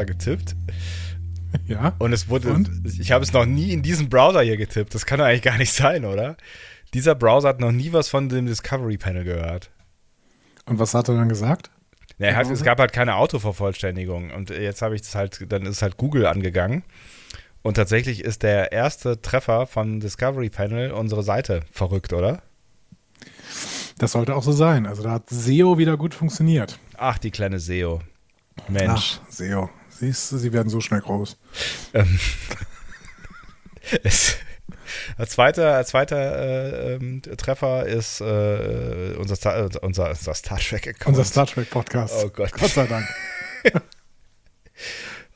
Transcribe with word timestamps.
Browser 0.00 0.04
getippt 0.06 0.56
Ja. 1.66 1.94
und 1.98 2.12
es 2.12 2.28
wurde, 2.28 2.52
Und? 2.52 2.70
ich 2.98 3.12
habe 3.12 3.24
es 3.24 3.32
noch 3.32 3.44
nie 3.46 3.72
in 3.72 3.82
diesem 3.82 4.08
Browser 4.08 4.42
hier 4.42 4.56
getippt. 4.56 4.94
Das 4.94 5.06
kann 5.06 5.18
doch 5.18 5.26
eigentlich 5.26 5.42
gar 5.42 5.58
nicht 5.58 5.72
sein, 5.72 6.04
oder? 6.04 6.36
Dieser 6.94 7.14
Browser 7.14 7.48
hat 7.48 7.60
noch 7.60 7.72
nie 7.72 7.92
was 7.92 8.08
von 8.08 8.28
dem 8.28 8.46
Discovery 8.46 8.98
Panel 8.98 9.24
gehört. 9.24 9.70
Und 10.66 10.78
was 10.78 10.94
hat 10.94 11.08
er 11.08 11.16
dann 11.16 11.28
gesagt? 11.28 11.70
Ja, 12.18 12.28
er 12.28 12.36
hat, 12.36 12.50
es 12.50 12.62
gab 12.62 12.78
halt 12.78 12.92
keine 12.92 13.16
Autovervollständigung 13.16 14.30
und 14.30 14.50
jetzt 14.50 14.82
habe 14.82 14.94
ich 14.94 15.00
das 15.02 15.14
halt, 15.14 15.50
dann 15.50 15.64
ist 15.64 15.80
halt 15.82 15.96
Google 15.96 16.26
angegangen 16.26 16.82
und 17.62 17.74
tatsächlich 17.74 18.22
ist 18.22 18.42
der 18.42 18.72
erste 18.72 19.22
Treffer 19.22 19.66
von 19.66 20.00
Discovery 20.00 20.50
Panel 20.50 20.90
unsere 20.92 21.22
Seite 21.22 21.62
verrückt, 21.72 22.12
oder? 22.12 22.42
Das 23.98 24.12
sollte 24.12 24.34
auch 24.36 24.42
so 24.42 24.52
sein. 24.52 24.86
Also 24.86 25.02
da 25.02 25.12
hat 25.12 25.30
SEO 25.30 25.78
wieder 25.78 25.96
gut 25.96 26.14
funktioniert. 26.14 26.78
Ach, 26.96 27.16
die 27.18 27.30
kleine 27.30 27.58
SEO. 27.58 28.00
Mensch. 28.68 29.20
Ach, 29.24 29.30
SEO. 29.30 29.70
Siehst 30.00 30.32
du, 30.32 30.38
sie 30.38 30.54
werden 30.54 30.70
so 30.70 30.80
schnell 30.80 31.02
groß. 31.02 31.36
Ähm, 31.92 32.18
es, 34.02 34.36
als 35.18 35.32
zweiter, 35.32 35.74
als 35.74 35.90
zweiter 35.90 36.38
äh, 36.38 36.94
ähm, 36.94 37.20
Treffer 37.20 37.84
ist 37.86 38.22
äh, 38.22 39.14
unser, 39.18 39.36
Star, 39.36 39.68
unser, 39.82 40.08
unser 40.08 40.34
Star 40.34 40.58
Trek 40.58 40.88
Account. 40.88 41.08
Unser 41.18 41.24
Star 41.24 41.46
Trek 41.46 41.68
Podcast. 41.68 42.14
Oh 42.24 42.30
Gott. 42.30 42.50
Gott 42.52 42.70
sei 42.70 42.86
Dank. 42.86 43.06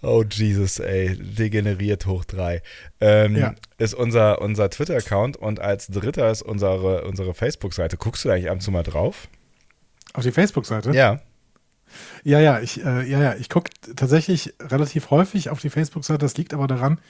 Oh 0.01 0.23
Jesus, 0.23 0.81
ey, 0.81 1.17
degeneriert 1.17 2.05
hoch 2.05 2.27
drei. 2.27 2.61
Ähm, 3.01 3.37
Ja. 3.37 3.55
Ist 3.79 3.95
unser, 3.95 4.43
unser 4.43 4.69
Twitter-Account 4.69 5.39
und 5.39 5.61
als 5.61 5.87
dritter 5.87 6.31
ist 6.31 6.43
unsere, 6.43 7.05
unsere 7.05 7.33
Facebook-Seite. 7.33 7.97
Guckst 7.97 8.23
du 8.23 8.29
da 8.29 8.35
eigentlich 8.35 8.49
ab 8.51 8.57
und 8.57 8.61
zu 8.61 8.71
mal 8.71 8.83
drauf? 8.83 9.29
Auf 10.13 10.23
die 10.23 10.31
Facebook-Seite? 10.31 10.91
Ja. 10.93 11.23
Ja, 12.25 12.41
ja, 12.41 12.61
ich, 12.61 12.85
äh, 12.85 13.09
ja, 13.09 13.21
ja, 13.21 13.35
ich 13.35 13.49
gucke 13.49 13.71
tatsächlich 13.97 14.55
relativ 14.61 15.11
häufig 15.11 15.51
auf 15.51 15.61
die 15.61 15.71
Facebook-Seite. 15.71 16.19
Das 16.19 16.37
liegt 16.37 16.55
aber 16.55 16.67
daran, 16.67 17.01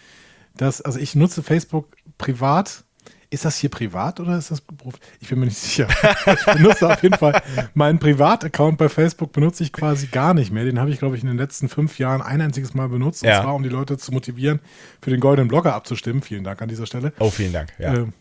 dass, 0.57 0.81
also 0.81 0.99
ich 0.99 1.15
nutze 1.15 1.43
Facebook 1.43 1.97
privat. 2.19 2.85
Ist 3.31 3.45
das 3.45 3.57
hier 3.57 3.71
privat 3.71 4.21
oder 4.21 4.39
ist 4.39 4.53
das 4.53 4.61
Beruf? 4.61 4.95
Ich 5.19 5.29
bin 5.29 5.41
mir 5.41 5.47
nicht 5.47 5.57
sicher. 5.59 5.89
Ich 6.27 6.45
benutze 6.45 6.89
auf 6.89 7.03
jeden 7.03 7.17
Fall 7.17 7.43
meinen 7.75 7.99
Privataccount 7.99 8.79
bei 8.79 8.89
Facebook 8.89 9.33
benutze 9.33 9.65
ich 9.65 9.73
quasi 9.73 10.07
gar 10.07 10.35
nicht 10.35 10.53
mehr. 10.53 10.65
Den 10.65 10.79
habe 10.79 10.91
ich, 10.91 10.99
glaube 10.99 11.17
ich, 11.17 11.23
in 11.23 11.29
den 11.29 11.39
letzten 11.39 11.69
fünf 11.69 11.99
Jahren 11.99 12.23
ein 12.23 12.41
einziges 12.41 12.75
Mal 12.75 12.89
benutzt. 12.89 13.25
Ja. 13.25 13.39
Und 13.39 13.43
zwar, 13.43 13.55
um 13.57 13.63
die 13.65 13.71
Leute 13.71 13.99
zu 13.99 14.13
motivieren, 14.13 14.61
für 15.03 15.11
den 15.11 15.19
Goldenen 15.19 15.49
Blogger 15.49 15.75
abzustimmen. 15.75 16.23
Vielen 16.23 16.45
Dank 16.45 16.63
an 16.63 16.69
dieser 16.69 16.87
Stelle. 16.87 17.13
Oh, 17.19 17.31
vielen 17.31 17.53
Dank. 17.53 17.73
Ja. 17.79 17.95
Ähm, 17.95 18.13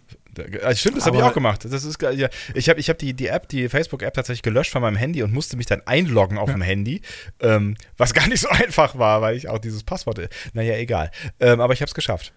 Also 0.63 0.77
stimmt, 0.77 0.97
das 0.97 1.05
habe 1.05 1.17
ich 1.17 1.23
auch 1.23 1.33
gemacht. 1.33 1.65
Das 1.65 1.83
ist, 1.83 2.01
ja, 2.01 2.29
ich 2.53 2.69
habe 2.69 2.79
ich 2.79 2.89
hab 2.89 2.97
die, 2.97 3.13
die 3.13 3.27
App, 3.27 3.47
die 3.47 3.69
Facebook-App 3.69 4.13
tatsächlich 4.13 4.41
gelöscht 4.41 4.71
von 4.71 4.81
meinem 4.81 4.95
Handy 4.95 5.23
und 5.23 5.33
musste 5.33 5.57
mich 5.57 5.65
dann 5.65 5.81
einloggen 5.85 6.37
auf 6.37 6.51
dem 6.51 6.61
Handy, 6.61 7.01
ähm, 7.39 7.75
was 7.97 8.13
gar 8.13 8.27
nicht 8.27 8.41
so 8.41 8.49
einfach 8.49 8.97
war, 8.97 9.21
weil 9.21 9.35
ich 9.35 9.49
auch 9.49 9.59
dieses 9.59 9.83
Passwort, 9.83 10.19
naja, 10.53 10.75
egal. 10.75 11.11
Ähm, 11.39 11.61
aber 11.61 11.73
ich 11.73 11.81
habe 11.81 11.89
es 11.89 11.95
geschafft. 11.95 12.33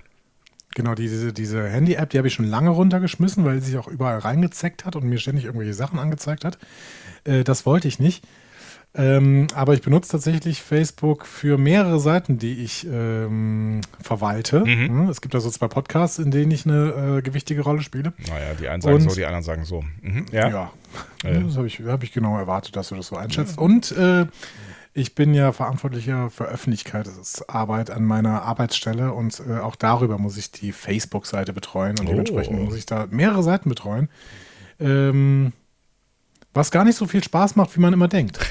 Genau, 0.75 0.95
diese, 0.95 1.33
diese 1.33 1.67
Handy-App, 1.69 2.11
die 2.11 2.19
habe 2.19 2.29
ich 2.29 2.35
schon 2.35 2.45
lange 2.45 2.69
runtergeschmissen, 2.69 3.47
weil 3.47 3.61
sie 3.61 3.71
sich 3.71 3.79
auch 3.79 3.89
überall 3.89 4.19
reingezeckt 4.19 4.85
hat 4.85 4.95
und 4.95 5.05
mir 5.05 5.19
ständig 5.19 5.47
irgendwelche 5.47 5.73
Sachen 5.73 5.99
angezeigt 5.99 6.45
hat. 6.45 6.59
Äh, 7.25 7.45
das 7.45 7.65
wollte 7.65 7.89
ich 7.89 7.99
nicht. 7.99 8.25
Ähm, 8.99 9.47
aber 9.55 9.75
ich 9.75 9.83
benutze 9.83 10.13
tatsächlich 10.13 10.63
Facebook 10.63 11.27
für 11.27 11.59
mehrere 11.59 12.01
Seiten, 12.01 12.39
die 12.39 12.65
ich 12.65 12.87
ähm, 12.91 13.83
verwalte. 14.01 14.61
Mhm. 14.65 15.05
Ja, 15.05 15.11
Es 15.11 15.21
gibt 15.21 15.35
also 15.35 15.51
zwei 15.51 15.69
Podcasts, 15.69 16.19
in 16.19 16.31
denen 16.31 16.51
ich 16.51 16.65
eine 16.65 17.19
äh, 17.19 17.23
gewichtige 17.23 17.61
Rolle 17.63 17.83
spiele. 17.83 18.15
Naja, 18.29 18.55
die 18.59 18.69
einen 18.69 18.81
sagen 18.81 18.95
Und- 18.97 19.11
so, 19.11 19.15
die 19.15 19.27
anderen 19.27 19.45
sagen 19.45 19.65
so. 19.65 19.85
Mhm, 20.01 20.25
ja. 20.33 20.49
Ja, 20.49 20.71
Ja. 21.25 21.41
das 21.41 21.57
habe 21.59 21.67
ich, 21.67 21.81
hab 21.81 22.03
ich 22.03 22.13
genau 22.13 22.39
erwartet, 22.39 22.75
dass 22.77 22.89
du 22.89 22.95
das 22.95 23.09
so 23.09 23.17
einschätzt. 23.17 23.59
Und 23.59 23.93
äh, 23.93 24.27
ich 24.95 25.15
bin 25.15 25.35
ja 25.35 25.53
verantwortlicher 25.53 26.31
für 26.31 26.45
Öffentlichkeitsarbeit 26.47 27.91
an 27.91 28.03
meiner 28.05 28.43
Arbeitsstelle 28.45 29.13
und 29.13 29.43
äh, 29.47 29.59
auch 29.59 29.77
darüber 29.77 30.17
muss 30.17 30.39
ich 30.39 30.53
die 30.53 30.73
Facebook-Seite 30.73 31.53
betreuen 31.53 31.99
und 32.01 32.07
Oh. 32.07 32.11
dementsprechend 32.13 32.63
muss 32.63 32.75
ich 32.77 32.87
da 32.87 33.07
mehrere 33.11 33.43
Seiten 33.43 33.69
betreuen. 33.69 34.09
Ähm, 34.81 35.53
was 36.57 36.71
gar 36.71 36.85
nicht 36.85 36.97
so 36.97 37.07
viel 37.07 37.23
Spaß 37.23 37.55
macht, 37.57 37.77
wie 37.77 37.81
man 37.81 37.93
immer 37.93 38.09
denkt. 38.09 38.39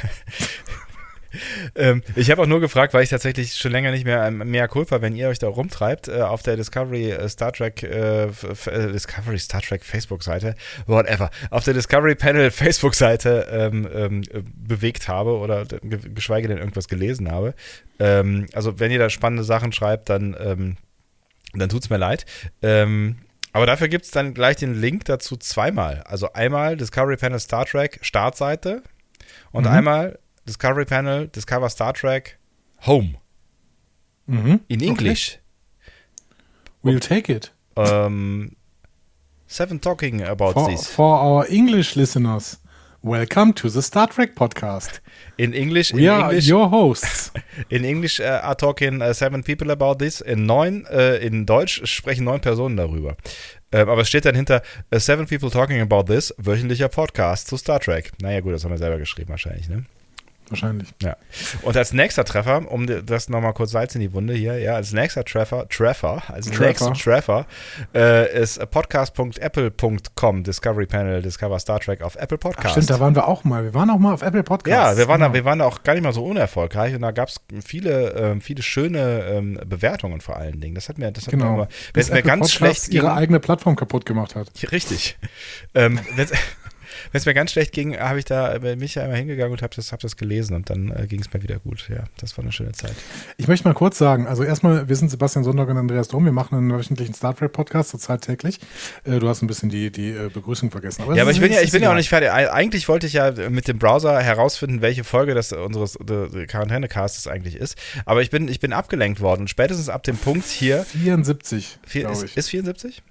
Ähm, 1.76 2.02
ich 2.16 2.32
habe 2.32 2.42
auch 2.42 2.46
nur 2.46 2.62
gefragt, 2.62 2.94
weil 2.94 3.04
ich 3.04 3.10
tatsächlich 3.10 3.56
schon 3.56 3.74
länger 3.74 3.92
nicht 3.92 4.06
mehr 4.06 4.24
ähm, 4.26 4.38
mehr 4.38 4.70
Culpa, 4.70 5.02
wenn 5.02 5.18
ihr 5.18 5.28
euch 5.28 5.38
da 5.38 5.50
rumtreibt, 5.50 6.08
äh, 6.08 6.22
auf 6.22 6.44
der 6.44 6.56
Discovery 6.56 7.12
äh, 7.12 7.28
Star 7.28 7.52
Trek, 7.52 7.84
äh, 7.84 8.28
äh, 8.28 8.32
Discovery 8.94 9.38
Star 9.38 9.62
Trek 9.62 9.84
Facebook-Seite, 9.84 10.56
whatever, 10.88 11.30
auf 11.50 11.66
der 11.66 11.74
Discovery 11.74 12.16
Panel 12.16 12.52
Facebook-Seite 12.52 13.48
ähm, 13.52 13.86
ähm, 13.94 14.22
äh, 14.32 14.44
bewegt 14.56 15.10
habe 15.10 15.38
oder 15.38 15.66
ge- 15.66 16.00
geschweige 16.14 16.48
denn 16.48 16.58
irgendwas 16.58 16.88
gelesen 16.88 17.30
habe. 17.30 17.54
Ähm, 18.00 18.46
also 18.54 18.80
wenn 18.80 18.92
ihr 18.92 19.00
da 19.00 19.10
spannende 19.10 19.44
Sachen 19.44 19.74
schreibt, 19.74 20.10
dann, 20.10 20.38
ähm, 20.40 20.78
dann 21.54 21.68
tut's 21.68 21.90
mir 21.90 21.98
leid. 21.98 22.26
Ähm, 22.62 23.18
aber 23.56 23.66
dafür 23.66 23.88
gibt's 23.88 24.12
dann 24.12 24.34
gleich 24.34 24.58
den 24.58 24.74
Link 24.74 25.06
dazu 25.06 25.38
zweimal. 25.38 26.04
Also 26.04 26.34
einmal 26.34 26.76
Discovery 26.76 27.16
Panel 27.16 27.40
Star 27.40 27.66
Trek 27.66 28.00
Startseite 28.02 28.84
und 29.54 29.64
Mhm. 29.64 29.70
einmal 29.72 30.20
Discovery 30.46 30.84
Panel 30.84 31.30
Discover 31.30 31.70
Star 31.70 31.94
Trek 31.94 32.38
Home 32.86 33.16
Mhm. 34.28 34.60
in 34.68 34.82
English. 34.82 35.40
We'll 36.84 37.00
take 37.00 37.32
it. 37.32 37.54
Um, 37.76 38.58
seven 39.48 39.80
talking 39.80 40.22
about 40.22 40.52
For, 40.54 40.70
this. 40.70 40.88
for 40.88 41.18
our 41.22 41.50
English 41.50 41.96
listeners, 41.96 42.60
welcome 43.06 43.54
to 43.54 43.70
the 43.70 43.84
Star 43.84 44.08
Trek 44.08 44.34
podcast. 44.34 45.00
In 45.38 45.54
English, 45.54 45.92
in 45.92 46.00
We 46.00 46.10
are 46.10 46.32
English, 46.32 46.50
your 46.50 46.72
hosts. 46.72 47.32
in 47.70 47.84
English 47.84 48.20
uh, 48.20 48.42
are 48.44 48.56
talking 48.56 49.00
uh, 49.00 49.14
seven 49.14 49.44
people 49.44 49.70
about 49.70 50.00
this. 50.00 50.22
In 50.22 50.48
neun, 50.48 50.86
äh, 50.88 51.18
in 51.18 51.46
Deutsch 51.46 51.86
sprechen 51.86 52.26
neun 52.26 52.42
Personen 52.42 52.78
darüber. 52.78 53.16
Ähm, 53.72 53.90
aber 53.90 54.02
es 54.02 54.10
steht 54.10 54.26
dann 54.26 54.36
hinter 54.36 54.64
uh, 54.92 54.98
seven 54.98 55.28
people 55.28 55.52
talking 55.52 55.82
about 55.82 56.12
this 56.12 56.34
wöchentlicher 56.38 56.90
Podcast 56.90 57.48
zu 57.48 57.58
Star 57.58 57.80
Trek. 57.80 58.12
Naja 58.22 58.40
gut, 58.40 58.54
das 58.54 58.64
haben 58.64 58.72
wir 58.72 58.80
selber 58.80 58.98
geschrieben 58.98 59.30
wahrscheinlich, 59.30 59.70
ne? 59.70 59.86
Wahrscheinlich. 60.50 60.90
Ja. 61.02 61.16
Und 61.64 61.76
als 61.76 61.94
nächster 61.94 62.24
Treffer, 62.26 62.72
um 62.72 62.86
das 63.06 63.30
nochmal 63.30 63.54
kurz 63.54 63.72
Salz 63.72 63.96
in 63.96 64.02
die 64.02 64.14
Wunde 64.14 64.34
hier, 64.34 64.60
ja, 64.60 64.76
als 64.76 64.94
nächster 64.94 65.24
Treffer, 65.26 65.68
Treffer, 65.70 66.22
als 66.28 66.48
Treffer. 66.48 66.66
nächster 66.66 66.94
Treffer 66.94 67.46
äh, 67.94 68.42
ist 68.42 68.60
podcast.apple.com, 68.72 70.44
Discovery 70.44 70.86
Panel, 70.86 71.22
Discover 71.22 71.60
Star 71.60 71.80
Trek 71.80 72.02
auf 72.02 72.16
Apple 72.16 72.38
Ach, 72.38 72.50
Podcast. 72.52 72.72
stimmt, 72.72 72.90
da 72.90 73.00
waren 73.00 73.16
wir 73.16 73.28
auch 73.28 73.44
mal. 73.44 73.64
Wir 73.64 73.74
waren 73.74 73.90
auch 73.90 73.98
mal 74.00 74.14
auf 74.14 74.22
Apple 74.22 74.44
Podcasts. 74.44 74.92
ja, 74.92 74.98
wir 74.98 75.08
waren, 75.08 75.20
da, 75.20 75.28
Genau. 75.28 75.34
wir 75.36 75.46
waren 75.46 75.60
da 75.60 75.66
auch 75.66 75.84
gar 75.84 75.94
nicht 75.94 76.04
mal 76.04 76.14
so 76.14 76.24
unerfolgreich 76.26 76.94
und 76.96 77.02
da 77.02 77.12
gab 77.12 77.30
es 77.30 77.42
viele, 77.64 78.12
ähm, 78.12 78.42
viele 78.42 78.62
schöne 78.64 79.24
ähm, 79.30 79.60
Bewertungen 79.66 80.22
vor 80.22 80.38
allen 80.38 80.60
Dingen. 80.62 80.76
Das 80.76 80.90
hat 80.90 80.98
mir, 80.98 81.12
das 81.12 81.28
hat 81.28 81.34
mir, 81.34 81.40
Genau. 81.40 81.54
immer- 81.56 81.68
wenn 81.94 82.02
es 82.02 82.10
mir 82.12 82.22
ganz 82.22 82.40
Podcasts 82.52 82.54
schlecht 82.54 82.86
ging, 82.86 82.96
ihre 83.02 83.14
eigene 83.14 83.40
Plattform 83.40 83.76
kaputt 83.76 84.06
gemacht 84.06 84.36
hat. 84.36 84.50
Richtig. 84.72 85.18
Ähm, 85.74 86.00
Wenn 87.12 87.20
es 87.20 87.26
mir 87.26 87.34
ganz 87.34 87.52
schlecht 87.52 87.72
ging, 87.72 87.98
habe 87.98 88.20
ich 88.20 88.26
da 88.26 88.58
bin 88.60 88.80
mich 88.80 88.96
ja 88.96 89.04
immer 89.06 89.16
hingegangen 89.16 89.52
und 89.54 89.62
habe 89.62 89.76
das, 89.76 89.92
hab 89.92 90.00
das 90.00 90.16
gelesen 90.18 90.56
und 90.56 90.70
dann 90.70 90.92
äh, 90.92 91.08
ging 91.08 91.22
es 91.22 91.34
mir 91.34 91.42
wieder 91.44 91.60
gut. 91.60 91.88
Ja, 91.90 92.04
das 92.18 92.38
war 92.38 92.44
eine 92.44 92.52
schöne 92.52 92.72
Zeit. 92.74 92.94
Ich 93.38 93.48
möchte 93.48 93.68
mal 93.68 93.74
kurz 93.74 93.98
sagen, 93.98 94.28
also 94.28 94.44
erstmal, 94.44 94.88
wir 94.90 94.96
sind 94.96 95.10
Sebastian 95.10 95.44
Sonntag 95.44 95.68
und 95.70 95.78
Andreas 95.78 96.08
Dom, 96.08 96.26
wir 96.26 96.32
machen 96.32 96.56
einen 96.58 96.72
wöchentlichen 96.72 97.14
Star 97.14 97.36
Trek 97.36 97.52
Podcast, 97.54 97.90
zurzeit 97.92 98.22
täglich. 98.22 98.60
Äh, 99.04 99.20
du 99.20 99.28
hast 99.30 99.42
ein 99.42 99.48
bisschen 99.48 99.70
die, 99.70 99.92
die 99.92 100.10
äh, 100.12 100.30
Begrüßung 100.34 100.72
vergessen. 100.72 101.04
Ja, 101.16 101.22
aber 101.24 101.32
ich 101.32 101.40
bin 101.40 101.52
ja, 101.52 101.62
ich 101.62 101.72
bin 101.72 101.82
ja 101.84 101.92
auch 101.92 101.96
nicht 101.96 102.10
fertig. 102.10 102.30
Eig- 102.32 102.50
Eigentlich 102.50 102.88
wollte 102.88 103.08
ich 103.08 103.14
ja 103.14 103.32
mit 103.50 103.68
dem 103.68 103.80
Browser 103.80 104.22
herausfinden, 104.22 104.82
welche 104.82 105.04
Folge 105.04 105.34
das 105.36 105.52
unseres 105.52 105.98
Quarantäne-Castes 106.48 107.28
eigentlich 107.28 107.56
ist. 107.56 107.78
Aber 108.06 108.22
ich 108.22 108.30
bin, 108.30 108.48
ich 108.48 108.60
bin 108.60 108.74
abgelenkt 108.74 109.22
worden. 109.22 109.42
Und 109.42 109.50
spätestens 109.50 109.90
ab 109.90 110.04
dem 110.04 110.18
Punkt 110.18 110.46
hier, 110.46 110.84
74, 110.86 111.80
vier, 111.86 112.10
ist, 112.10 112.24
ist 112.38 112.50
74? 112.50 113.04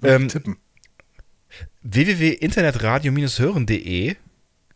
Würde 0.00 0.16
ich 0.16 0.22
ähm, 0.22 0.28
tippen. 0.28 0.56
www.internetradio-hören.de 1.82 4.16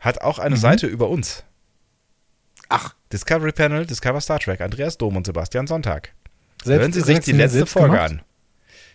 hat 0.00 0.20
auch 0.20 0.38
eine 0.38 0.56
Mhm. 0.56 0.60
Seite 0.60 0.86
über 0.86 1.08
uns. 1.08 1.44
Ach, 2.68 2.94
Discovery 3.12 3.52
Panel, 3.52 3.86
Discover 3.86 4.20
Star 4.20 4.40
Trek, 4.40 4.60
Andreas 4.60 4.98
Dom 4.98 5.16
und 5.16 5.24
Sebastian 5.26 5.66
Sonntag. 5.66 6.12
selbst- 6.64 6.80
Hören 6.82 6.92
Sie 6.92 7.00
sich 7.02 7.20
die 7.20 7.32
letzte 7.32 7.64
Folge 7.66 7.90
gemacht? 7.96 8.10
an. 8.10 8.22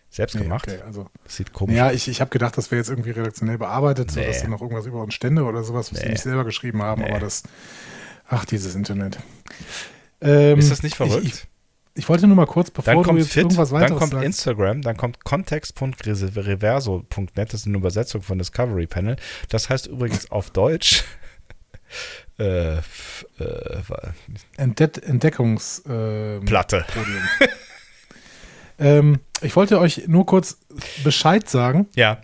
Selbst 0.09 0.35
Nee, 0.35 0.41
gemacht? 0.43 0.67
okay, 0.67 0.81
also. 0.85 1.07
Das 1.23 1.37
sieht 1.37 1.53
komisch 1.53 1.77
Ja, 1.77 1.91
ich, 1.93 2.09
ich 2.09 2.19
habe 2.19 2.29
gedacht, 2.31 2.57
das 2.57 2.69
wäre 2.69 2.79
jetzt 2.81 2.89
irgendwie 2.89 3.11
redaktionell 3.11 3.57
bearbeitet, 3.57 4.13
Nee. 4.13 4.23
sodass 4.23 4.41
da 4.41 4.49
noch 4.49 4.61
irgendwas 4.61 4.85
über 4.85 5.01
uns 5.01 5.13
stände 5.13 5.43
oder 5.45 5.63
sowas, 5.63 5.93
was 5.93 5.99
sie 5.99 6.05
Nee. 6.07 6.11
nicht 6.13 6.21
selber 6.23 6.43
geschrieben 6.43 6.81
haben, 6.81 7.03
Nee. 7.03 7.09
aber 7.11 7.19
das. 7.21 7.43
Ach, 8.27 8.43
dieses 8.43 8.75
Internet. 8.75 9.19
Ähm, 10.19 10.59
Ist 10.59 10.69
das 10.69 10.83
nicht 10.83 10.97
verrückt? 10.97 11.23
Ich, 11.25 11.33
ich, 11.33 11.47
ich 11.93 12.07
wollte 12.07 12.25
nur 12.27 12.37
mal 12.37 12.45
kurz, 12.45 12.71
bevor 12.71 12.93
dann 12.93 13.01
du 13.01 13.07
kommt 13.07 13.19
jetzt 13.19 13.33
Fit, 13.33 13.43
irgendwas 13.43 13.69
dann 13.69 13.81
weiteres 13.81 13.99
kommt 13.99 14.13
sagst. 14.13 14.25
Instagram, 14.25 14.81
dann 14.81 14.95
kommt 14.95 15.21
context.reverso.net, 15.23 17.53
das 17.53 17.61
ist 17.61 17.67
eine 17.67 17.77
Übersetzung 17.77 18.21
von 18.21 18.37
Discovery 18.37 18.87
Panel. 18.87 19.17
Das 19.49 19.69
heißt 19.69 19.87
übrigens 19.87 20.31
auf 20.31 20.51
Deutsch 20.51 21.03
äh, 22.39 22.77
äh, 22.77 22.81
Entde 24.57 24.91
Entdeckungs. 25.03 25.83
Ähm, 25.87 26.45
ähm, 28.79 29.19
ich 29.41 29.55
wollte 29.55 29.79
euch 29.79 30.07
nur 30.07 30.25
kurz 30.25 30.57
Bescheid 31.03 31.47
sagen. 31.49 31.87
Ja. 31.95 32.21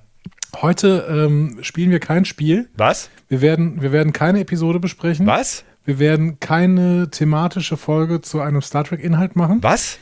Heute 0.61 1.05
ähm, 1.09 1.57
spielen 1.61 1.91
wir 1.91 1.99
kein 1.99 2.23
Spiel. 2.23 2.69
Was? 2.75 3.09
Wir 3.27 3.41
werden, 3.41 3.81
wir 3.81 3.91
werden 3.91 4.13
keine 4.13 4.39
Episode 4.39 4.79
besprechen. 4.79 5.25
Was? 5.25 5.65
Wir 5.87 5.99
werden 5.99 6.41
keine 6.41 7.09
thematische 7.11 7.77
Folge 7.77 8.19
zu 8.19 8.41
einem 8.41 8.61
Star 8.61 8.83
Trek-Inhalt 8.83 9.37
machen. 9.37 9.63
Was? 9.63 9.99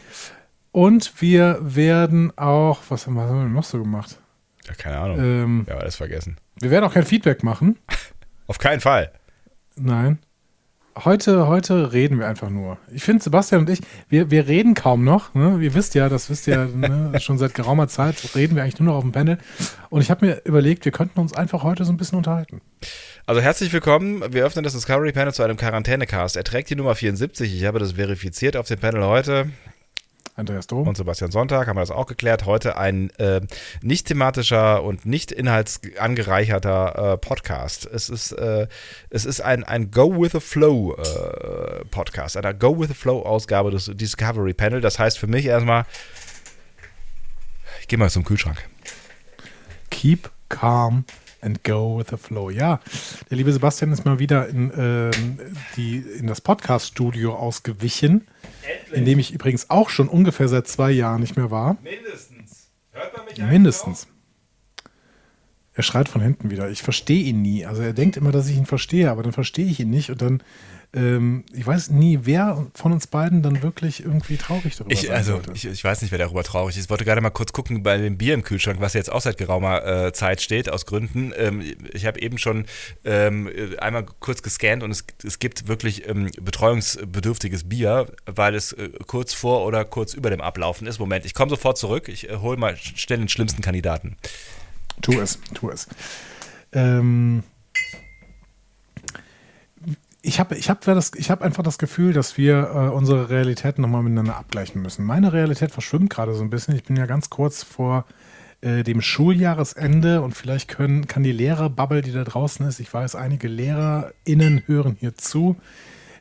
Und 0.71 1.21
wir 1.21 1.59
werden 1.61 2.35
auch, 2.39 2.81
was 2.89 3.05
haben 3.05 3.13
wir, 3.13 3.21
was 3.25 3.29
haben 3.29 3.41
wir 3.43 3.49
noch 3.49 3.63
so 3.63 3.77
gemacht? 3.77 4.17
Ja, 4.67 4.73
keine 4.73 4.97
Ahnung. 4.97 5.19
Ähm, 5.19 5.65
Ja, 5.69 5.75
alles 5.75 5.95
vergessen. 5.95 6.37
wir 6.59 6.71
werden 6.71 6.85
auch 6.85 6.93
kein 6.93 7.05
Feedback 7.05 7.43
machen. 7.43 7.77
Auf 8.47 8.57
keinen 8.57 8.79
Fall. 8.79 9.11
Nein. 9.75 10.17
Heute, 11.03 11.45
heute 11.45 11.93
reden 11.93 12.17
wir 12.17 12.27
einfach 12.27 12.49
nur. 12.49 12.79
Ich 12.91 13.03
finde, 13.03 13.21
Sebastian 13.23 13.61
und 13.61 13.69
ich, 13.69 13.81
wir, 14.09 14.31
wir 14.31 14.47
reden 14.47 14.73
kaum 14.73 15.03
noch. 15.03 15.35
Ne? 15.35 15.59
Ihr 15.61 15.75
wisst 15.75 15.93
ja, 15.93 16.09
das 16.09 16.31
wisst 16.31 16.47
ihr 16.47 16.65
ne? 16.75 17.19
schon 17.19 17.37
seit 17.37 17.53
geraumer 17.53 17.87
Zeit, 17.89 18.33
reden 18.33 18.55
wir 18.55 18.63
eigentlich 18.63 18.79
nur 18.79 18.87
noch 18.89 18.95
auf 18.95 19.03
dem 19.03 19.11
Panel. 19.11 19.37
Und 19.91 20.01
ich 20.01 20.09
habe 20.09 20.25
mir 20.25 20.41
überlegt, 20.45 20.83
wir 20.85 20.91
könnten 20.91 21.19
uns 21.19 21.33
einfach 21.33 21.61
heute 21.61 21.85
so 21.85 21.93
ein 21.93 21.97
bisschen 21.97 22.17
unterhalten. 22.17 22.61
Also 23.27 23.41
herzlich 23.41 23.73
willkommen. 23.73 24.21
Wir 24.35 24.45
öffnen 24.45 24.63
das 24.63 24.73
Discovery 24.73 25.11
Panel 25.11 25.33
zu 25.33 25.41
einem 25.41 25.57
Quarantänecast. 25.57 26.35
Er 26.35 26.43
trägt 26.43 26.69
die 26.69 26.75
Nummer 26.75 26.93
74. 26.93 27.55
Ich 27.55 27.65
habe 27.65 27.79
das 27.79 27.93
verifiziert 27.93 28.55
auf 28.55 28.67
dem 28.67 28.79
Panel 28.79 29.03
heute. 29.03 29.49
Andreas 30.35 30.67
Dom. 30.67 30.87
und 30.87 30.95
Sebastian 30.95 31.31
Sonntag 31.31 31.67
haben 31.67 31.75
wir 31.75 31.81
das 31.81 31.89
auch 31.89 32.05
geklärt. 32.05 32.45
Heute 32.45 32.77
ein 32.77 33.09
äh, 33.17 33.41
nicht 33.81 34.05
thematischer 34.05 34.83
und 34.83 35.07
nicht 35.07 35.31
inhaltsangereicherter 35.31 37.13
äh, 37.13 37.17
Podcast. 37.17 37.87
Es 37.91 38.09
ist, 38.09 38.31
äh, 38.33 38.67
es 39.09 39.25
ist 39.25 39.41
ein, 39.41 39.63
ein 39.63 39.89
Go 39.89 40.21
with 40.21 40.33
the 40.33 40.39
Flow 40.39 40.93
äh, 40.93 41.83
Podcast, 41.85 42.37
eine 42.37 42.55
Go 42.55 42.79
with 42.79 42.89
the 42.89 42.93
Flow 42.93 43.23
Ausgabe 43.23 43.71
des 43.71 43.89
Discovery 43.91 44.53
Panel. 44.53 44.81
Das 44.81 44.99
heißt 44.99 45.17
für 45.17 45.27
mich 45.27 45.47
erstmal, 45.47 45.85
ich 47.81 47.87
gehe 47.87 47.97
mal 47.97 48.11
zum 48.11 48.23
Kühlschrank. 48.23 48.69
Keep 49.89 50.29
calm 50.49 51.05
and 51.45 51.63
go 51.63 51.97
with 51.97 52.07
the 52.09 52.17
flow. 52.17 52.49
Ja, 52.49 52.79
der 53.29 53.37
liebe 53.37 53.53
Sebastian 53.53 53.91
ist 53.91 54.03
mal 54.03 54.19
wieder 54.19 54.49
in, 54.49 54.71
ähm, 54.75 55.39
die, 55.77 55.97
in 55.97 56.27
das 56.27 56.41
Podcast-Studio 56.41 57.35
ausgewichen, 57.35 58.27
in 58.91 59.05
dem 59.05 59.19
ich 59.19 59.33
übrigens 59.33 59.69
auch 59.69 59.89
schon 59.89 60.09
ungefähr 60.09 60.47
seit 60.47 60.67
zwei 60.67 60.91
Jahren 60.91 61.21
nicht 61.21 61.37
mehr 61.37 61.51
war. 61.51 61.77
Mindestens. 61.83 62.69
Hört 62.91 63.15
man 63.15 63.25
mich 63.25 63.37
Mindestens. 63.37 64.07
Er 65.73 65.83
schreit 65.83 66.07
von 66.07 66.21
hinten 66.21 66.49
wieder. 66.51 66.69
Ich 66.69 66.81
verstehe 66.81 67.23
ihn 67.23 67.41
nie. 67.41 67.65
Also 67.65 67.81
er 67.81 67.91
denkt 67.91 68.15
immer, 68.15 68.31
dass 68.31 68.47
ich 68.47 68.55
ihn 68.55 68.65
verstehe, 68.65 69.11
aber 69.11 69.23
dann 69.23 69.33
verstehe 69.33 69.65
ich 69.65 69.79
ihn 69.81 69.89
nicht 69.89 70.09
und 70.09 70.21
dann, 70.21 70.41
ähm, 70.95 71.43
ich 71.51 71.67
weiß 71.67 71.89
nie, 71.89 72.19
wer 72.23 72.67
von 72.73 72.93
uns 72.93 73.07
beiden 73.07 73.41
dann 73.41 73.61
wirklich 73.61 74.03
irgendwie 74.03 74.37
traurig 74.37 74.77
darüber 74.77 74.93
Ich, 74.93 75.01
sein 75.01 75.15
also, 75.15 75.41
ich, 75.53 75.65
ich 75.65 75.83
weiß 75.83 76.01
nicht, 76.01 76.11
wer 76.11 76.19
darüber 76.19 76.43
traurig 76.43 76.77
ist. 76.77 76.85
Ich 76.85 76.89
wollte 76.89 77.03
gerade 77.03 77.19
mal 77.19 77.31
kurz 77.31 77.51
gucken 77.51 77.83
bei 77.83 77.97
dem 77.97 78.17
Bier 78.17 78.33
im 78.33 78.43
Kühlschrank, 78.43 78.79
was 78.79 78.93
jetzt 78.93 79.11
auch 79.11 79.19
seit 79.19 79.37
geraumer 79.37 79.85
äh, 79.85 80.13
Zeit 80.13 80.41
steht, 80.41 80.71
aus 80.71 80.85
Gründen. 80.85 81.33
Ähm, 81.35 81.61
ich 81.91 82.05
habe 82.05 82.21
eben 82.21 82.37
schon 82.37 82.65
ähm, 83.03 83.49
einmal 83.77 84.05
kurz 84.21 84.41
gescannt 84.41 84.83
und 84.83 84.91
es, 84.91 85.05
es 85.23 85.39
gibt 85.39 85.67
wirklich 85.67 86.07
ähm, 86.07 86.31
betreuungsbedürftiges 86.41 87.67
Bier, 87.67 88.07
weil 88.25 88.55
es 88.55 88.71
äh, 88.71 88.89
kurz 89.05 89.33
vor 89.33 89.65
oder 89.65 89.83
kurz 89.83 90.13
über 90.13 90.29
dem 90.29 90.39
Ablaufen 90.39 90.87
ist. 90.87 90.99
Moment, 90.99 91.25
ich 91.25 91.33
komme 91.33 91.49
sofort 91.49 91.77
zurück. 91.77 92.07
Ich 92.07 92.29
äh, 92.29 92.37
hole 92.37 92.55
mal 92.55 92.77
schnell 92.77 93.19
den 93.19 93.27
schlimmsten 93.27 93.61
Kandidaten. 93.61 94.15
Tu 95.01 95.19
es, 95.19 95.39
tu 95.53 95.69
es. 95.69 95.87
Ähm, 96.71 97.43
ich 100.25 100.39
habe 100.39 100.55
ich 100.55 100.69
hab 100.69 100.81
das, 100.81 101.11
ich 101.15 101.29
hab 101.29 101.41
einfach 101.41 101.63
das 101.63 101.77
Gefühl, 101.77 102.11
dass 102.11 102.37
wir 102.37 102.71
äh, 102.73 102.89
unsere 102.89 103.29
Realitäten 103.29 103.81
nochmal 103.81 104.01
miteinander 104.01 104.37
abgleichen 104.37 104.81
müssen. 104.81 105.05
Meine 105.05 105.33
Realität 105.33 105.71
verschwimmt 105.71 106.09
gerade 106.09 106.33
so 106.33 106.43
ein 106.43 106.49
bisschen. 106.49 106.75
Ich 106.75 106.83
bin 106.83 106.95
ja 106.95 107.05
ganz 107.05 107.29
kurz 107.29 107.61
vor 107.61 108.05
äh, 108.61 108.83
dem 108.83 109.01
Schuljahresende 109.01 110.21
und 110.21 110.35
vielleicht 110.35 110.67
können, 110.67 111.07
kann 111.07 111.21
die 111.21 111.31
Lehrerbubble, 111.31 112.01
die 112.01 112.11
da 112.11 112.23
draußen 112.23 112.65
ist, 112.67 112.79
ich 112.79 112.91
weiß, 112.91 113.15
einige 113.15 113.47
LehrerInnen 113.47 114.63
hören 114.65 114.97
hier 114.99 115.15
zu, 115.15 115.57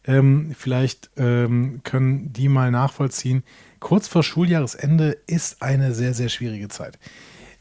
ähm, 0.06 0.54
vielleicht 0.58 1.10
ähm, 1.16 1.80
können 1.82 2.30
die 2.32 2.48
mal 2.48 2.70
nachvollziehen. 2.70 3.42
Kurz 3.80 4.06
vor 4.06 4.22
Schuljahresende 4.22 5.16
ist 5.26 5.62
eine 5.62 5.94
sehr, 5.94 6.12
sehr 6.12 6.28
schwierige 6.28 6.68
Zeit. 6.68 6.98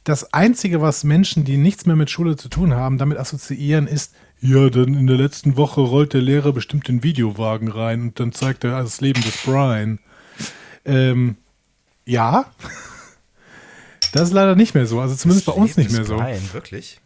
Das 0.03 0.33
Einzige, 0.33 0.81
was 0.81 1.05
Menschen, 1.05 1.45
die 1.45 1.55
nichts 1.55 1.85
mehr 1.85 1.95
mit 1.95 2.09
Schule 2.09 2.35
zu 2.35 2.49
tun 2.49 2.73
haben, 2.73 2.97
damit 2.97 3.17
assoziieren, 3.17 3.87
ist, 3.87 4.13
ja, 4.43 4.69
dann 4.69 4.93
in 4.93 5.07
der 5.07 5.15
letzten 5.17 5.55
Woche 5.57 5.81
rollt 5.81 6.13
der 6.13 6.21
Lehrer 6.21 6.51
bestimmt 6.53 6.87
den 6.87 7.01
Videowagen 7.01 7.69
rein 7.69 8.01
und 8.01 8.19
dann 8.19 8.31
zeigt 8.33 8.63
er 8.65 8.81
das 8.81 8.99
Leben 9.01 9.21
des 9.21 9.37
Brian. 9.37 9.99
Ähm, 10.85 11.37
ja. 12.05 12.45
Das 14.11 14.27
ist 14.27 14.33
leider 14.33 14.55
nicht 14.55 14.75
mehr 14.75 14.85
so. 14.85 14.99
Also 14.99 15.15
zumindest 15.15 15.47
bei 15.47 15.53
uns 15.53 15.75
nicht 15.75 15.89
mehr 15.89 16.05
so. 16.05 16.17
Brian, 16.17 16.39
wirklich? 16.53 16.99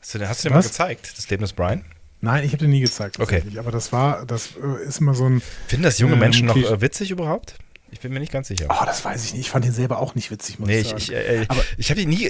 Hast 0.00 0.14
du, 0.14 0.28
hast 0.28 0.44
du 0.44 0.48
dir 0.50 0.54
mal 0.54 0.62
gezeigt, 0.62 1.14
das 1.16 1.28
Leben 1.28 1.40
des 1.42 1.52
Brian? 1.52 1.84
Nein, 2.20 2.44
ich 2.44 2.52
habe 2.52 2.58
den 2.58 2.70
nie 2.70 2.80
gezeigt. 2.80 3.18
Okay. 3.18 3.42
Aber 3.58 3.72
das 3.72 3.90
war, 3.92 4.24
das 4.24 4.50
äh, 4.54 4.84
ist 4.86 5.00
immer 5.00 5.14
so 5.14 5.24
ein. 5.28 5.42
Finden 5.66 5.82
das 5.82 5.98
junge 5.98 6.12
Ähm, 6.12 6.20
Menschen 6.20 6.46
noch 6.46 6.54
Klisch- 6.54 6.70
äh, 6.70 6.80
witzig 6.80 7.10
überhaupt? 7.10 7.56
Ich 7.92 8.00
bin 8.00 8.12
mir 8.12 8.20
nicht 8.20 8.32
ganz 8.32 8.48
sicher. 8.48 8.66
Oh, 8.70 8.84
das 8.86 9.04
weiß 9.04 9.24
ich 9.26 9.32
nicht. 9.32 9.42
Ich 9.42 9.50
fand 9.50 9.64
den 9.66 9.72
selber 9.72 9.98
auch 10.00 10.14
nicht 10.14 10.30
witzig, 10.30 10.58
muss 10.58 10.66
Nee, 10.68 10.78
ich 10.80 10.86
sagen. 10.88 10.98
ich, 10.98 11.12
äh, 11.12 11.44
Aber- 11.46 11.62
ich 11.76 11.90
habe 11.90 12.00
den 12.00 12.08
nie, 12.08 12.26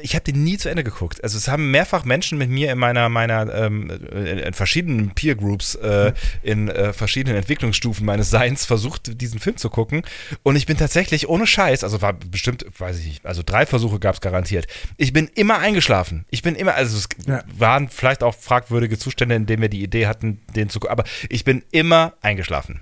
ich 0.00 0.14
habe 0.14 0.24
den 0.24 0.44
nie 0.44 0.58
zu 0.58 0.68
Ende 0.68 0.84
geguckt. 0.84 1.24
Also 1.24 1.38
es 1.38 1.48
haben 1.48 1.70
mehrfach 1.70 2.04
Menschen 2.04 2.36
mit 2.38 2.50
mir 2.50 2.70
in 2.70 2.78
meiner 2.78 3.08
meiner 3.08 3.52
ähm, 3.54 3.90
in, 4.12 4.26
in 4.38 4.52
verschiedenen 4.52 5.14
Peer 5.14 5.34
Groups 5.34 5.74
äh, 5.76 6.12
in 6.42 6.68
äh, 6.68 6.92
verschiedenen 6.92 7.38
Entwicklungsstufen 7.38 8.04
meines 8.04 8.28
Seins 8.30 8.66
versucht, 8.66 9.20
diesen 9.20 9.40
Film 9.40 9.56
zu 9.56 9.70
gucken. 9.70 10.02
Und 10.42 10.56
ich 10.56 10.66
bin 10.66 10.76
tatsächlich 10.76 11.28
ohne 11.28 11.46
Scheiß, 11.46 11.84
also 11.84 12.02
war 12.02 12.12
bestimmt, 12.12 12.66
weiß 12.78 12.98
ich 12.98 13.06
nicht, 13.06 13.26
also 13.26 13.42
drei 13.44 13.64
Versuche 13.66 13.98
gab 13.98 14.14
es 14.16 14.20
garantiert. 14.20 14.66
Ich 14.98 15.12
bin 15.14 15.28
immer 15.34 15.58
eingeschlafen. 15.58 16.26
Ich 16.30 16.42
bin 16.42 16.54
immer, 16.54 16.74
also 16.74 16.96
es 16.98 17.08
Ja. 17.26 17.42
waren 17.56 17.88
vielleicht 17.88 18.22
auch 18.22 18.34
fragwürdige 18.34 18.98
Zustände, 18.98 19.34
in 19.36 19.46
denen 19.46 19.62
wir 19.62 19.70
die 19.70 19.82
Idee 19.82 20.06
hatten, 20.06 20.40
den 20.54 20.68
zu 20.68 20.80
gucken. 20.80 20.92
Aber 20.92 21.04
ich 21.30 21.44
bin 21.44 21.64
immer 21.72 22.12
eingeschlafen. 22.20 22.80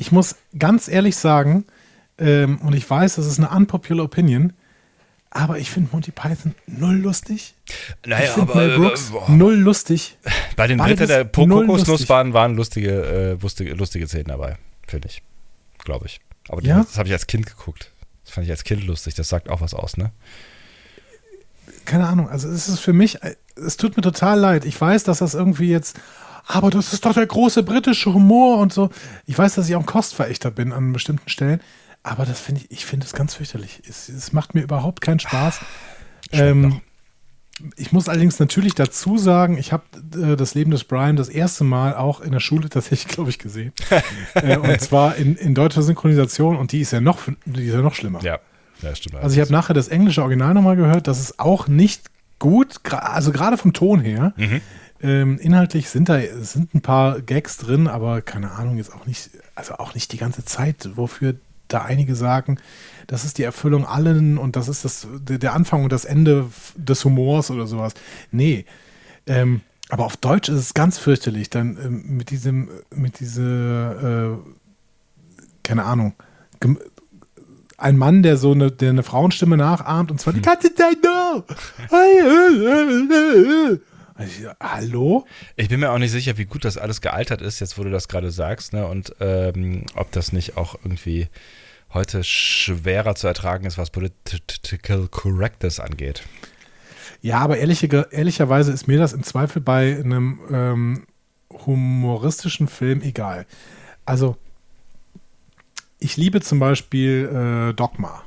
Ich 0.00 0.10
muss 0.12 0.36
ganz 0.58 0.88
ehrlich 0.88 1.16
sagen, 1.16 1.66
ähm, 2.18 2.58
und 2.62 2.74
ich 2.74 2.88
weiß, 2.88 3.16
das 3.16 3.26
ist 3.26 3.38
eine 3.38 3.50
unpopular 3.50 4.04
Opinion, 4.04 4.52
aber 5.30 5.58
ich 5.58 5.70
finde 5.70 5.90
Monty 5.92 6.10
Python 6.10 6.54
null 6.66 6.96
lustig. 6.96 7.54
Naja, 8.04 8.30
ich 8.34 8.36
aber 8.42 8.54
Mel 8.54 8.70
äh, 8.72 8.76
Brooks 8.78 9.10
boah. 9.10 9.30
null 9.30 9.54
lustig. 9.54 10.16
Bei 10.56 10.66
den 10.66 10.80
Ritter 10.80 11.06
der 11.06 11.24
Kokosnuss 11.26 12.08
waren, 12.08 12.32
waren 12.32 12.56
lustige, 12.56 12.90
äh, 13.38 13.42
lustige, 13.42 13.74
lustige 13.74 14.06
Szenen 14.08 14.28
dabei, 14.28 14.56
finde 14.88 15.08
ich. 15.08 15.22
Glaube 15.78 16.06
ich. 16.06 16.20
Aber 16.48 16.62
Ja? 16.62 16.78
das 16.78 16.98
habe 16.98 17.08
ich 17.08 17.12
als 17.12 17.26
Kind 17.26 17.46
geguckt. 17.46 17.90
Das 18.24 18.32
fand 18.34 18.46
ich 18.46 18.50
als 18.50 18.64
Kind 18.64 18.84
lustig. 18.84 19.14
Das 19.14 19.28
sagt 19.28 19.48
auch 19.50 19.60
was 19.60 19.74
aus, 19.74 19.96
ne? 19.96 20.10
Keine 21.84 22.06
Ahnung, 22.06 22.28
also 22.28 22.48
es 22.48 22.68
ist 22.68 22.80
für 22.80 22.92
mich, 22.92 23.22
äh, 23.22 23.36
es 23.56 23.76
tut 23.76 23.96
mir 23.96 24.02
total 24.02 24.38
leid. 24.38 24.64
Ich 24.64 24.80
weiß, 24.80 25.04
dass 25.04 25.18
das 25.18 25.34
irgendwie 25.34 25.68
jetzt, 25.70 25.98
aber 26.52 26.70
das 26.70 26.92
ist 26.92 27.04
doch 27.04 27.14
der 27.14 27.26
große 27.26 27.62
britische 27.62 28.12
Humor 28.12 28.58
und 28.58 28.72
so. 28.72 28.90
Ich 29.26 29.38
weiß, 29.38 29.54
dass 29.54 29.68
ich 29.68 29.76
auch 29.76 29.80
ein 29.80 29.86
Kostverächter 29.86 30.50
bin 30.50 30.72
an 30.72 30.92
bestimmten 30.92 31.28
Stellen, 31.28 31.60
aber 32.02 32.24
das 32.24 32.40
finde 32.40 32.62
ich, 32.62 32.70
ich 32.70 32.86
finde 32.86 33.06
es 33.06 33.12
ganz 33.12 33.34
fürchterlich. 33.34 33.82
Es, 33.88 34.08
es 34.08 34.32
macht 34.32 34.54
mir 34.54 34.62
überhaupt 34.62 35.00
keinen 35.00 35.20
Spaß. 35.20 35.60
Noch. 36.32 36.38
Ähm, 36.38 36.80
ich 37.76 37.92
muss 37.92 38.08
allerdings 38.08 38.38
natürlich 38.38 38.74
dazu 38.74 39.18
sagen, 39.18 39.58
ich 39.58 39.72
habe 39.72 39.84
äh, 40.14 40.36
das 40.36 40.54
Leben 40.54 40.70
des 40.70 40.84
Brian 40.84 41.16
das 41.16 41.28
erste 41.28 41.62
Mal 41.62 41.94
auch 41.94 42.20
in 42.20 42.32
der 42.32 42.40
Schule 42.40 42.68
tatsächlich, 42.68 43.08
glaube 43.14 43.30
ich, 43.30 43.38
gesehen. 43.38 43.72
äh, 44.34 44.56
und 44.56 44.80
zwar 44.80 45.16
in, 45.16 45.36
in 45.36 45.54
deutscher 45.54 45.82
Synchronisation 45.82 46.56
und 46.56 46.72
die 46.72 46.80
ist 46.80 46.92
ja 46.92 47.00
noch, 47.00 47.20
die 47.44 47.64
ist 47.64 47.74
ja 47.74 47.80
noch 47.80 47.94
schlimmer. 47.94 48.20
Ja, 48.22 48.38
ja 48.82 48.94
stimmt. 48.94 49.16
Also 49.16 49.34
ich 49.34 49.40
habe 49.40 49.52
nachher 49.52 49.74
das 49.74 49.88
englische 49.88 50.22
Original 50.22 50.54
nochmal 50.54 50.76
gehört, 50.76 51.06
das 51.06 51.20
ist 51.20 51.38
auch 51.38 51.68
nicht 51.68 52.06
gut, 52.38 52.80
also 52.90 53.30
gerade 53.30 53.56
vom 53.56 53.72
Ton 53.72 54.00
her. 54.00 54.32
Mhm. 54.36 54.60
Ähm, 55.02 55.38
inhaltlich 55.38 55.88
sind 55.88 56.08
da 56.08 56.20
sind 56.40 56.74
ein 56.74 56.82
paar 56.82 57.20
Gags 57.22 57.56
drin, 57.56 57.88
aber 57.88 58.20
keine 58.20 58.50
Ahnung, 58.52 58.76
jetzt 58.76 58.92
auch 58.94 59.06
nicht, 59.06 59.30
also 59.54 59.74
auch 59.74 59.94
nicht 59.94 60.12
die 60.12 60.18
ganze 60.18 60.44
Zeit, 60.44 60.90
wofür 60.94 61.36
da 61.68 61.82
einige 61.82 62.14
sagen, 62.14 62.58
das 63.06 63.24
ist 63.24 63.38
die 63.38 63.42
Erfüllung 63.42 63.86
allen 63.86 64.36
und 64.36 64.56
das 64.56 64.68
ist 64.68 64.84
das, 64.84 65.06
der 65.22 65.54
Anfang 65.54 65.84
und 65.84 65.92
das 65.92 66.04
Ende 66.04 66.46
des 66.76 67.04
Humors 67.04 67.50
oder 67.50 67.66
sowas. 67.66 67.94
Nee. 68.30 68.66
Ähm, 69.26 69.62
aber 69.88 70.04
auf 70.04 70.16
Deutsch 70.16 70.48
ist 70.48 70.58
es 70.58 70.74
ganz 70.74 70.98
fürchterlich, 70.98 71.50
dann 71.50 71.78
ähm, 71.82 72.16
mit 72.16 72.30
diesem, 72.30 72.68
mit 72.94 73.20
dieser, 73.20 74.32
äh, 74.32 74.36
keine 75.62 75.84
Ahnung, 75.84 76.14
ein 77.78 77.96
Mann, 77.96 78.22
der 78.22 78.36
so 78.36 78.52
eine, 78.52 78.70
der 78.70 78.90
eine 78.90 79.02
Frauenstimme 79.02 79.56
nachahmt 79.56 80.10
und 80.10 80.20
zwar 80.20 80.32
die 80.32 80.42
ganze 80.42 80.74
Zeit 80.74 80.98
no. 81.02 81.44
Ich, 84.24 84.46
hallo? 84.60 85.26
Ich 85.56 85.68
bin 85.68 85.80
mir 85.80 85.90
auch 85.90 85.98
nicht 85.98 86.10
sicher, 86.10 86.36
wie 86.36 86.44
gut 86.44 86.64
das 86.64 86.76
alles 86.76 87.00
gealtert 87.00 87.40
ist, 87.40 87.60
jetzt 87.60 87.78
wo 87.78 87.84
du 87.84 87.90
das 87.90 88.08
gerade 88.08 88.30
sagst, 88.30 88.72
ne? 88.72 88.86
Und 88.86 89.14
ähm, 89.20 89.86
ob 89.94 90.12
das 90.12 90.32
nicht 90.32 90.56
auch 90.56 90.74
irgendwie 90.82 91.28
heute 91.92 92.22
schwerer 92.22 93.14
zu 93.14 93.26
ertragen 93.26 93.64
ist, 93.64 93.78
was 93.78 93.90
Political 93.90 95.08
Correctness 95.08 95.80
angeht. 95.80 96.22
Ja, 97.22 97.38
aber 97.38 97.58
ehrliche, 97.58 98.08
ehrlicherweise 98.10 98.72
ist 98.72 98.86
mir 98.86 98.98
das 98.98 99.12
im 99.12 99.22
Zweifel 99.22 99.60
bei 99.60 99.96
einem 99.96 100.40
ähm, 100.50 101.06
humoristischen 101.66 102.68
Film 102.68 103.02
egal. 103.02 103.46
Also, 104.04 104.36
ich 105.98 106.16
liebe 106.16 106.40
zum 106.40 106.58
Beispiel 106.58 107.70
äh, 107.70 107.74
Dogma. 107.74 108.22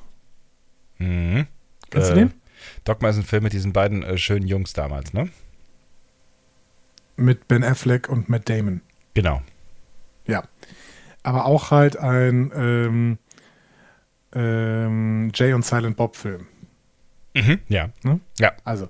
Mhm. 0.98 1.48
Kennst 1.90 2.12
äh, 2.12 2.14
du 2.14 2.20
den? 2.20 2.34
Dogma 2.84 3.10
ist 3.10 3.18
ein 3.18 3.24
Film 3.24 3.44
mit 3.44 3.54
diesen 3.54 3.74
beiden 3.74 4.04
äh, 4.04 4.18
schönen 4.18 4.48
Jungs 4.48 4.74
damals, 4.74 5.14
ne? 5.14 5.30
Mit 7.16 7.48
Ben 7.48 7.64
Affleck 7.64 8.10
und 8.10 8.30
Matt 8.30 8.50
Damon. 8.50 8.82
Genau. 9.14 9.42
Ja. 10.26 10.44
Aber 11.22 11.46
auch 11.46 11.72
halt 11.72 11.98
ein 11.98 12.52
ähm, 12.56 13.18
ähm, 14.34 15.32
Jay 15.34 15.54
und 15.54 15.66
Silent 15.66 15.96
Bob 15.96 16.16
Film. 16.16 16.48
Mhm, 17.36 17.60
ja. 17.68 17.90
Ne? 18.04 18.20
Ja. 18.40 18.54
Also. 18.64 18.90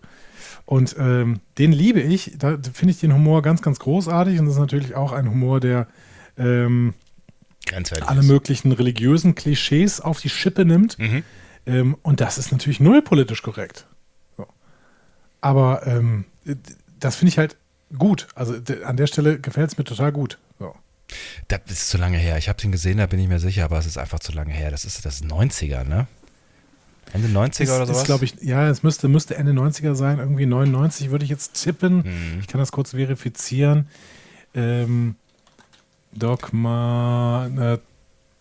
Und 0.65 0.95
ähm, 0.97 1.41
den 1.57 1.71
liebe 1.71 2.01
ich. 2.01 2.33
Da 2.37 2.57
finde 2.73 2.91
ich 2.91 2.99
den 2.99 3.13
Humor 3.13 3.41
ganz, 3.41 3.61
ganz 3.61 3.79
großartig. 3.79 4.39
Und 4.39 4.45
das 4.45 4.55
ist 4.55 4.59
natürlich 4.61 4.95
auch 4.95 5.11
ein 5.11 5.29
Humor, 5.29 5.59
der 5.59 5.87
ähm, 6.37 6.93
alle 8.05 8.23
möglichen 8.23 8.71
religiösen 8.71 9.35
Klischees 9.35 10.01
auf 10.01 10.19
die 10.19 10.29
Schippe 10.29 10.65
nimmt. 10.65 10.97
Mhm. 10.99 11.23
Ähm, 11.65 11.97
und 12.01 12.21
das 12.21 12.37
ist 12.37 12.51
natürlich 12.51 12.79
null 12.79 13.01
politisch 13.01 13.41
korrekt. 13.41 13.87
So. 14.37 14.47
Aber 15.41 15.85
ähm, 15.85 16.25
das 16.99 17.15
finde 17.15 17.29
ich 17.29 17.37
halt 17.37 17.57
gut. 17.97 18.27
Also 18.35 18.55
an 18.85 18.97
der 18.97 19.07
Stelle 19.07 19.39
gefällt 19.39 19.71
es 19.71 19.77
mir 19.77 19.83
total 19.83 20.11
gut. 20.11 20.37
So. 20.59 20.75
Das 21.47 21.61
ist 21.67 21.89
zu 21.89 21.97
lange 21.97 22.17
her. 22.17 22.37
Ich 22.37 22.49
habe 22.49 22.59
den 22.61 22.71
gesehen, 22.71 22.97
da 22.97 23.05
bin 23.05 23.19
ich 23.19 23.27
mir 23.27 23.39
sicher, 23.39 23.65
aber 23.65 23.77
es 23.77 23.85
ist 23.85 23.97
einfach 23.97 24.19
zu 24.19 24.31
lange 24.31 24.53
her. 24.53 24.71
Das 24.71 24.85
ist 24.85 25.05
das 25.05 25.15
ist 25.15 25.25
90er, 25.25 25.83
ne? 25.83 26.07
Ende 27.11 27.27
90er 27.27 27.75
oder 27.75 27.83
Ist, 27.83 27.87
sowas? 27.89 27.97
ist 27.97 28.05
glaube 28.05 28.25
ich, 28.25 28.35
ja, 28.41 28.67
es 28.69 28.81
müsste, 28.81 29.07
müsste 29.07 29.35
Ende 29.35 29.51
90er 29.51 29.93
sein, 29.93 30.17
irgendwie 30.19 30.47
99 30.47 31.11
würde 31.11 31.23
ich 31.25 31.29
jetzt 31.29 31.61
tippen. 31.61 31.97
Mhm. 31.97 32.39
Ich 32.39 32.47
kann 32.47 32.59
das 32.59 32.71
kurz 32.71 32.91
verifizieren. 32.91 33.87
Ähm, 34.55 35.15
Dogma 36.11 37.47
äh, 37.47 37.77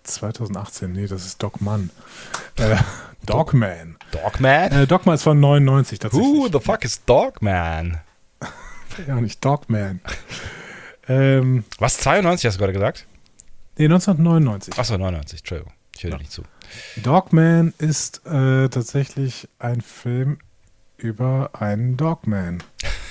2018, 0.04 0.92
nee, 0.92 1.06
das 1.06 1.26
ist 1.26 1.42
Dogman. 1.42 1.90
Äh, 2.56 2.76
Dogman. 3.26 3.96
Dogman? 4.10 4.72
Äh, 4.72 4.86
Dogma 4.86 5.14
ist 5.14 5.22
von 5.22 5.38
99 5.38 5.98
tatsächlich. 5.98 6.28
Who 6.28 6.48
the 6.52 6.60
fuck 6.60 6.84
is 6.84 7.04
Dogman? 7.04 8.00
Ja, 9.06 9.20
nicht 9.20 9.44
Dogman. 9.44 10.00
ähm, 11.08 11.64
Was, 11.78 11.98
92 11.98 12.46
hast 12.46 12.54
du 12.56 12.60
gerade 12.60 12.72
gesagt? 12.72 13.06
nee, 13.78 13.84
1999. 13.84 14.78
Achso, 14.78 14.98
99, 14.98 15.40
Entschuldigung. 15.40 15.72
Ich 15.96 16.04
höre 16.04 16.10
dir 16.12 16.18
nicht 16.18 16.32
zu. 16.32 16.42
Dogman 16.96 17.74
ist 17.78 18.24
äh, 18.26 18.68
tatsächlich 18.68 19.48
ein 19.58 19.80
Film 19.80 20.38
über 20.96 21.50
einen 21.58 21.96
Dogman. 21.96 22.62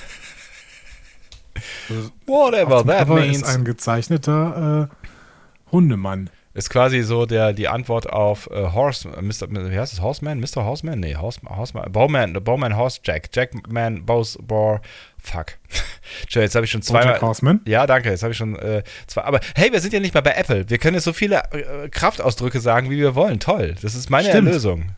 Whatever 2.26 2.86
that 2.86 3.08
means. 3.10 3.38
ist 3.38 3.46
ein 3.46 3.66
gezeichneter 3.66 4.90
äh, 4.90 5.72
Hundemann. 5.72 6.30
Ist 6.54 6.70
quasi 6.70 7.02
so 7.02 7.26
der, 7.26 7.54
die 7.54 7.70
Antwort 7.70 8.10
auf 8.10 8.50
äh, 8.52 8.72
Horse, 8.74 9.08
äh, 9.10 9.22
Mr., 9.22 9.48
wie 9.50 9.80
heißt 9.80 9.94
es, 9.94 10.02
Horseman? 10.02 10.40
Mr. 10.42 10.66
Horseman? 10.66 11.00
Nee, 11.00 11.16
Horse, 11.16 11.40
Horseman, 11.48 11.90
Bowman, 11.92 12.34
Bowman 12.34 12.76
Horse 12.76 13.00
Jack. 13.04 13.30
Jackman, 13.34 14.06
Bows, 14.06 14.38
Boar, 14.42 14.82
fuck. 15.18 15.58
Tja, 16.30 16.42
jetzt 16.42 16.56
habe 16.56 16.66
ich 16.66 16.72
schon 16.72 16.82
zweimal. 16.82 17.22
Horseman. 17.22 17.62
Ja, 17.66 17.88
danke, 17.88 18.10
jetzt 18.10 18.24
habe 18.24 18.32
ich 18.32 18.38
schon 18.38 18.58
äh, 18.58 18.84
zwei. 19.08 19.24
Aber 19.24 19.40
hey, 19.56 19.72
wir 19.72 19.80
sind 19.80 19.94
ja 19.94 20.02
nicht 20.02 20.14
mal 20.14 20.22
bei 20.22 20.34
Apple. 20.34 20.70
Wir 20.70 20.78
können 20.78 20.96
jetzt 20.96 21.06
so 21.06 21.14
viele 21.14 21.42
äh, 21.52 21.88
Kraftausdrücke 21.88 22.60
sagen, 22.60 22.90
wie 22.90 22.98
wir 22.98 23.16
wollen. 23.16 23.40
Toll. 23.40 23.76
Das 23.82 23.96
ist 23.96 24.10
meine 24.10 24.28
Stimmt. 24.30 24.48
Erlösung. 24.48 24.96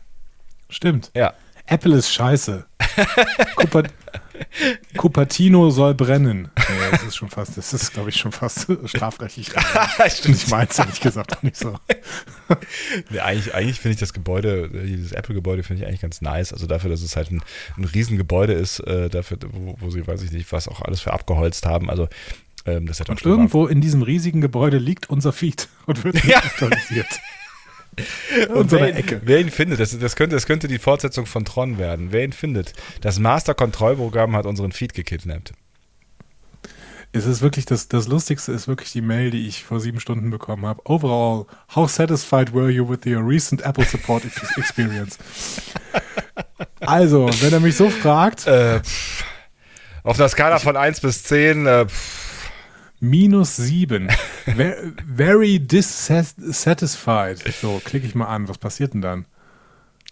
Stimmt. 0.68 1.12
Ja. 1.14 1.34
Apple 1.66 1.96
ist 1.96 2.12
scheiße. 2.12 2.66
Cuper 3.56 3.84
Cupertino 4.96 5.70
soll 5.70 5.94
brennen. 5.94 6.50
Nee, 6.56 6.90
das 6.90 7.02
ist 7.04 7.16
schon 7.16 7.30
fast, 7.30 7.56
das 7.56 7.72
ist, 7.72 7.92
glaube 7.92 8.10
ich, 8.10 8.16
schon 8.16 8.32
fast 8.32 8.66
strafrechtlich. 8.86 9.50
Stimmt. 10.08 10.36
ich 10.36 10.48
meine 10.48 10.68
es 10.70 10.78
ehrlich 10.78 11.00
gesagt 11.00 11.36
auch 11.36 11.42
nicht 11.42 11.56
so. 11.56 11.78
Nee, 13.10 13.20
eigentlich 13.20 13.54
eigentlich 13.54 13.80
finde 13.80 13.94
ich 13.94 14.00
das 14.00 14.12
Gebäude, 14.12 14.68
dieses 14.68 15.12
Apple-Gebäude 15.12 15.62
finde 15.62 15.82
ich 15.82 15.88
eigentlich 15.88 16.00
ganz 16.00 16.20
nice. 16.20 16.52
Also 16.52 16.66
dafür, 16.66 16.90
dass 16.90 17.02
es 17.02 17.16
halt 17.16 17.30
ein, 17.30 17.42
ein 17.76 17.84
Riesengebäude 17.84 18.52
ist, 18.52 18.80
äh, 18.80 19.08
dafür, 19.08 19.38
wo, 19.52 19.76
wo 19.80 19.90
sie, 19.90 20.06
weiß 20.06 20.22
ich 20.22 20.32
nicht, 20.32 20.50
was 20.52 20.68
auch 20.68 20.82
alles 20.82 21.00
für 21.00 21.12
abgeholzt 21.12 21.66
haben. 21.66 21.90
Also 21.90 22.08
ähm, 22.66 22.86
das 22.86 23.00
hat 23.00 23.08
auch 23.08 23.12
Und 23.12 23.22
irgendwo 23.24 23.66
in 23.66 23.80
diesem 23.80 24.02
riesigen 24.02 24.40
Gebäude 24.40 24.78
liegt 24.78 25.10
unser 25.10 25.32
Feed 25.32 25.68
und 25.86 26.02
wird 26.04 26.14
nicht 26.14 26.26
Ja. 26.26 26.38
aktualisiert. 26.38 27.06
Und 28.48 28.56
Und 28.56 28.70
so 28.70 28.76
wer, 28.76 28.84
eine 28.86 28.90
ihn, 28.92 28.96
Ecke. 29.04 29.20
wer 29.24 29.40
ihn 29.40 29.50
findet, 29.50 29.80
das, 29.80 29.96
das, 29.98 30.16
könnte, 30.16 30.36
das 30.36 30.46
könnte 30.46 30.68
die 30.68 30.78
Fortsetzung 30.78 31.26
von 31.26 31.44
Tron 31.44 31.78
werden. 31.78 32.08
Wer 32.10 32.24
ihn 32.24 32.32
findet. 32.32 32.72
Das 33.00 33.18
Master-Kontrollprogramm 33.18 34.34
hat 34.36 34.46
unseren 34.46 34.72
Feed 34.72 34.94
gekidnappt. 34.94 35.52
Es 37.12 37.26
ist 37.26 37.42
wirklich, 37.42 37.64
das, 37.64 37.86
das 37.86 38.08
Lustigste 38.08 38.50
ist 38.50 38.66
wirklich 38.66 38.90
die 38.90 39.00
Mail, 39.00 39.30
die 39.30 39.46
ich 39.46 39.62
vor 39.62 39.78
sieben 39.78 40.00
Stunden 40.00 40.30
bekommen 40.30 40.66
habe. 40.66 40.80
Overall, 40.84 41.46
how 41.74 41.88
satisfied 41.88 42.52
were 42.52 42.68
you 42.70 42.88
with 42.88 43.00
your 43.06 43.24
recent 43.24 43.62
Apple 43.64 43.84
Support 43.84 44.24
ex- 44.26 44.56
experience? 44.58 45.18
Also, 46.80 47.30
wenn 47.40 47.52
er 47.52 47.60
mich 47.60 47.76
so 47.76 47.88
fragt, 47.90 48.46
Äh, 48.48 48.80
auf 50.02 50.18
einer 50.18 50.28
Skala 50.28 50.58
von 50.58 50.76
1 50.76 51.00
bis 51.00 51.22
10, 51.22 51.66
äh, 51.66 51.86
pff. 51.86 52.23
Minus 53.08 53.56
sieben. 53.56 54.08
Ve- 54.46 54.92
Very 55.06 55.58
dissatisfied. 55.60 57.38
So, 57.60 57.80
klicke 57.84 58.06
ich 58.06 58.14
mal 58.14 58.26
an. 58.26 58.48
Was 58.48 58.58
passiert 58.58 58.94
denn 58.94 59.00
dann? 59.02 59.26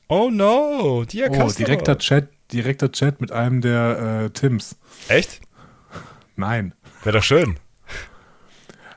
oh 0.08 0.28
no, 0.30 1.04
dear 1.04 1.30
Oh, 1.30 1.34
customer. 1.46 1.66
direkter 1.66 1.96
Chat, 1.98 2.28
direkter 2.52 2.92
Chat 2.92 3.20
mit 3.22 3.32
einem 3.32 3.62
der 3.62 4.24
äh, 4.26 4.30
Tims. 4.30 4.76
Echt? 5.08 5.40
Nein. 6.36 6.74
Wäre 7.02 7.16
doch 7.18 7.24
schön. 7.24 7.58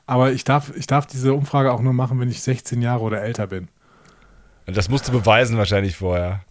Aber 0.04 0.32
ich 0.32 0.44
darf, 0.44 0.72
ich 0.76 0.86
darf 0.86 1.06
diese 1.06 1.32
Umfrage 1.32 1.72
auch 1.72 1.80
nur 1.80 1.92
machen, 1.94 2.20
wenn 2.20 2.28
ich 2.30 2.42
16 2.42 2.82
Jahre 2.82 3.00
oder 3.00 3.22
älter 3.22 3.46
bin. 3.46 3.68
Das 4.66 4.88
musst 4.90 5.08
du 5.08 5.12
beweisen 5.12 5.56
wahrscheinlich 5.56 5.96
vorher. 5.96 6.44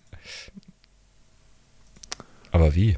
Aber 2.52 2.74
wie? 2.76 2.98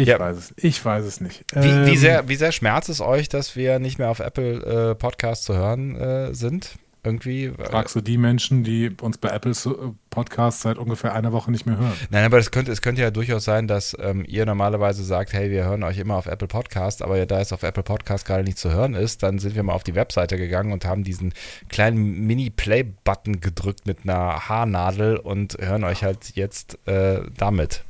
Ich 0.00 0.08
Ja. 0.08 0.18
weiß 0.18 0.36
es. 0.36 0.54
Ich 0.56 0.84
weiß 0.84 1.04
es 1.04 1.20
nicht. 1.20 1.44
Wie, 1.54 1.62
wie, 1.62 1.90
Ähm, 1.90 1.96
sehr, 1.96 2.28
wie 2.28 2.36
sehr 2.36 2.52
schmerzt 2.52 2.88
es 2.88 3.00
euch, 3.00 3.28
dass 3.28 3.56
wir 3.56 3.78
nicht 3.78 3.98
mehr 3.98 4.10
auf 4.10 4.20
Apple 4.20 4.90
äh, 4.90 4.94
Podcasts 4.94 5.44
zu 5.44 5.54
hören 5.54 5.96
äh, 5.96 6.34
sind? 6.34 6.76
Irgendwie? 7.02 7.46
äh, 7.46 7.64
Fragst 7.64 7.96
du 7.96 8.02
die 8.02 8.18
Menschen, 8.18 8.62
die 8.62 8.90
uns 9.00 9.16
bei 9.16 9.30
Apple 9.30 9.52
äh, 9.52 9.72
Podcasts 10.10 10.60
seit 10.60 10.76
ungefähr 10.76 11.14
einer 11.14 11.32
Woche 11.32 11.50
nicht 11.50 11.64
mehr 11.64 11.78
hören? 11.78 11.92
Nein, 12.10 12.24
aber 12.26 12.36
es 12.36 12.50
könnte, 12.50 12.70
es 12.72 12.82
könnte 12.82 13.00
ja 13.00 13.10
durchaus 13.10 13.44
sein, 13.44 13.66
dass 13.66 13.96
ähm, 14.00 14.22
ihr 14.28 14.44
normalerweise 14.44 15.02
sagt, 15.02 15.32
hey, 15.32 15.50
wir 15.50 15.64
hören 15.64 15.82
euch 15.82 15.96
immer 15.96 16.16
auf 16.16 16.26
Apple 16.26 16.46
Podcast, 16.48 17.00
aber 17.00 17.16
ja, 17.16 17.24
da 17.24 17.40
es 17.40 17.54
auf 17.54 17.62
Apple 17.62 17.82
Podcast 17.84 18.26
gerade 18.26 18.44
nicht 18.44 18.58
zu 18.58 18.70
hören 18.70 18.92
ist, 18.92 19.22
dann 19.22 19.38
sind 19.38 19.54
wir 19.54 19.62
mal 19.62 19.72
auf 19.72 19.82
die 19.82 19.94
Webseite 19.94 20.36
gegangen 20.36 20.72
und 20.72 20.84
haben 20.84 21.02
diesen 21.02 21.32
kleinen 21.70 22.26
Mini-Play-Button 22.26 23.40
gedrückt 23.40 23.86
mit 23.86 24.00
einer 24.04 24.48
Haarnadel 24.50 25.16
und 25.16 25.56
hören 25.58 25.84
euch 25.84 26.04
halt 26.04 26.32
jetzt 26.36 26.78
äh, 26.86 27.20
damit. 27.38 27.82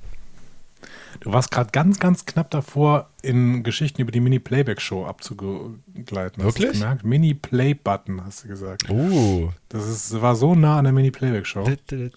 Du 1.21 1.33
warst 1.33 1.51
gerade 1.51 1.71
ganz, 1.71 1.99
ganz 1.99 2.25
knapp 2.27 2.51
davor, 2.51 3.11
in 3.23 3.63
Geschichten 3.63 4.01
über 4.01 4.13
die 4.13 4.21
Mini-Playback-Show 4.21 5.05
abzugleiten. 5.05 6.43
Hast 6.45 6.59
du 6.59 6.63
Wirklich? 6.63 6.73
gemerkt? 6.73 7.05
Mini-Play-Button, 7.05 8.25
hast 8.25 8.45
du 8.45 8.49
gesagt. 8.49 8.89
Uh. 8.89 9.51
Das 9.69 9.87
ist, 9.87 10.21
war 10.21 10.37
so 10.37 10.55
nah 10.55 10.79
an 10.79 10.85
der 10.85 10.93
Mini-Playback-Show. 10.93 11.67
Hast 11.67 11.91
du 11.91 12.11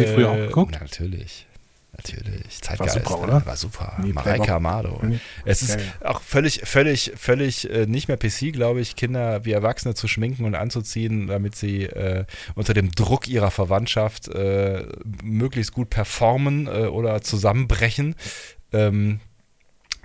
die 0.00 0.06
früher 0.06 0.30
auch 0.30 0.36
geguckt? 0.36 0.72
Na, 0.72 0.80
natürlich. 0.80 1.45
Natürlich. 1.96 2.60
Zeitgeist. 2.60 2.94
super, 2.94 3.16
ne? 3.16 3.22
oder? 3.22 3.46
War 3.46 3.56
super. 3.56 3.96
Nee, 4.02 4.12
Mareike 4.12 4.52
Amado. 4.52 5.00
Nee. 5.02 5.18
Es 5.44 5.62
ist 5.62 5.78
Ja, 5.78 6.10
auch 6.10 6.20
völlig, 6.20 6.60
völlig, 6.64 7.12
völlig 7.16 7.70
äh, 7.70 7.86
nicht 7.86 8.08
mehr 8.08 8.16
PC, 8.16 8.52
glaube 8.52 8.80
ich, 8.80 8.96
Kinder 8.96 9.44
wie 9.44 9.52
Erwachsene 9.52 9.94
zu 9.94 10.08
schminken 10.08 10.44
und 10.44 10.54
anzuziehen, 10.54 11.26
damit 11.26 11.54
sie 11.54 11.84
äh, 11.84 12.24
unter 12.54 12.74
dem 12.74 12.90
Druck 12.90 13.28
ihrer 13.28 13.50
Verwandtschaft 13.50 14.28
äh, 14.28 14.84
möglichst 15.22 15.72
gut 15.72 15.90
performen 15.90 16.66
äh, 16.66 16.86
oder 16.86 17.22
zusammenbrechen. 17.22 18.14
Ähm, 18.72 19.20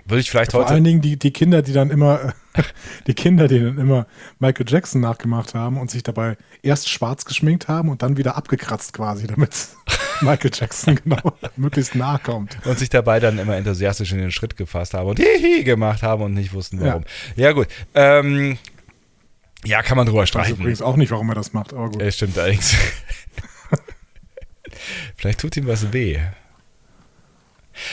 würde 0.04 0.20
ich 0.20 0.30
vielleicht 0.30 0.52
Vor 0.52 0.62
heute. 0.62 0.74
allen 0.74 0.84
Dingen 0.84 1.00
die, 1.00 1.18
die 1.18 1.30
Kinder, 1.32 1.62
die 1.62 1.72
dann 1.72 1.90
immer, 1.90 2.34
die 3.06 3.14
Kinder, 3.14 3.48
die 3.48 3.60
dann 3.60 3.78
immer 3.78 4.06
Michael 4.38 4.66
Jackson 4.68 5.00
nachgemacht 5.00 5.54
haben 5.54 5.78
und 5.78 5.90
sich 5.90 6.02
dabei 6.02 6.36
erst 6.62 6.88
schwarz 6.88 7.24
geschminkt 7.24 7.68
haben 7.68 7.88
und 7.88 8.02
dann 8.02 8.16
wieder 8.16 8.36
abgekratzt 8.36 8.92
quasi, 8.92 9.26
damit 9.26 9.50
Michael 10.20 10.50
Jackson 10.52 10.96
genau 10.96 11.32
möglichst 11.56 11.94
nahe 11.94 12.18
kommt. 12.18 12.58
und 12.66 12.78
sich 12.78 12.88
dabei 12.88 13.20
dann 13.20 13.38
immer 13.38 13.56
enthusiastisch 13.56 14.12
in 14.12 14.18
den 14.18 14.32
Schritt 14.32 14.56
gefasst 14.56 14.94
haben 14.94 15.08
und 15.08 15.18
hihi 15.18 15.64
gemacht 15.64 16.02
haben 16.02 16.22
und 16.22 16.34
nicht 16.34 16.52
wussten 16.52 16.80
warum. 16.80 17.04
Ja, 17.36 17.52
gut. 17.52 17.68
Ähm, 17.94 18.58
Ja, 19.64 19.82
kann 19.82 19.96
man 19.96 20.06
drüber 20.06 20.24
Ich 20.24 20.34
weiß 20.34 20.46
streiten. 20.46 20.60
übrigens 20.60 20.82
auch 20.82 20.96
nicht, 20.96 21.10
warum 21.12 21.28
er 21.28 21.34
das 21.36 21.52
macht, 21.52 21.72
aber 21.72 21.90
gut. 21.90 22.02
Ja, 22.02 22.10
stimmt 22.10 22.36
allerdings. 22.38 22.74
Vielleicht 25.16 25.40
tut 25.40 25.56
ihm 25.56 25.66
was 25.66 25.92
weh. 25.92 26.18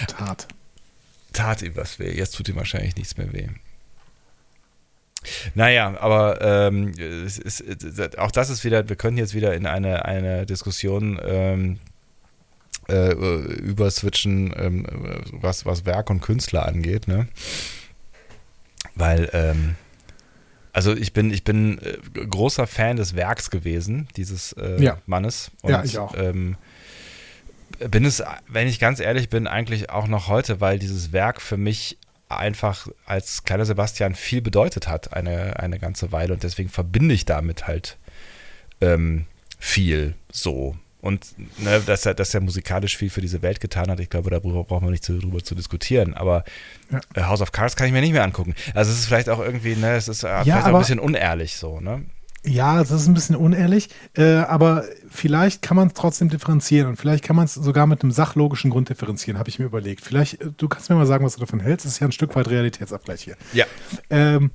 Tat. 0.08 0.48
Tat 1.34 1.62
ihm 1.62 1.76
was 1.76 2.00
weh. 2.00 2.12
Jetzt 2.12 2.36
tut 2.36 2.50
ihm 2.50 2.56
wahrscheinlich 2.56 2.96
nichts 2.96 3.18
mehr 3.18 3.32
weh. 3.34 3.48
Naja, 5.54 5.98
aber 6.00 6.40
ähm, 6.42 6.94
ist, 6.98 7.64
auch 8.18 8.32
das 8.32 8.50
ist 8.50 8.64
wieder, 8.64 8.88
wir 8.88 8.96
können 8.96 9.18
jetzt 9.18 9.34
wieder 9.34 9.54
in 9.54 9.66
eine, 9.66 10.06
eine 10.06 10.46
Diskussion 10.46 11.20
ähm, 11.24 11.80
äh, 12.88 13.12
überswitchen, 13.12 14.54
ähm, 14.58 14.86
was, 15.32 15.66
was 15.66 15.86
Werk 15.86 16.10
und 16.10 16.22
Künstler 16.22 16.66
angeht, 16.66 17.08
ne? 17.08 17.28
Weil, 18.96 19.30
ähm, 19.34 19.76
also 20.72 20.96
ich 20.96 21.12
bin, 21.14 21.32
ich 21.32 21.44
bin 21.44 21.80
äh, 21.80 21.98
großer 22.26 22.66
Fan 22.66 22.96
des 22.96 23.16
Werks 23.16 23.50
gewesen, 23.50 24.08
dieses 24.16 24.54
äh, 24.54 24.82
Ja. 24.82 25.00
Mannes. 25.06 25.52
Ja, 25.64 25.84
ich 25.84 25.98
auch. 25.98 26.16
Ähm, 26.18 26.56
bin 27.90 28.06
es, 28.06 28.24
wenn 28.48 28.68
ich 28.68 28.80
ganz 28.80 29.00
ehrlich 29.00 29.30
bin, 29.30 29.48
eigentlich 29.48 29.90
auch 29.90 30.08
noch 30.08 30.28
heute, 30.28 30.62
weil 30.62 30.80
dieses 30.80 31.12
Werk 31.12 31.42
für 31.42 31.58
mich 31.58 31.98
einfach 32.28 32.88
als 33.06 33.44
kleiner 33.44 33.66
Sebastian 33.66 34.14
viel 34.16 34.42
bedeutet 34.42 34.88
hat, 34.88 35.14
eine, 35.14 35.60
eine 35.60 35.80
ganze 35.80 36.12
Weile 36.12 36.34
und 36.34 36.44
deswegen 36.44 36.70
verbinde 36.70 37.16
ich 37.16 37.26
damit 37.26 37.68
halt 37.68 37.98
ähm, 38.82 39.26
viel 39.58 40.16
so. 40.32 40.76
Und 41.02 41.28
ne, 41.58 41.80
dass, 41.86 42.06
er, 42.06 42.14
dass 42.14 42.34
er 42.34 42.42
musikalisch 42.42 42.98
viel 42.98 43.10
für 43.10 43.22
diese 43.22 43.42
Welt 43.42 43.62
getan 43.62 43.90
hat, 43.90 44.02
ich 44.02 44.10
glaube, 44.10 44.30
darüber 44.30 44.66
brauchen 44.66 44.86
wir 44.86 44.92
nicht 44.92 45.04
zu, 45.04 45.18
drüber 45.18 45.42
zu 45.42 45.56
diskutieren. 45.56 46.14
Aber 46.14 46.44
Ja. 46.92 47.00
äh, 47.16 47.22
House 47.24 47.42
of 47.42 47.52
Cards 47.54 47.76
kann 47.78 47.88
ich 47.88 47.94
mir 47.94 48.02
nicht 48.02 48.12
mehr 48.12 48.24
angucken. 48.24 48.54
Also 48.74 48.92
es 48.92 49.00
ist 49.00 49.06
vielleicht 49.06 49.30
auch 49.30 49.40
irgendwie, 49.40 49.76
ne, 49.76 49.96
es 49.96 50.08
ist 50.10 50.24
äh, 50.24 50.44
vielleicht 50.44 50.66
auch 50.68 50.74
ein 50.74 50.78
bisschen 50.78 51.00
unehrlich 51.00 51.56
so, 51.56 51.80
ne? 51.80 52.04
Ja, 52.46 52.78
das 52.80 52.92
ist 52.92 53.08
ein 53.08 53.14
bisschen 53.14 53.36
unehrlich, 53.36 53.90
äh, 54.16 54.36
aber 54.38 54.86
vielleicht 55.10 55.62
kann 55.62 55.76
man 55.76 55.90
es 55.90 55.94
trotzdem 55.94 56.30
differenzieren 56.30 56.88
und 56.88 56.96
vielleicht 56.96 57.24
kann 57.24 57.36
man 57.36 57.46
es 57.46 57.54
sogar 57.54 57.86
mit 57.86 58.02
einem 58.02 58.12
sachlogischen 58.14 58.72
Grund 58.72 58.88
differenzieren, 58.90 59.38
habe 59.38 59.50
ich 59.50 59.60
mir 59.60 59.66
überlegt. 59.66 60.06
Vielleicht, 60.06 60.42
äh, 60.42 60.52
du 60.56 60.70
kannst 60.70 60.90
mir 60.90 60.96
mal 60.96 61.06
sagen, 61.06 61.26
was 61.26 61.34
du 61.36 61.42
davon 61.42 61.60
hältst. 61.60 61.86
Das 61.86 61.94
ist 61.94 62.00
ja 62.00 62.08
ein 62.08 62.14
Stück 62.14 62.36
weit 62.38 62.48
Realitätsabgleich 62.50 63.22
hier. 63.24 63.36
Ja. 63.52 63.66
Ähm, 64.10 64.52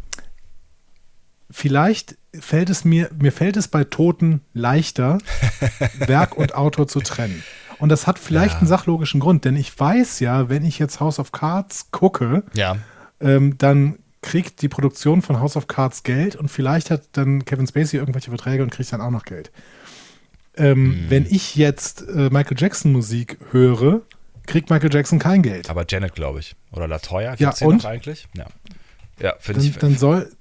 vielleicht 1.50 2.16
fällt 2.38 2.70
es 2.70 2.84
mir, 2.84 3.10
mir 3.18 3.32
fällt 3.32 3.56
es 3.56 3.68
bei 3.68 3.84
Toten 3.84 4.40
leichter, 4.54 5.18
Werk 5.98 6.36
und 6.36 6.54
Autor 6.54 6.88
zu 6.88 7.00
trennen. 7.00 7.42
Und 7.78 7.88
das 7.90 8.06
hat 8.06 8.18
vielleicht 8.18 8.54
Ja. 8.54 8.58
einen 8.60 8.68
sachlogischen 8.68 9.20
Grund, 9.20 9.44
denn 9.44 9.56
ich 9.56 9.78
weiß 9.78 10.20
ja, 10.20 10.48
wenn 10.48 10.64
ich 10.64 10.78
jetzt 10.78 11.00
House 11.00 11.18
of 11.18 11.32
Cards 11.32 11.90
gucke, 11.90 12.44
Ja. 12.54 12.76
ähm, 13.20 13.58
dann 13.58 13.98
kriegt 14.24 14.62
die 14.62 14.68
Produktion 14.68 15.20
von 15.20 15.38
House 15.38 15.54
of 15.54 15.68
Cards 15.68 16.02
Geld 16.02 16.34
und 16.34 16.48
vielleicht 16.48 16.90
hat 16.90 17.02
dann 17.12 17.44
Kevin 17.44 17.66
Spacey 17.66 17.98
irgendwelche 17.98 18.30
Verträge 18.30 18.62
und 18.62 18.70
kriegt 18.70 18.90
dann 18.90 19.02
auch 19.02 19.10
noch 19.10 19.24
Geld. 19.24 19.52
Ähm, 20.56 21.04
Wenn 21.08 21.26
ich 21.28 21.56
jetzt 21.56 22.02
äh, 22.08 22.30
Michael 22.30 22.56
Jackson 22.58 22.90
Musik 22.92 23.36
höre, 23.50 24.00
kriegt 24.46 24.70
Michael 24.70 24.92
Jackson 24.92 25.18
kein 25.18 25.42
Geld. 25.42 25.68
Aber 25.68 25.84
Janet, 25.86 26.14
glaube 26.14 26.38
ich. 26.40 26.56
Oder 26.72 26.88
Latoya, 26.88 27.30
Ja, 27.30 27.34
gibt's 27.34 27.58
die 27.58 27.64
und? 27.66 27.82
noch 27.82 27.84
eigentlich? 27.84 28.26
Ja. 28.34 28.46
Ja, 29.20 29.34
finde 29.40 29.62
ich. 29.62 29.76
dann 29.76 29.96
soll. 29.98 30.32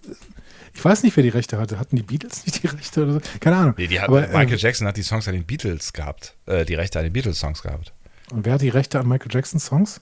Ich 0.73 0.83
weiß 0.83 1.03
nicht, 1.03 1.15
wer 1.17 1.23
die 1.23 1.29
Rechte 1.29 1.57
hatte. 1.59 1.77
Hatten 1.77 1.97
die 1.97 2.03
Beatles 2.03 2.45
nicht 2.45 2.63
die 2.63 2.67
Rechte 2.67 3.03
oder 3.03 3.13
so? 3.13 3.21
Keine 3.41 3.57
Ahnung. 3.57 3.73
Nee, 3.77 3.87
hat, 3.99 4.07
Aber, 4.07 4.21
Michael 4.21 4.53
ähm, 4.53 4.57
Jackson 4.57 4.87
hat 4.87 4.95
die 4.97 5.03
Songs 5.03 5.27
an 5.27 5.33
den 5.33 5.43
Beatles 5.43 5.91
gehabt. 5.93 6.35
Äh, 6.45 6.63
die 6.65 6.75
Rechte 6.75 6.99
an 6.99 7.03
den 7.05 7.13
Beatles-Songs 7.13 7.61
gehabt. 7.61 7.91
Und 8.31 8.45
wer 8.45 8.53
hat 8.53 8.61
die 8.61 8.69
Rechte 8.69 8.99
an 8.99 9.07
Michael 9.07 9.29
Jackson 9.31 9.59
Songs? 9.59 10.01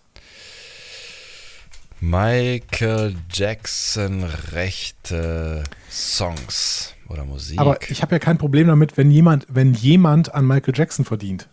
Michael 2.02 3.16
Jackson 3.32 4.24
rechte 4.24 5.64
Songs 5.90 6.96
oder 7.08 7.26
Musik. 7.26 7.60
Aber 7.60 7.80
ich 7.90 8.02
habe 8.02 8.16
ja 8.16 8.20
kein 8.20 8.40
Problem 8.40 8.68
damit, 8.68 8.98
wenn 8.98 9.12
jemand, 9.12 9.46
wenn 9.50 9.74
jemand 9.76 10.34
an 10.34 10.48
Michael 10.48 10.74
Jackson 10.76 11.06
verdient. 11.06 11.48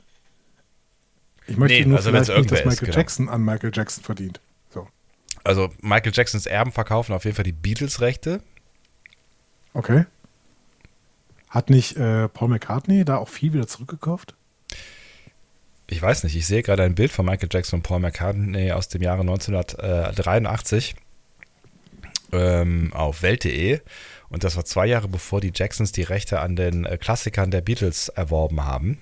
Ich 1.47 1.59
möchte 1.59 1.79
Nee, 1.79 1.85
nur 1.87 1.99
also 1.99 2.11
vielleicht 2.11 2.29
nicht, 2.29 2.31
dass 2.31 2.37
irgendwer 2.37 2.59
ist, 2.61 2.65
Michael 2.67 2.87
genau. 2.87 2.99
Jackson 2.99 3.29
an 3.29 3.43
Michael 3.45 3.71
Jackson 3.75 4.03
verdient. 4.05 4.41
So, 4.71 4.89
also 5.45 5.69
Michael 5.83 6.13
Jacksons 6.15 6.47
Erben 6.47 6.73
verkaufen 6.73 7.13
auf 7.13 7.25
jeden 7.25 7.37
Fall 7.37 7.45
die 7.45 7.53
Beatles-Rechte. 7.53 8.43
okay. 9.75 10.07
Hat 11.51 11.71
nicht 11.71 11.97
äh, 11.97 12.29
Paul 12.29 12.49
McCartney 12.49 13.05
da 13.07 13.17
auch 13.17 13.29
viel 13.29 13.55
wieder 13.55 13.67
zurückgekauft? 13.67 14.35
Ich 15.91 16.03
weiß 16.03 16.25
nicht, 16.25 16.37
ich 16.37 16.47
sehe 16.47 16.63
gerade 16.63 16.83
ein 16.83 16.95
Bild 16.95 17.11
von 17.11 17.25
Michael 17.25 17.49
Jackson 17.51 17.79
und 17.79 17.83
Paul 17.83 18.01
McCartney 18.01 18.73
aus 18.73 18.89
dem 18.89 19.03
Jahre 19.03 19.23
1983 19.23 20.95
ähm, 22.33 22.93
auf 22.93 23.23
Welt.de. 23.23 23.81
Und 24.29 24.45
das 24.45 24.57
war 24.57 24.67
zwei 24.67 24.87
Jahre 24.87 25.09
bevor 25.09 25.41
die 25.41 25.53
Jacksons 25.55 25.91
die 25.93 26.03
Rechte 26.03 26.41
an 26.41 26.57
den 26.57 26.85
äh, 26.85 26.99
Klassikern 26.99 27.51
der 27.51 27.63
Beatles 27.63 28.11
erworben 28.11 28.67
haben. 28.67 28.99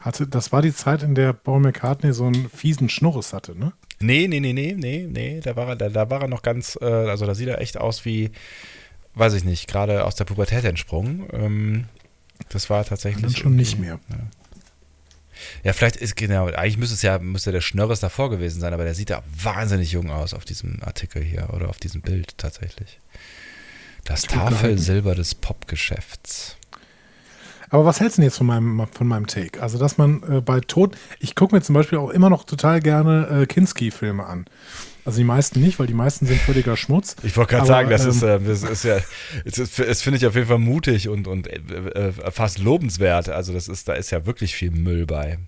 Hatte, 0.00 0.26
das 0.26 0.52
war 0.52 0.60
die 0.60 0.74
Zeit, 0.74 1.02
in 1.02 1.14
der 1.14 1.32
Paul 1.32 1.60
McCartney 1.60 2.12
so 2.12 2.26
einen 2.26 2.50
fiesen 2.50 2.90
Schnurres 2.90 3.32
hatte, 3.32 3.58
ne? 3.58 3.72
Nee, 4.00 4.26
nee, 4.28 4.40
nee, 4.40 4.52
nee, 4.52 4.74
nee, 4.76 5.06
nee, 5.08 5.40
da 5.40 5.54
war 5.54 5.68
er, 5.68 5.76
da, 5.76 5.88
da 5.88 6.10
war 6.10 6.22
er 6.22 6.28
noch 6.28 6.42
ganz, 6.42 6.76
äh, 6.80 6.84
also 6.84 7.24
da 7.24 7.34
sieht 7.34 7.48
er 7.48 7.60
echt 7.60 7.78
aus 7.78 8.04
wie, 8.04 8.32
weiß 9.14 9.32
ich 9.34 9.44
nicht, 9.44 9.68
gerade 9.68 10.04
aus 10.04 10.16
der 10.16 10.24
Pubertät 10.24 10.64
entsprungen. 10.64 11.26
Ähm, 11.32 11.84
das 12.48 12.68
war 12.68 12.84
tatsächlich. 12.84 13.22
Dann 13.22 13.36
schon 13.36 13.54
nicht 13.54 13.78
mehr. 13.78 14.00
Ja, 14.10 14.16
vielleicht 15.72 15.96
ist, 15.96 16.16
genau, 16.16 16.46
eigentlich 16.46 16.78
müsste 16.78 16.94
es 16.94 17.02
ja, 17.02 17.18
müsste 17.18 17.52
der 17.52 17.60
Schnörres 17.60 18.00
davor 18.00 18.30
gewesen 18.30 18.60
sein, 18.60 18.72
aber 18.72 18.84
der 18.84 18.94
sieht 18.94 19.10
ja 19.10 19.22
wahnsinnig 19.42 19.92
jung 19.92 20.10
aus 20.10 20.34
auf 20.34 20.44
diesem 20.44 20.82
Artikel 20.82 21.22
hier 21.22 21.50
oder 21.52 21.68
auf 21.68 21.78
diesem 21.78 22.00
Bild 22.00 22.36
tatsächlich. 22.38 23.00
Das. 24.04 24.22
Tafelsilber 24.22 25.14
des 25.14 25.34
Popgeschäfts. 25.34 26.56
Aber 27.70 27.86
was 27.86 28.00
hältst 28.00 28.18
du 28.18 28.20
denn 28.20 28.28
jetzt 28.28 28.36
von 28.36 28.46
meinem, 28.46 28.86
von 28.92 29.06
meinem 29.06 29.26
Take? 29.26 29.62
Also, 29.62 29.78
dass 29.78 29.96
man 29.96 30.22
äh, 30.24 30.40
bei 30.42 30.60
Tod, 30.60 30.96
ich 31.20 31.34
gucke 31.34 31.54
mir 31.54 31.62
zum 31.62 31.74
Beispiel 31.74 31.98
auch 31.98 32.10
immer 32.10 32.28
noch 32.28 32.44
total 32.44 32.80
gerne 32.80 33.42
äh, 33.42 33.46
Kinski-Filme 33.46 34.26
an. 34.26 34.44
Also 35.04 35.18
die 35.18 35.24
meisten 35.24 35.60
nicht, 35.60 35.78
weil 35.80 35.88
die 35.88 35.94
meisten 35.94 36.26
sind 36.26 36.40
völliger 36.40 36.76
Schmutz. 36.76 37.16
Ich 37.24 37.36
wollte 37.36 37.54
gerade 37.56 37.66
sagen, 37.66 37.90
das, 37.90 38.04
ist, 38.04 38.22
ähm, 38.22 38.44
äh, 38.44 38.48
das 38.48 38.62
ist 38.62 38.84
ja, 38.84 38.98
es, 39.44 39.58
ist, 39.58 39.78
es 39.80 40.00
finde 40.02 40.18
ich 40.18 40.26
auf 40.26 40.36
jeden 40.36 40.46
Fall 40.46 40.58
mutig 40.60 41.08
und, 41.08 41.26
und 41.26 41.48
äh, 41.48 42.08
äh, 42.08 42.12
fast 42.30 42.60
lobenswert. 42.60 43.28
Also 43.28 43.52
das 43.52 43.66
ist, 43.66 43.88
da 43.88 43.94
ist 43.94 44.12
ja 44.12 44.26
wirklich 44.26 44.54
viel 44.54 44.70
Müll 44.70 45.06
bei. 45.06 45.38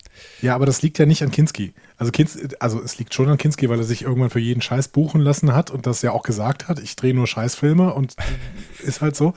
Ja, 0.43 0.57
aber 0.57 0.67
das 0.67 0.83
liegt 0.83 0.99
ja 0.99 1.07
nicht 1.07 1.23
an 1.23 1.31
Kinski. 1.31 1.73
Also, 1.97 2.11
Kins, 2.11 2.37
also 2.59 2.83
es 2.83 2.99
liegt 2.99 3.15
schon 3.15 3.29
an 3.29 3.39
Kinski, 3.39 3.69
weil 3.69 3.79
er 3.79 3.85
sich 3.85 4.03
irgendwann 4.03 4.31
für 4.31 4.41
jeden 4.41 4.61
Scheiß 4.61 4.89
buchen 4.89 5.21
lassen 5.21 5.55
hat 5.55 5.71
und 5.71 5.87
das 5.87 6.03
ja 6.03 6.11
auch 6.11 6.25
gesagt 6.25 6.67
hat, 6.67 6.81
ich 6.81 6.97
drehe 6.97 7.15
nur 7.15 7.29
Scheißfilme 7.29 7.95
und 7.95 8.17
ist 8.83 9.01
halt 9.01 9.15
so. 9.15 9.35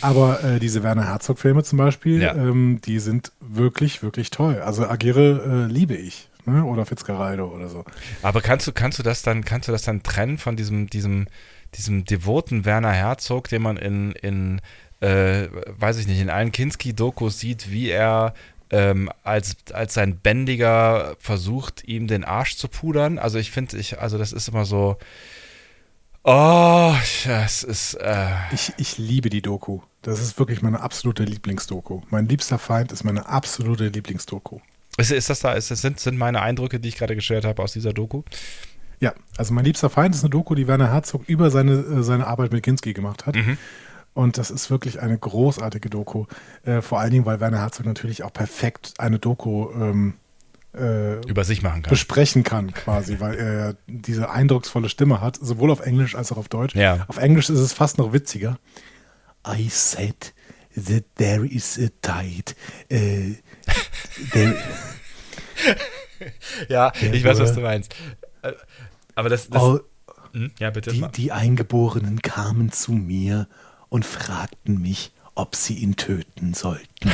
Aber 0.00 0.42
äh, 0.44 0.58
diese 0.58 0.82
Werner 0.82 1.06
Herzog-Filme 1.06 1.62
zum 1.62 1.78
Beispiel, 1.78 2.20
Ja. 2.20 2.34
ähm, 2.34 2.80
die 2.84 2.98
sind 2.98 3.32
wirklich, 3.40 4.02
wirklich 4.02 4.30
toll. 4.30 4.60
Also 4.60 4.86
Agere 4.86 5.66
äh, 5.68 5.72
liebe 5.72 5.94
ich. 5.94 6.28
Ne? 6.46 6.64
Oder 6.64 6.86
Fitzgeraldo 6.86 7.46
oder 7.46 7.68
so. 7.68 7.84
Aber 8.22 8.40
kannst 8.40 8.66
du, 8.66 8.72
kannst 8.72 8.98
du 8.98 9.02
das 9.02 9.22
dann, 9.22 9.44
kannst 9.44 9.68
du 9.68 9.72
das 9.72 9.82
dann 9.82 10.02
trennen 10.02 10.38
von 10.38 10.56
diesem, 10.56 10.88
diesem, 10.88 11.26
diesem 11.74 12.04
devoten 12.04 12.64
Werner 12.64 12.92
Herzog, 12.92 13.48
den 13.48 13.62
man 13.62 13.76
in, 13.76 14.12
in 14.12 14.60
äh, 15.00 15.48
weiß 15.78 15.98
ich 15.98 16.06
nicht, 16.06 16.20
in 16.20 16.30
allen 16.30 16.52
Kinski-Dokus 16.52 17.38
sieht, 17.38 17.70
wie 17.70 17.90
er 17.90 18.32
ähm, 18.70 19.10
als, 19.22 19.56
als 19.72 19.94
sein 19.94 20.18
Bändiger 20.18 21.16
versucht, 21.18 21.84
ihm 21.84 22.06
den 22.06 22.24
Arsch 22.24 22.56
zu 22.56 22.68
pudern. 22.68 23.18
Also 23.18 23.38
ich 23.38 23.50
finde, 23.50 23.76
ich, 23.76 24.00
also 24.00 24.18
das 24.18 24.32
ist 24.32 24.48
immer 24.48 24.64
so. 24.64 24.96
Oh, 26.24 26.94
das 27.26 27.62
ist. 27.62 27.94
Äh, 27.94 28.26
Ich, 28.52 28.72
ich 28.78 28.98
liebe 28.98 29.30
die 29.30 29.42
Doku. 29.42 29.80
Das 30.02 30.20
ist 30.20 30.38
wirklich 30.38 30.62
meine 30.62 30.80
absolute 30.80 31.22
Lieblingsdoku. 31.24 32.02
Mein 32.10 32.26
liebster 32.26 32.58
Feind 32.58 32.90
ist 32.90 33.04
meine 33.04 33.28
absolute 33.28 33.88
Lieblingsdoku. 33.88 34.60
Ist, 34.98 35.12
ist 35.12 35.30
das 35.30 35.40
da, 35.40 35.52
ist, 35.52 35.70
das 35.70 35.80
sind, 35.80 36.00
sind 36.00 36.18
meine 36.18 36.42
Eindrücke, 36.42 36.80
die 36.80 36.88
ich 36.88 36.96
gerade 36.96 37.14
geschildert 37.14 37.44
habe 37.44 37.62
aus 37.62 37.72
dieser 37.72 37.92
Doku? 37.92 38.22
Ja, 39.00 39.14
also 39.36 39.52
mein 39.52 39.64
liebster 39.64 39.90
Feind 39.90 40.14
ist 40.14 40.22
eine 40.22 40.30
Doku, 40.30 40.54
die 40.54 40.66
Werner 40.66 40.90
Herzog 40.90 41.28
über 41.28 41.50
seine, 41.50 41.72
äh, 41.72 42.02
seine 42.02 42.26
Arbeit 42.26 42.52
mit 42.52 42.62
Kinski 42.62 42.92
gemacht 42.94 43.26
hat. 43.26 43.36
Und 44.14 44.38
das 44.38 44.50
ist 44.50 44.70
wirklich 44.70 45.02
eine 45.02 45.18
großartige 45.18 45.90
Doku. 45.90 46.24
Äh, 46.64 46.80
vor 46.80 47.00
allen 47.00 47.10
Dingen, 47.10 47.26
weil 47.26 47.38
Werner 47.40 47.60
Herzog 47.60 47.84
natürlich 47.84 48.22
auch 48.22 48.32
perfekt 48.32 48.94
eine 48.96 49.18
Doku 49.18 49.70
ähm, 49.72 50.14
äh, 50.74 51.20
Über 51.26 51.44
sich 51.44 51.62
machen 51.62 51.82
kann. 51.82 51.90
besprechen 51.90 52.42
kann, 52.42 52.72
quasi, 52.72 53.16
weil 53.20 53.34
er 53.34 53.76
diese 53.86 54.30
eindrucksvolle 54.30 54.88
Stimme 54.88 55.20
hat, 55.20 55.36
sowohl 55.36 55.70
auf 55.70 55.80
Englisch 55.80 56.14
als 56.14 56.32
auch 56.32 56.38
auf 56.38 56.48
Deutsch. 56.48 56.74
Ja. 56.74 57.04
Auf 57.08 57.18
Englisch 57.18 57.50
ist 57.50 57.58
es 57.58 57.72
fast 57.74 57.98
noch 57.98 58.12
witziger. 58.14 58.58
I 59.46 59.68
said 59.68 60.32
that 60.74 61.04
there 61.16 61.46
is 61.46 61.78
a 61.78 61.88
tide. 62.02 62.54
There, 62.88 63.36
Ja, 66.68 66.92
ich 67.00 67.24
weiß, 67.24 67.38
was 67.40 67.54
du 67.54 67.60
meinst. 67.60 67.94
Äh, 68.42 68.52
Aber 69.14 69.28
das. 69.28 69.48
das 69.48 69.80
Hm? 70.32 70.52
Ja, 70.58 70.70
bitte. 70.70 70.90
die, 70.92 71.06
die 71.14 71.32
Eingeborenen 71.32 72.20
kamen 72.20 72.70
zu 72.72 72.92
mir 72.92 73.48
und 73.88 74.04
fragten 74.04 74.80
mich, 74.82 75.12
ob 75.34 75.54
sie 75.56 75.74
ihn 75.74 75.96
töten 75.96 76.52
sollten. 76.54 77.10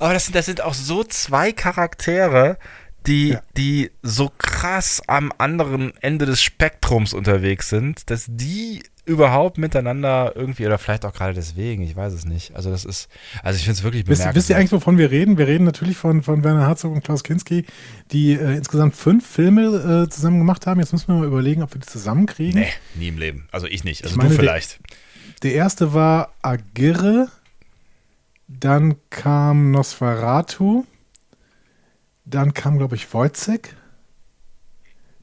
Aber 0.00 0.12
das 0.12 0.24
sind, 0.24 0.34
das 0.34 0.46
sind 0.46 0.60
auch 0.60 0.74
so 0.74 1.04
zwei 1.04 1.52
Charaktere, 1.52 2.58
die, 3.06 3.30
Ja. 3.30 3.42
die 3.56 3.90
so 4.02 4.30
krass 4.36 5.00
am 5.06 5.32
anderen 5.38 5.96
Ende 5.98 6.26
des 6.26 6.42
Spektrums 6.42 7.12
unterwegs 7.14 7.68
sind, 7.68 8.10
dass 8.10 8.26
die 8.28 8.82
überhaupt 9.04 9.58
miteinander 9.58 10.32
irgendwie 10.36 10.64
oder 10.64 10.78
vielleicht 10.78 11.04
auch 11.04 11.12
gerade 11.12 11.34
deswegen, 11.34 11.82
ich 11.82 11.96
weiß 11.96 12.12
es 12.12 12.24
nicht. 12.24 12.54
Also 12.54 12.70
das 12.70 12.84
ist, 12.84 13.08
also 13.42 13.56
ich 13.56 13.64
finde 13.64 13.78
es 13.78 13.82
wirklich 13.82 14.04
bemerkenswert. 14.04 14.36
Wisst, 14.36 14.44
wisst 14.44 14.50
ihr 14.50 14.56
eigentlich, 14.56 14.72
wovon 14.72 14.96
wir 14.96 15.10
reden? 15.10 15.38
Wir 15.38 15.48
reden 15.48 15.64
natürlich 15.64 15.96
von, 15.96 16.22
von 16.22 16.44
Werner 16.44 16.68
Herzog 16.68 16.92
und 16.92 17.02
Klaus 17.02 17.24
Kinski, 17.24 17.64
die 18.12 18.34
äh, 18.34 18.56
insgesamt 18.56 18.94
fünf 18.94 19.26
Filme 19.26 20.04
äh, 20.06 20.08
zusammen 20.08 20.38
gemacht 20.38 20.66
haben. 20.66 20.78
Jetzt 20.78 20.92
müssen 20.92 21.08
wir 21.08 21.16
mal 21.16 21.26
überlegen, 21.26 21.62
ob 21.62 21.74
wir 21.74 21.80
die 21.80 21.86
zusammenkriegen. 21.86 22.60
Nee, 22.60 22.68
nie 22.94 23.08
im 23.08 23.18
Leben. 23.18 23.48
Also 23.50 23.66
ich 23.66 23.82
nicht. 23.82 24.04
Also 24.04 24.14
ich 24.14 24.18
meine, 24.18 24.30
du 24.30 24.36
vielleicht. 24.36 24.78
Der, 25.42 25.50
der 25.50 25.54
erste 25.54 25.92
war 25.94 26.32
Agirre, 26.40 27.28
dann 28.46 28.94
kam 29.10 29.72
Nosferatu, 29.72 30.84
dann 32.24 32.54
kam, 32.54 32.78
glaube 32.78 32.94
ich, 32.94 33.12
Wojcek. 33.12 33.74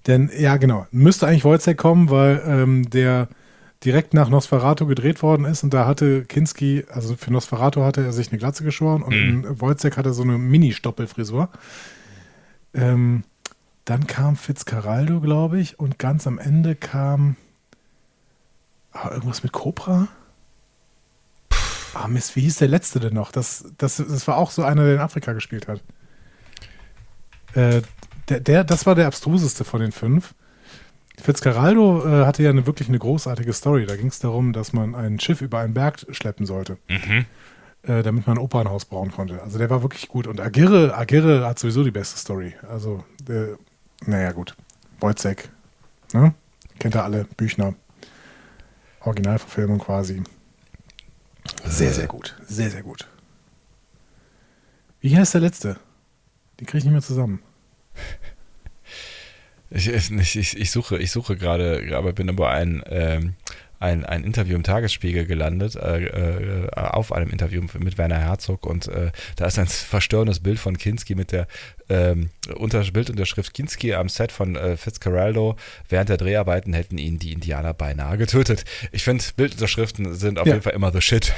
Denn, 0.05 0.29
ja, 0.37 0.57
genau, 0.57 0.85
müsste 0.91 1.27
eigentlich 1.27 1.45
Wojcek 1.45 1.77
kommen, 1.77 2.09
weil 2.09 2.41
ähm, 2.45 2.89
der 2.89 3.29
direkt 3.85 4.13
nach 4.13 4.29
Nosferatu 4.29 4.85
gedreht 4.85 5.23
worden 5.23 5.45
ist 5.45 5.63
und 5.63 5.73
da 5.73 5.85
hatte 5.85 6.25
Kinski, 6.25 6.85
also 6.89 7.15
für 7.15 7.31
Nosferatu 7.31 7.83
hatte 7.83 8.03
er 8.03 8.11
sich 8.11 8.29
eine 8.29 8.37
Glatze 8.37 8.63
geschoren 8.63 9.01
und 9.01 9.15
mhm. 9.15 9.45
in 9.45 9.61
Wojciech 9.61 9.95
hatte 9.95 10.13
so 10.13 10.23
eine 10.23 10.37
Mini-Stoppelfrisur. 10.37 11.49
Ähm, 12.73 13.23
dann 13.85 14.05
kam 14.05 14.35
Fitzcarraldo, 14.35 15.21
glaube 15.21 15.59
ich, 15.59 15.79
und 15.79 15.97
ganz 15.97 16.27
am 16.27 16.39
Ende 16.39 16.75
kam 16.75 17.37
ah, 18.91 19.11
irgendwas 19.11 19.43
mit 19.43 19.53
Cobra. 19.53 20.09
Ah, 21.93 22.07
Mist, 22.07 22.35
wie 22.35 22.41
hieß 22.41 22.57
der 22.57 22.67
letzte 22.67 22.99
denn 22.99 23.13
noch? 23.13 23.31
Das, 23.31 23.65
das, 23.77 23.97
das 23.97 24.27
war 24.27 24.37
auch 24.37 24.51
so 24.51 24.63
einer, 24.63 24.83
der 24.83 24.95
in 24.95 24.99
Afrika 24.99 25.33
gespielt 25.33 25.67
hat. 25.67 25.81
Äh, 27.55 27.81
der, 28.27 28.41
der, 28.41 28.63
das 28.63 28.85
war 28.85 28.93
der 28.93 29.07
abstruseste 29.07 29.63
von 29.63 29.81
den 29.81 29.91
fünf. 29.91 30.35
Fitzcarraldo 31.21 32.05
äh, 32.05 32.25
hatte 32.25 32.43
ja 32.43 32.49
eine, 32.49 32.65
wirklich 32.65 32.89
eine 32.89 32.99
großartige 32.99 33.53
Story. 33.53 33.85
Da 33.85 33.95
ging 33.95 34.07
es 34.07 34.19
darum, 34.19 34.53
dass 34.53 34.73
man 34.73 34.95
ein 34.95 35.19
Schiff 35.19 35.41
über 35.41 35.59
einen 35.59 35.73
Berg 35.73 36.05
schleppen 36.11 36.45
sollte, 36.45 36.77
mhm. 36.87 37.25
äh, 37.83 38.03
damit 38.03 38.27
man 38.27 38.37
ein 38.37 38.43
Opernhaus 38.43 38.85
bauen 38.85 39.11
konnte. 39.11 39.41
Also 39.41 39.57
der 39.57 39.69
war 39.69 39.81
wirklich 39.81 40.07
gut. 40.07 40.27
Und 40.27 40.39
Agirre, 40.39 40.95
Agirre 40.95 41.45
hat 41.45 41.59
sowieso 41.59 41.83
die 41.83 41.91
beste 41.91 42.17
Story. 42.17 42.53
Also, 42.69 43.03
äh, 43.27 43.55
naja, 44.05 44.31
gut. 44.31 44.55
Wojcek, 44.99 45.49
ne? 46.13 46.33
Kennt 46.79 46.95
ihr 46.95 47.03
alle, 47.03 47.25
Büchner. 47.37 47.73
Originalverfilmung 49.01 49.79
quasi. 49.79 50.23
Sehr, 51.65 51.91
sehr 51.93 52.07
gut. 52.07 52.35
Sehr, 52.47 52.69
sehr 52.69 52.83
gut. 52.83 53.07
Wie 55.01 55.17
heißt 55.17 55.33
der 55.33 55.41
letzte? 55.41 55.77
Den 56.59 56.67
kriege 56.67 56.79
ich 56.79 56.83
nicht 56.83 56.93
mehr 56.93 57.01
zusammen. 57.01 57.41
Ich, 59.71 59.87
ich, 59.87 60.57
ich, 60.57 60.71
suche, 60.71 60.97
ich 60.97 61.11
suche 61.11 61.35
gerade, 61.35 61.91
aber 61.93 62.13
bin 62.13 62.27
über 62.27 62.49
ein, 62.49 62.83
ähm, 62.89 63.35
ein, 63.79 64.03
ein 64.03 64.23
Interview 64.23 64.55
im 64.55 64.63
Tagesspiegel 64.63 65.25
gelandet, 65.25 65.75
äh, 65.75 66.05
äh, 66.05 66.69
auf 66.73 67.13
einem 67.13 67.29
Interview 67.29 67.63
mit 67.77 67.97
Werner 67.97 68.19
Herzog 68.19 68.65
und 68.65 68.87
äh, 68.87 69.11
da 69.37 69.45
ist 69.45 69.57
ein 69.57 69.67
verstörendes 69.67 70.41
Bild 70.41 70.59
von 70.59 70.77
Kinski 70.77 71.15
mit 71.15 71.31
der 71.31 71.47
ähm, 71.87 72.29
unter, 72.55 72.83
Bildunterschrift 72.83 73.53
Kinski 73.53 73.93
am 73.93 74.09
Set 74.09 74.31
von 74.31 74.55
äh, 74.55 74.75
Fitzcarraldo. 74.75 75.55
Während 75.87 76.09
der 76.09 76.17
Dreharbeiten 76.17 76.73
hätten 76.73 76.97
ihn 76.97 77.19
die 77.19 77.31
Indianer 77.31 77.73
beinahe 77.73 78.17
getötet. 78.17 78.65
Ich 78.91 79.03
finde, 79.03 79.23
Bildunterschriften 79.35 80.13
sind 80.13 80.39
auf 80.39 80.47
ja. 80.47 80.53
jeden 80.53 80.63
Fall 80.63 80.73
immer 80.73 80.91
the 80.91 81.01
shit. 81.01 81.33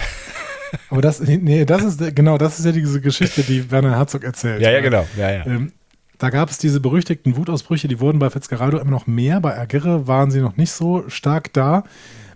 Aber 0.90 1.02
das, 1.02 1.20
nee, 1.20 1.66
das 1.66 1.84
ist 1.84 2.16
genau, 2.16 2.38
das 2.38 2.60
ist 2.60 2.66
ja 2.66 2.72
diese 2.72 3.02
Geschichte, 3.02 3.44
die 3.44 3.70
Werner 3.72 3.98
Herzog 3.98 4.24
erzählt. 4.24 4.62
Ja, 4.62 4.72
ja, 4.72 4.80
genau. 4.80 5.06
Ja, 5.18 5.30
ja. 5.30 5.46
Ähm, 5.46 5.74
da 6.22 6.30
gab 6.30 6.52
es 6.52 6.60
diese 6.60 6.80
berüchtigten 6.80 7.36
Wutausbrüche, 7.36 7.88
die 7.88 8.00
wurden 8.00 8.20
bei 8.20 8.30
Fitzgeraldo 8.30 8.78
immer 8.78 8.92
noch 8.92 9.08
mehr. 9.08 9.42
Bei 9.42 9.58
Aguirre 9.58 10.06
waren 10.06 10.30
sie 10.30 10.40
noch 10.40 10.56
nicht 10.56 10.72
so 10.72 11.04
stark 11.10 11.52
da. 11.52 11.84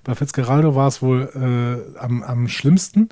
Bei 0.04 0.16
Fitzgeraldo 0.16 0.74
war 0.74 0.88
es 0.88 1.04
wohl 1.04 1.30
äh, 1.36 2.00
am, 2.00 2.24
am 2.24 2.48
schlimmsten. 2.48 3.10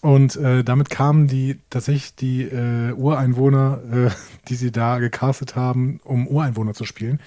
Und 0.00 0.36
äh, 0.36 0.64
damit 0.64 0.88
kamen 0.88 1.26
die 1.26 1.58
tatsächlich 1.68 2.14
die 2.14 2.44
äh, 2.44 2.92
Ureinwohner, 2.92 3.80
äh, 3.92 4.10
die 4.48 4.54
sie 4.54 4.72
da 4.72 4.98
gecastet 4.98 5.56
haben, 5.56 6.00
um 6.04 6.26
Ureinwohner 6.26 6.72
zu 6.72 6.86
spielen, 6.86 7.20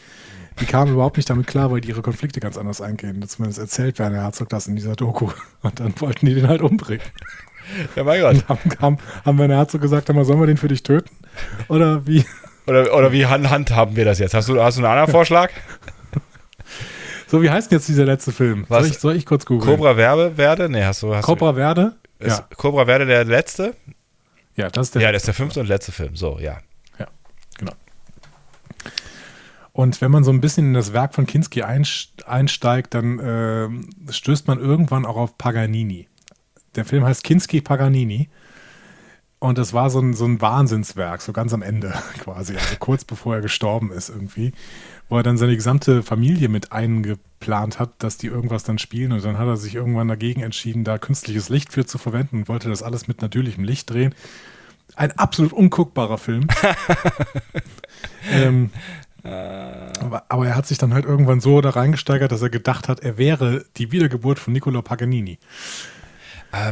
die 0.60 0.66
kamen 0.66 0.92
überhaupt 0.92 1.18
nicht 1.18 1.30
damit 1.30 1.46
klar, 1.46 1.72
weil 1.72 1.82
die 1.82 1.90
ihre 1.90 2.02
Konflikte 2.02 2.40
ganz 2.40 2.58
anders 2.58 2.82
eingehen. 2.82 3.22
Zumindest 3.28 3.60
erzählt 3.60 4.00
Werner 4.00 4.24
Herzog 4.24 4.50
das 4.50 4.68
in 4.68 4.76
dieser 4.76 4.96
Doku. 4.96 5.30
Und 5.62 5.80
dann 5.80 5.94
wollten 6.02 6.26
die 6.26 6.34
den 6.34 6.48
halt 6.48 6.62
umbringen. 6.62 7.06
Ja, 7.96 8.04
mein 8.04 8.22
Gott. 8.22 8.48
Haben, 8.48 8.60
haben, 8.82 8.98
haben 9.26 9.38
Werner 9.38 9.58
Herzog 9.58 9.82
gesagt, 9.82 10.12
mal, 10.14 10.26
sollen 10.26 10.40
wir 10.40 10.48
den 10.48 10.58
für 10.58 10.68
dich 10.68 10.84
töten? 10.84 11.10
Oder 11.68 12.06
wie? 12.06 12.26
Oder, 12.68 12.94
oder 12.96 13.12
wie 13.12 13.26
handhaben 13.26 13.96
wir 13.96 14.06
das 14.06 14.20
jetzt? 14.20 14.34
Hast 14.34 14.48
du, 14.50 14.62
hast 14.62 14.78
du 14.78 14.82
einen 14.82 14.92
anderen 14.92 15.12
Vorschlag? 15.12 15.50
So, 17.34 17.42
wie 17.42 17.50
heißt 17.50 17.72
denn 17.72 17.80
jetzt 17.80 17.88
dieser 17.88 18.06
letzte 18.06 18.32
Film? 18.32 18.66
Was? 18.68 18.84
Soll 18.84 18.92
ich, 18.92 19.00
soll 19.00 19.16
ich 19.16 19.26
kurz 19.26 19.46
googeln? 19.48 19.76
Cobra 19.76 19.98
Werbe, 19.98 20.38
Werde? 20.38 20.70
Nee, 20.70 20.84
hast 20.84 21.02
du. 21.02 21.16
Hast 21.16 21.26
Cobra 21.26 21.56
Werde? 21.56 21.96
Ist 22.20 22.38
ja. 22.38 22.48
Cobra 22.56 22.86
Werde 22.86 23.08
der 23.08 23.26
letzte? 23.26 23.76
Ja, 24.56 24.70
das 24.70 24.88
ist 24.88 24.96
der 24.96 25.02
Ja, 25.02 25.12
das 25.12 25.24
ist 25.24 25.28
der 25.28 25.34
fünfte 25.34 25.60
und 25.60 25.66
letzte 25.66 25.92
Film. 25.92 26.16
So, 26.16 26.38
ja. 26.40 26.60
Ja, 27.00 27.08
genau. 27.58 27.72
Und 29.72 30.00
wenn 30.02 30.12
man 30.12 30.24
so 30.24 30.32
ein 30.32 30.42
bisschen 30.42 30.68
in 30.68 30.74
das 30.76 30.94
Werk 30.94 31.16
von 31.16 31.26
Kinski 31.26 31.64
einsteigt, 31.64 32.94
dann 32.94 33.20
äh, 33.20 34.12
stößt 34.12 34.48
man 34.48 34.60
irgendwann 34.60 35.06
auch 35.08 35.18
auf 35.18 35.36
Paganini. 35.38 36.08
Der 36.76 36.86
Film 36.86 37.04
heißt 37.04 37.24
Kinski 37.24 37.62
Paganini. 37.62 38.30
Und 39.40 39.58
das 39.58 39.74
war 39.74 39.90
so 39.90 40.00
ein, 40.00 40.14
so 40.14 40.24
ein 40.24 40.40
Wahnsinnswerk, 40.40 41.22
so 41.22 41.34
ganz 41.34 41.54
am 41.54 41.62
Ende 41.62 41.94
quasi, 42.20 42.56
also 42.56 42.76
kurz 42.80 43.04
bevor 43.04 43.36
er 43.36 43.42
gestorben 43.42 43.92
ist 43.92 44.08
irgendwie, 44.08 44.54
wo 45.10 45.18
er 45.18 45.24
dann 45.24 45.38
seine 45.38 45.56
gesamte 45.56 46.02
Familie 46.02 46.48
mit 46.48 46.72
eingeplant 46.72 47.78
hat, 47.78 47.92
dass 47.98 48.18
die 48.18 48.28
irgendwas 48.28 48.64
dann 48.64 48.78
spielen. 48.78 49.12
Und 49.12 49.26
dann 49.26 49.38
hat 49.38 49.48
er 49.48 49.58
sich 49.58 49.76
irgendwann 49.76 50.08
dagegen 50.08 50.42
entschieden, 50.42 50.86
da 50.86 50.98
künstliches 50.98 51.50
Licht 51.50 51.74
für 51.74 51.86
zu 51.86 51.98
verwenden 51.98 52.38
und 52.38 52.48
wollte 52.48 52.70
das 52.70 52.84
alles 52.84 53.10
mit 53.10 53.22
natürlichem 53.22 53.66
Licht 53.66 53.90
drehen. 53.90 54.16
Ein 54.96 55.12
absolut 55.12 55.52
unguckbarer 55.52 56.18
Film. 56.18 56.48
ähm, 58.32 58.70
aber, 59.24 60.24
aber, 60.30 60.48
er 60.48 60.56
hat 60.56 60.68
sich 60.68 60.78
dann 60.78 60.94
halt 60.94 61.06
irgendwann 61.06 61.40
so 61.40 61.62
da 61.62 61.72
reingesteigert, 61.72 62.32
dass 62.32 62.42
er 62.42 62.50
gedacht 62.50 62.88
hat, 62.90 63.00
er 63.00 63.18
wäre 63.18 63.66
die 63.78 63.92
Wiedergeburt 63.92 64.40
von 64.40 64.54
Niccolo 64.54 64.82
Paganini. 64.82 65.40
Äh, 66.54 66.72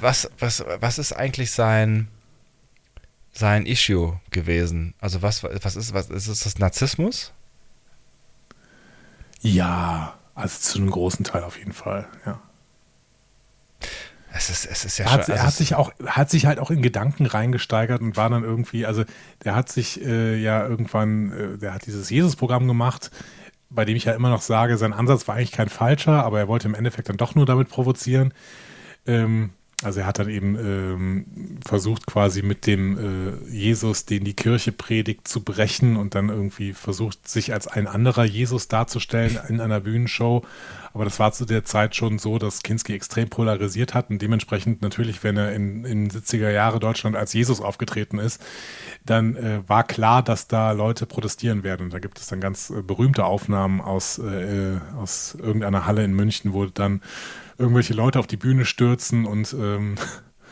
was, 0.00 0.30
was, 0.38 0.64
was 0.80 0.98
ist 0.98 1.12
eigentlich 1.12 1.52
sein, 1.52 2.08
sein 3.30 3.66
Issue 3.66 4.18
gewesen? 4.30 4.94
Also 5.00 5.20
was, 5.20 5.44
was 5.44 5.76
ist, 5.76 5.92
was 5.92 6.08
ist, 6.08 6.28
ist 6.28 6.46
das 6.46 6.58
Narzissmus? 6.58 7.32
Ja, 9.40 10.14
also 10.34 10.58
zu 10.58 10.78
einem 10.78 10.90
großen 10.90 11.24
Teil 11.24 11.44
auf 11.44 11.58
jeden 11.58 11.74
Fall, 11.74 12.08
ja. 12.24 12.40
Es 14.32 14.50
ist, 14.50 14.66
es 14.66 14.84
ist 14.84 14.98
ja 14.98 15.06
er 15.06 15.12
hat, 15.12 15.24
schon, 15.24 15.34
also 15.34 15.42
er 15.42 15.46
hat 15.46 15.54
sich 15.54 15.74
auch, 15.74 15.92
hat 16.06 16.30
sich 16.30 16.46
halt 16.46 16.58
auch 16.58 16.70
in 16.70 16.80
Gedanken 16.80 17.26
reingesteigert 17.26 18.00
und 18.00 18.16
war 18.16 18.30
dann 18.30 18.44
irgendwie, 18.44 18.86
also 18.86 19.04
der 19.44 19.54
hat 19.54 19.68
sich 19.68 20.04
äh, 20.04 20.36
ja 20.36 20.66
irgendwann, 20.66 21.32
äh, 21.32 21.58
der 21.58 21.74
hat 21.74 21.86
dieses 21.86 22.08
Jesus-Programm 22.08 22.66
gemacht, 22.66 23.10
bei 23.70 23.84
dem 23.84 23.96
ich 23.96 24.04
ja 24.04 24.12
immer 24.12 24.30
noch 24.30 24.42
sage, 24.42 24.78
sein 24.78 24.92
Ansatz 24.94 25.28
war 25.28 25.36
eigentlich 25.36 25.52
kein 25.52 25.68
falscher, 25.68 26.24
aber 26.24 26.38
er 26.38 26.48
wollte 26.48 26.68
im 26.68 26.74
Endeffekt 26.74 27.08
dann 27.08 27.18
doch 27.18 27.34
nur 27.34 27.46
damit 27.46 27.68
provozieren. 27.68 28.32
Ähm, 29.08 29.50
also 29.84 30.00
er 30.00 30.06
hat 30.06 30.18
dann 30.18 30.28
eben 30.28 30.56
ähm, 30.58 31.58
versucht 31.64 32.04
quasi 32.06 32.42
mit 32.42 32.66
dem 32.66 32.98
äh, 32.98 33.48
Jesus, 33.48 34.06
den 34.06 34.24
die 34.24 34.34
Kirche 34.34 34.72
predigt, 34.72 35.28
zu 35.28 35.44
brechen 35.44 35.96
und 35.96 36.16
dann 36.16 36.30
irgendwie 36.30 36.72
versucht, 36.72 37.28
sich 37.28 37.52
als 37.52 37.68
ein 37.68 37.86
anderer 37.86 38.24
Jesus 38.24 38.66
darzustellen 38.66 39.38
in 39.48 39.60
einer 39.60 39.78
Bühnenshow. 39.78 40.42
Aber 40.92 41.04
das 41.04 41.20
war 41.20 41.30
zu 41.30 41.44
der 41.44 41.64
Zeit 41.64 41.94
schon 41.94 42.18
so, 42.18 42.38
dass 42.38 42.64
Kinski 42.64 42.92
extrem 42.92 43.28
polarisiert 43.28 43.94
hat 43.94 44.10
und 44.10 44.20
dementsprechend 44.20 44.82
natürlich, 44.82 45.22
wenn 45.22 45.36
er 45.36 45.52
in, 45.52 45.84
in 45.84 46.10
70er 46.10 46.50
Jahre 46.50 46.80
Deutschland 46.80 47.14
als 47.14 47.32
Jesus 47.32 47.60
aufgetreten 47.60 48.18
ist, 48.18 48.44
dann 49.06 49.36
äh, 49.36 49.60
war 49.68 49.84
klar, 49.84 50.24
dass 50.24 50.48
da 50.48 50.72
Leute 50.72 51.06
protestieren 51.06 51.62
werden. 51.62 51.84
Und 51.84 51.94
da 51.94 52.00
gibt 52.00 52.18
es 52.18 52.26
dann 52.26 52.40
ganz 52.40 52.70
äh, 52.70 52.82
berühmte 52.82 53.26
Aufnahmen 53.26 53.80
aus, 53.80 54.18
äh, 54.18 54.24
äh, 54.74 54.80
aus 54.96 55.36
irgendeiner 55.40 55.86
Halle 55.86 56.02
in 56.02 56.14
München, 56.14 56.52
wo 56.52 56.66
dann 56.66 57.00
irgendwelche 57.58 57.94
Leute 57.94 58.18
auf 58.18 58.26
die 58.26 58.36
Bühne 58.36 58.64
stürzen 58.64 59.26
und 59.26 59.52
ähm, 59.52 59.96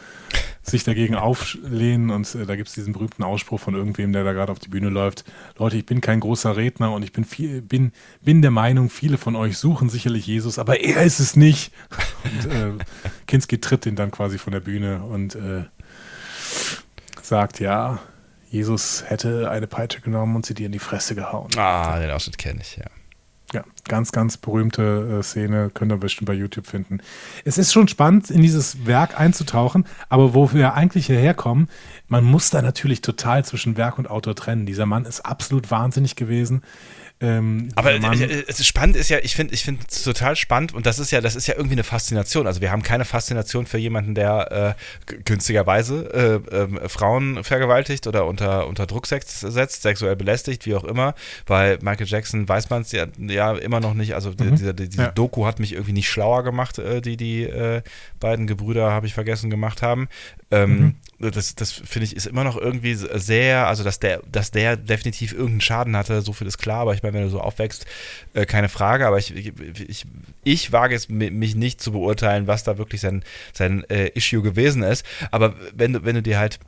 sich 0.63 0.85
dagegen 0.85 1.15
auflehnen. 1.15 2.11
Und 2.11 2.35
äh, 2.35 2.45
da 2.45 2.57
gibt 2.57 2.69
es 2.69 2.75
diesen 2.75 2.93
berühmten 2.93 3.23
Ausspruch 3.23 3.61
von 3.61 3.75
irgendwem, 3.75 4.13
der 4.13 4.25
da 4.25 4.33
gerade 4.33 4.53
auf 4.53 4.59
die 4.59 4.69
Bühne 4.69 4.89
läuft. 4.89 5.25
Leute, 5.59 5.77
ich 5.77 5.87
bin 5.87 6.01
kein 6.01 6.21
großer 6.21 6.57
Redner 6.57 6.93
und 6.93 7.03
ich 7.03 7.13
bin, 7.13 7.25
viel, 7.25 7.63
bin, 7.63 7.93
bin 8.23 8.43
der 8.43 8.51
Meinung, 8.51 8.91
viele 8.91 9.19
von 9.19 9.37
euch 9.37 9.57
suchen 9.59 9.89
sicherlich 9.89 10.27
Jesus, 10.27 10.59
aber 10.59 10.81
er 10.81 11.03
ist 11.05 11.21
es 11.21 11.37
nicht. 11.37 11.73
Und 12.25 12.53
äh, 12.53 12.73
Kinski 13.27 13.61
tritt 13.61 13.87
ihn 13.87 13.95
dann 13.95 14.11
quasi 14.11 14.39
von 14.39 14.53
der 14.53 14.59
Bühne 14.59 15.05
und 15.05 15.37
äh, 15.37 15.65
sagt, 17.23 17.61
ja, 17.61 18.01
Jesus 18.51 19.05
hätte 19.07 19.51
eine 19.51 19.69
Peitsche 19.69 20.01
genommen 20.01 20.35
und 20.35 20.47
sie 20.47 20.55
dir 20.55 20.67
in 20.67 20.73
die 20.73 20.81
Fresse 20.81 21.15
gehauen. 21.15 21.51
Ah, 21.57 21.99
den 22.01 22.11
Ausschnitt 22.11 22.39
kenne 22.39 22.61
ich, 22.63 22.77
ja. 22.77 22.87
Ganz, 23.89 24.11
ganz 24.13 24.37
berühmte 24.37 25.19
äh, 25.19 25.23
Szene, 25.23 25.71
könnt 25.73 25.93
ihr 25.93 25.99
bestimmt 25.99 26.27
bei 26.27 26.35
YouTube 26.35 26.67
finden. 26.67 26.99
Es 27.45 27.57
ist 27.57 27.73
schon 27.73 27.89
spannend, 27.89 28.31
in 28.31 28.43
dieses 28.43 28.87
Werk 28.87 29.19
einzutauchen, 29.19 29.87
aber 30.09 30.35
wo 30.35 30.53
wir 30.53 30.75
eigentlich 30.75 31.07
hierher 31.07 31.35
kommen, 31.35 31.69
man 32.09 32.25
muss 32.25 32.51
da 32.51 32.63
natürlich 32.63 33.01
total 33.01 33.45
zwischen 33.45 33.77
Werk 33.77 33.99
und 33.99 34.11
Autor 34.11 34.35
trennen. 34.35 34.67
Dieser 34.67 34.87
Mann 34.87 35.05
ist 35.05 35.21
absolut 35.21 35.71
wahnsinnig 35.71 36.17
gewesen. 36.17 36.63
Ähm, 37.19 37.71
Aber 37.77 37.93
äh, 37.95 38.45
es 38.47 38.61
ist 38.61 38.67
spannend 38.67 38.95
ist 38.95 39.09
ja, 39.09 39.19
ich 39.23 39.35
finde, 39.35 39.55
ich 39.55 39.65
finde 39.65 39.83
es 39.91 40.03
total 40.03 40.37
spannend 40.37 40.75
und 40.75 40.85
das 40.85 40.99
ist 40.99 41.11
ja, 41.13 41.23
das 41.23 41.35
ist 41.35 41.47
ja 41.47 41.55
irgendwie 41.55 41.75
eine 41.75 41.83
Faszination. 41.85 42.47
Also 42.47 42.61
wir 42.61 42.71
haben 42.71 42.83
keine 42.83 43.07
Faszination 43.07 43.65
für 43.65 43.79
jemanden, 43.79 44.15
der 44.15 44.77
äh, 45.09 45.15
günstigerweise 45.25 46.43
äh, 46.51 46.57
ähm, 46.57 46.79
Frauen 46.89 47.43
vergewaltigt 47.43 48.07
oder 48.07 48.27
unter, 48.27 48.67
unter 48.67 48.87
Druck 48.87 49.07
setzt, 49.07 49.41
sexuell 49.41 50.15
belästigt, 50.17 50.67
wie 50.67 50.75
auch 50.75 50.85
immer. 50.85 51.15
Bei 51.47 51.79
Michael 51.81 52.07
Jackson 52.07 52.47
weiß 52.49 52.69
man 52.69 52.83
es 52.83 52.93
ja, 52.93 53.07
ja 53.19 53.53
immer 53.55 53.81
noch 53.81 53.95
nicht. 53.95 54.15
Also 54.15 54.31
Mhm. 54.31 54.51
diese, 54.57 54.75
die, 54.75 54.89
diese 54.91 55.03
Ja. 55.05 55.11
Doku 55.11 55.47
hat 55.47 55.59
mich 55.59 55.73
irgendwie 55.73 55.93
nicht 55.93 56.11
schlauer 56.11 56.45
gemacht, 56.45 56.79
äh, 56.79 57.01
die 57.01 57.17
die 57.17 57.45
äh, 57.45 57.81
beiden 58.21 58.47
Gebrüder, 58.47 58.91
habe 58.93 59.07
ich 59.07 59.15
vergessen, 59.15 59.49
gemacht 59.49 59.81
haben. 59.81 60.09
Ähm, 60.51 60.97
Das, 61.19 61.55
das 61.55 61.73
finde 61.73 62.05
ich 62.05 62.15
ist 62.15 62.27
immer 62.27 62.45
noch 62.45 62.59
irgendwie 62.59 62.95
sehr, 62.95 63.69
also 63.69 63.83
dass 63.83 63.99
der, 64.01 64.21
dass 64.31 64.51
der 64.51 64.77
definitiv 64.77 65.33
irgendeinen 65.33 65.63
Schaden 65.63 65.97
hatte, 65.97 66.21
so 66.21 66.35
viel 66.35 66.47
ist 66.47 66.59
klar, 66.59 66.81
aber 66.81 66.93
ich 66.93 67.03
meine, 67.07 67.17
wenn 67.17 67.25
du 67.25 67.31
so 67.31 67.41
aufwächst, 67.41 67.87
äh, 68.35 68.47
keine 68.47 68.69
Frage, 68.69 69.07
aber 69.07 69.19
ich, 69.19 69.35
ich, 69.35 70.05
ich, 70.45 70.73
wage 70.73 70.95
es 70.95 71.09
mi- 71.09 71.31
mich 71.31 71.55
nicht 71.55 71.81
zu 71.81 71.93
beurteilen, 71.93 72.47
was 72.47 72.65
da 72.65 72.79
wirklich 72.79 73.01
sein, 73.01 73.25
sein 73.53 73.85
äh, 73.89 74.09
Issue 74.09 74.43
gewesen 74.43 74.83
ist. 74.83 75.05
Aber 75.31 75.55
wenn 75.75 75.93
du, 75.95 76.05
wenn 76.05 76.15
du 76.17 76.23
dir 76.23 76.39
halt 76.39 76.59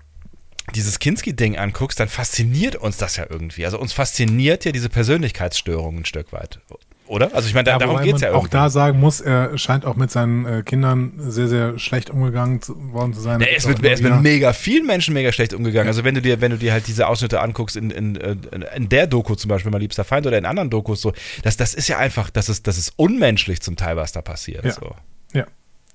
dieses 0.75 0.99
Kinski-Ding 0.99 1.57
anguckst, 1.57 1.99
dann 1.99 2.09
fasziniert 2.09 2.77
uns 2.77 2.99
das 2.99 3.17
ja 3.17 3.27
irgendwie. 3.29 3.65
Also 3.65 3.79
uns 3.79 3.93
fasziniert 3.93 4.65
ja 4.65 4.73
diese 4.73 4.89
Persönlichkeitsstörung 4.89 5.99
ein 5.99 6.05
Stück 6.05 6.33
weit. 6.33 6.61
Oder? 7.09 7.35
Also 7.35 7.49
ich 7.49 7.55
meine, 7.55 7.65
da, 7.65 7.73
Ja, 7.73 7.79
darum 7.79 8.03
geht 8.03 8.17
es 8.17 8.21
ja 8.21 8.31
auch 8.31 8.43
irgendwie. 8.43 8.51
da 8.51 8.71
sagen 8.71 9.01
muss, 9.01 9.21
er 9.21 9.57
scheint 9.57 9.85
auch 9.85 9.97
mit 9.97 10.11
seinen 10.11 10.45
äh, 10.45 10.63
Kindern 10.63 11.13
sehr, 11.19 11.49
sehr 11.49 11.79
schlecht 11.79 12.11
umgegangen 12.11 12.61
zu, 12.61 12.93
worden 12.93 13.15
zu 13.15 13.21
sein. 13.21 13.41
Ja, 13.41 13.47
er 13.47 13.57
ist 13.57 13.67
mit, 13.67 13.83
er 13.83 13.93
ist 13.93 14.03
mit 14.03 14.21
mega 14.21 14.53
vielen 14.53 14.87
Menschen 14.87 15.15
mega 15.15 15.33
schlecht 15.33 15.55
umgegangen. 15.55 15.89
Also 15.89 16.05
wenn 16.05 16.15
du 16.15 16.23
dir, 16.23 16.41
wenn 16.41 16.51
du 16.51 16.59
dir 16.59 16.73
halt 16.73 16.87
diese 16.87 17.09
Ausschnitte 17.09 17.41
anguckst 17.41 17.77
in, 17.77 17.91
in, 17.91 18.17
in, 18.17 18.63
in 18.63 18.89
der 18.89 19.07
Doku 19.07 19.35
zum 19.35 19.49
Beispiel, 19.49 19.73
mein 19.73 19.81
liebster 19.81 20.05
Feind 20.05 20.27
oder 20.27 20.39
in 20.39 20.45
anderen 20.45 20.71
Dokus 20.71 21.01
so, 21.01 21.13
das, 21.43 21.57
das 21.57 21.75
ist 21.75 21.89
ja 21.89 21.99
einfach, 21.99 22.31
das 22.31 22.49
ist, 22.49 22.67
das 22.67 22.77
ist 22.79 22.93
unmenschlich 22.97 23.61
zum 23.63 23.77
Teil, 23.77 23.97
was 23.97 24.13
da 24.13 24.21
passiert. 24.21 24.65
Ja. 24.65 24.73
So. 24.73 24.95
ja, 25.33 25.47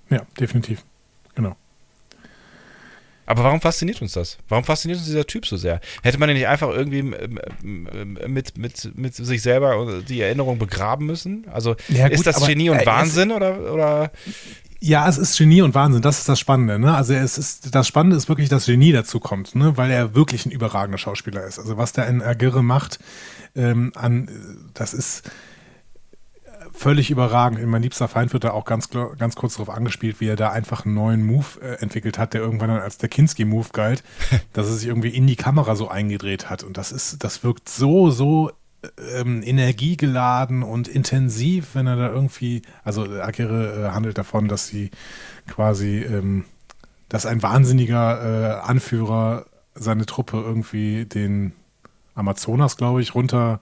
ja, 0.09 0.21
definitiv. 0.39 0.83
Aber 3.25 3.43
warum 3.43 3.61
fasziniert 3.61 4.01
uns 4.01 4.13
das? 4.13 4.37
Warum 4.49 4.63
fasziniert 4.65 4.97
uns 4.99 5.07
dieser 5.07 5.25
Typ 5.25 5.45
so 5.45 5.55
sehr? 5.57 5.79
Hätte 6.01 6.17
man 6.17 6.27
den 6.27 6.37
nicht 6.37 6.47
einfach 6.47 6.69
irgendwie 6.69 6.99
ähm, 6.99 7.39
ähm, 7.63 8.17
mit, 8.27 8.57
mit, 8.57 8.91
mit 8.97 9.15
sich 9.15 9.41
selber 9.41 10.01
die 10.07 10.21
Erinnerung 10.21 10.59
begraben 10.59 11.05
müssen? 11.05 11.45
Also 11.51 11.75
Ja, 11.89 12.07
ist 12.07 12.17
gut, 12.17 12.27
das 12.27 12.37
aber 12.37 12.47
Genie 12.47 12.69
und 12.69 12.77
ist- 12.77 12.85
Wahnsinn 12.85 13.31
oder, 13.31 13.71
oder 13.73 14.11
Ja, 14.81 15.07
es 15.07 15.17
ist 15.17 15.37
Genie 15.37 15.61
und 15.61 15.73
Wahnsinn, 15.73 16.01
das 16.01 16.19
ist 16.19 16.27
das 16.27 16.39
Spannende. 16.39 16.77
Ne? 16.79 16.93
Also 16.93 17.13
es 17.13 17.37
ist, 17.37 17.73
das 17.73 17.87
Spannende 17.87 18.17
ist 18.17 18.27
wirklich, 18.27 18.49
dass 18.49 18.65
Genie 18.65 18.91
dazu 18.91 19.19
kommt, 19.21 19.55
ne? 19.55 19.77
weil 19.77 19.89
er 19.91 20.13
wirklich 20.15 20.45
ein 20.45 20.51
überragender 20.51 20.97
Schauspieler 20.97 21.45
ist. 21.45 21.59
Also 21.59 21.77
was 21.77 21.93
der 21.93 22.07
in 22.07 22.21
Agirre 22.21 22.61
macht, 22.63 22.99
ähm, 23.55 23.91
an, 23.95 24.29
das 24.73 24.93
ist 24.93 25.23
völlig 26.73 27.11
überragend. 27.11 27.59
In 27.59 27.69
Mein 27.69 27.83
liebster 27.83 28.07
Feind 28.07 28.33
wird 28.33 28.43
da 28.43 28.51
auch 28.51 28.65
ganz, 28.65 28.89
ganz 28.89 29.35
kurz 29.35 29.53
darauf 29.53 29.69
angespielt, 29.69 30.19
wie 30.19 30.27
er 30.27 30.35
da 30.35 30.49
einfach 30.49 30.85
einen 30.85 30.95
neuen 30.95 31.25
Move 31.25 31.61
äh, 31.61 31.81
entwickelt 31.81 32.17
hat, 32.17 32.33
der 32.33 32.41
irgendwann 32.41 32.69
dann 32.69 32.81
als 32.81 32.97
der 32.97 33.09
Kinski-Move 33.09 33.69
galt, 33.71 34.03
dass 34.53 34.67
er 34.67 34.73
sich 34.73 34.87
irgendwie 34.87 35.09
in 35.09 35.27
die 35.27 35.35
Kamera 35.35 35.75
so 35.75 35.87
eingedreht 35.87 36.49
hat. 36.49 36.63
Und 36.63 36.77
das 36.77 36.91
ist, 36.91 37.23
das 37.23 37.43
wirkt 37.43 37.69
so, 37.69 38.09
so 38.09 38.51
ähm, 39.15 39.43
energiegeladen 39.43 40.63
und 40.63 40.87
intensiv, 40.87 41.69
wenn 41.75 41.87
er 41.87 41.95
da 41.95 42.09
irgendwie, 42.09 42.63
also 42.83 43.03
Akire 43.03 43.87
äh, 43.87 43.91
handelt 43.91 44.17
davon, 44.17 44.47
dass 44.47 44.67
sie 44.67 44.91
quasi, 45.47 45.99
ähm, 45.99 46.43
dass 47.07 47.25
ein 47.25 47.43
wahnsinniger 47.43 48.61
äh, 48.61 48.67
Anführer 48.67 49.45
seine 49.75 50.05
Truppe 50.05 50.37
irgendwie 50.37 51.05
den 51.05 51.53
Amazonas, 52.15 52.77
glaube 52.77 53.01
ich, 53.01 53.15
runterfahren 53.15 53.59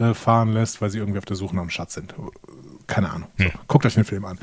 äh, 0.00 0.14
fahren 0.14 0.52
lässt, 0.52 0.80
weil 0.80 0.90
sie 0.90 0.98
irgendwie 0.98 1.18
auf 1.18 1.24
der 1.24 1.36
Suche 1.36 1.54
nach 1.54 1.62
einem 1.62 1.70
Schatz 1.70 1.94
sind. 1.94 2.14
Keine 2.86 3.10
Ahnung. 3.10 3.28
So, 3.38 3.44
guckt 3.68 3.86
euch 3.86 3.94
den 3.94 4.04
Film 4.04 4.24
an. 4.24 4.38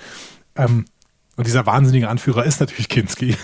Ähm, 0.56 0.86
und 1.36 1.48
dieser 1.48 1.66
wahnsinnige 1.66 2.10
Anführer 2.10 2.46
ist 2.46 2.60
natürlich 2.60 2.90
Kinski. 2.90 3.36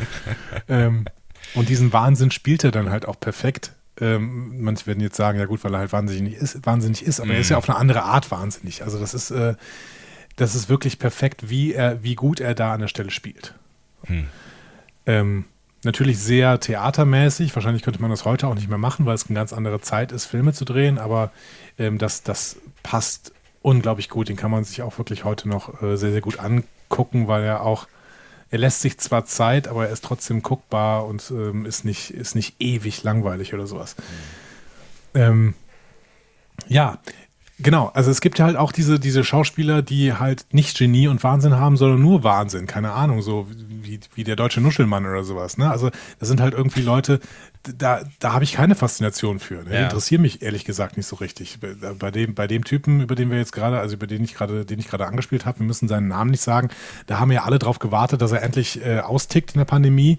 ähm, 0.68 1.06
und 1.54 1.68
diesen 1.68 1.92
Wahnsinn 1.92 2.30
spielt 2.30 2.64
er 2.64 2.70
dann 2.70 2.90
halt 2.90 3.06
auch 3.06 3.18
perfekt. 3.18 3.72
Ähm, 4.00 4.62
manche 4.62 4.86
werden 4.86 5.00
jetzt 5.00 5.16
sagen, 5.16 5.38
ja 5.38 5.46
gut, 5.46 5.62
weil 5.62 5.72
er 5.74 5.78
halt 5.78 5.92
wahnsinnig 5.92 6.34
ist, 6.34 6.66
wahnsinnig 6.66 7.04
ist 7.04 7.20
aber 7.20 7.34
er 7.34 7.40
ist 7.40 7.50
ja 7.50 7.56
auf 7.56 7.68
eine 7.68 7.78
andere 7.78 8.02
Art 8.02 8.30
wahnsinnig. 8.30 8.82
Also 8.82 8.98
das 8.98 9.14
ist, 9.14 9.30
äh, 9.30 9.54
das 10.36 10.56
ist 10.56 10.68
wirklich 10.68 10.98
perfekt, 10.98 11.48
wie 11.48 11.72
er, 11.72 12.02
wie 12.02 12.16
gut 12.16 12.40
er 12.40 12.54
da 12.54 12.74
an 12.74 12.80
der 12.80 12.88
Stelle 12.88 13.10
spielt. 13.10 13.54
Hm. 14.06 14.26
Ähm, 15.06 15.44
natürlich 15.84 16.18
sehr 16.18 16.60
theatermäßig. 16.60 17.54
Wahrscheinlich 17.54 17.82
könnte 17.82 18.00
man 18.00 18.10
das 18.10 18.24
heute 18.24 18.46
auch 18.48 18.54
nicht 18.54 18.68
mehr 18.68 18.78
machen, 18.78 19.06
weil 19.06 19.14
es 19.14 19.26
eine 19.26 19.34
ganz 19.34 19.52
andere 19.52 19.80
Zeit 19.80 20.12
ist, 20.12 20.26
Filme 20.26 20.52
zu 20.52 20.64
drehen. 20.64 20.98
Aber 20.98 21.30
ähm, 21.78 21.98
das, 21.98 22.22
das 22.22 22.56
passt 22.82 23.32
unglaublich 23.62 24.08
gut. 24.08 24.28
Den 24.28 24.36
kann 24.36 24.50
man 24.50 24.64
sich 24.64 24.82
auch 24.82 24.98
wirklich 24.98 25.24
heute 25.24 25.48
noch 25.48 25.82
äh, 25.82 25.96
sehr, 25.96 26.12
sehr 26.12 26.20
gut 26.20 26.38
angucken, 26.38 27.28
weil 27.28 27.42
er 27.42 27.62
auch, 27.62 27.88
er 28.50 28.58
lässt 28.58 28.82
sich 28.82 28.98
zwar 28.98 29.24
Zeit, 29.24 29.68
aber 29.68 29.86
er 29.86 29.92
ist 29.92 30.04
trotzdem 30.04 30.42
guckbar 30.42 31.06
und 31.06 31.30
ähm, 31.30 31.66
ist, 31.66 31.84
nicht, 31.84 32.10
ist 32.10 32.34
nicht 32.34 32.56
ewig 32.60 33.02
langweilig 33.02 33.54
oder 33.54 33.66
sowas. 33.66 33.96
Ähm, 35.14 35.54
ja, 36.68 36.98
genau. 37.58 37.90
Also 37.94 38.10
es 38.10 38.20
gibt 38.20 38.38
ja 38.38 38.44
halt 38.46 38.56
auch 38.56 38.72
diese, 38.72 38.98
diese 38.98 39.24
Schauspieler, 39.24 39.82
die 39.82 40.12
halt 40.14 40.46
nicht 40.52 40.76
Genie 40.78 41.08
und 41.08 41.22
Wahnsinn 41.22 41.56
haben, 41.56 41.76
sondern 41.76 42.00
nur 42.00 42.24
Wahnsinn. 42.24 42.66
Keine 42.66 42.92
Ahnung, 42.92 43.22
so 43.22 43.46
wie, 43.68 44.00
wie 44.14 44.24
der 44.24 44.36
deutsche 44.36 44.60
Nuschelmann 44.60 45.06
oder 45.06 45.24
sowas. 45.24 45.58
Ne? 45.58 45.70
Also 45.70 45.90
das 46.18 46.28
sind 46.28 46.40
halt 46.40 46.54
irgendwie 46.54 46.82
Leute, 46.82 47.20
da, 47.62 48.02
da 48.18 48.32
habe 48.32 48.44
ich 48.44 48.52
keine 48.52 48.74
Faszination 48.74 49.38
für. 49.38 49.56
Ne? 49.62 49.64
Die 49.70 49.74
Ja. 49.74 49.84
interessieren 49.84 50.22
mich 50.22 50.42
ehrlich 50.42 50.64
gesagt 50.64 50.96
nicht 50.96 51.06
so 51.06 51.16
richtig. 51.16 51.58
Bei, 51.98 52.10
dem, 52.10 52.34
bei 52.34 52.46
dem 52.46 52.64
Typen, 52.64 53.00
über 53.00 53.14
den 53.14 53.30
wir 53.30 53.38
jetzt 53.38 53.52
gerade, 53.52 53.78
also 53.78 53.94
über 53.94 54.06
den 54.06 54.22
ich 54.24 54.34
gerade, 54.34 54.64
den 54.64 54.78
ich 54.78 54.88
gerade 54.88 55.06
angespielt 55.06 55.46
habe, 55.46 55.60
wir 55.60 55.66
müssen 55.66 55.88
seinen 55.88 56.08
Namen 56.08 56.30
nicht 56.30 56.42
sagen, 56.42 56.68
da 57.06 57.20
haben 57.20 57.32
ja 57.32 57.44
alle 57.44 57.58
drauf 57.58 57.78
gewartet, 57.78 58.20
dass 58.20 58.32
er 58.32 58.42
endlich 58.42 58.84
äh, 58.84 59.00
austickt 59.00 59.52
in 59.54 59.58
der 59.58 59.64
Pandemie. 59.64 60.18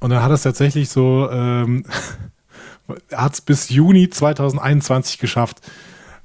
Und 0.00 0.10
dann 0.10 0.22
hat 0.22 0.30
er 0.30 0.34
es 0.34 0.42
tatsächlich 0.42 0.88
so, 0.88 1.28
ähm, 1.30 1.84
hat 3.12 3.34
es 3.34 3.40
bis 3.40 3.68
Juni 3.70 4.10
2021 4.10 5.18
geschafft. 5.18 5.60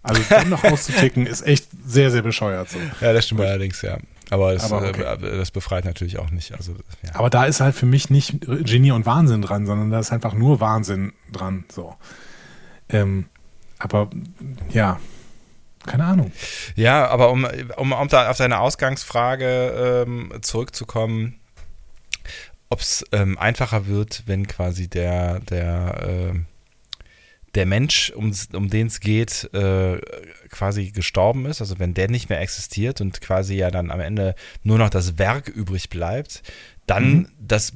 Also 0.01 0.21
dann 0.29 0.49
noch 0.49 0.63
auszuticken, 0.63 1.25
ist 1.25 1.45
echt 1.45 1.67
sehr, 1.85 2.11
sehr 2.11 2.21
bescheuert. 2.21 2.69
So. 2.69 2.79
Ja, 3.01 3.13
das 3.13 3.25
stimmt 3.25 3.41
allerdings, 3.41 3.81
ja. 3.81 3.97
Aber 4.29 4.53
das, 4.53 4.71
Aber 4.71 4.87
okay. 4.87 5.01
äh, 5.01 5.37
das 5.37 5.51
befreit 5.51 5.85
natürlich 5.85 6.19
auch 6.19 6.29
nicht. 6.29 6.53
Also, 6.53 6.73
ja. 7.03 7.15
Aber 7.15 7.29
da 7.29 7.45
ist 7.45 7.59
halt 7.61 7.75
für 7.75 7.85
mich 7.85 8.09
nicht 8.09 8.41
Genie 8.41 8.91
und 8.91 9.05
Wahnsinn 9.05 9.41
dran, 9.41 9.65
sondern 9.65 9.89
da 9.89 9.99
ist 9.99 10.11
einfach 10.11 10.33
nur 10.33 10.59
Wahnsinn 10.59 11.13
dran. 11.31 11.65
So. 11.71 11.95
Ähm, 12.89 13.25
aber 13.79 14.09
ja, 14.69 14.99
keine 15.85 16.05
Ahnung. 16.05 16.31
Ja, 16.75 17.07
aber 17.07 17.31
um, 17.31 17.47
um, 17.77 17.91
um 17.91 18.07
da 18.07 18.29
auf 18.29 18.37
deine 18.37 18.59
Ausgangsfrage 18.59 20.05
ähm, 20.07 20.31
zurückzukommen, 20.41 21.39
ob 22.69 22.81
es 22.81 23.03
ähm, 23.11 23.37
einfacher 23.37 23.87
wird, 23.87 24.23
wenn 24.27 24.47
quasi 24.47 24.87
der, 24.87 25.39
der, 25.39 26.05
ähm, 26.07 26.45
der 27.55 27.65
Mensch, 27.65 28.11
um, 28.11 28.33
um 28.53 28.69
den 28.69 28.87
es 28.87 28.99
geht, 28.99 29.49
äh, 29.53 29.99
quasi 30.49 30.91
gestorben 30.91 31.45
ist, 31.45 31.61
also 31.61 31.79
wenn 31.79 31.93
der 31.93 32.09
nicht 32.09 32.29
mehr 32.29 32.41
existiert 32.41 33.01
und 33.01 33.21
quasi 33.21 33.55
ja 33.55 33.71
dann 33.71 33.91
am 33.91 33.99
Ende 33.99 34.35
nur 34.63 34.77
noch 34.77 34.89
das 34.89 35.17
Werk 35.17 35.47
übrig 35.47 35.89
bleibt, 35.89 36.43
dann 36.85 37.11
Mhm. 37.11 37.27
das, 37.39 37.73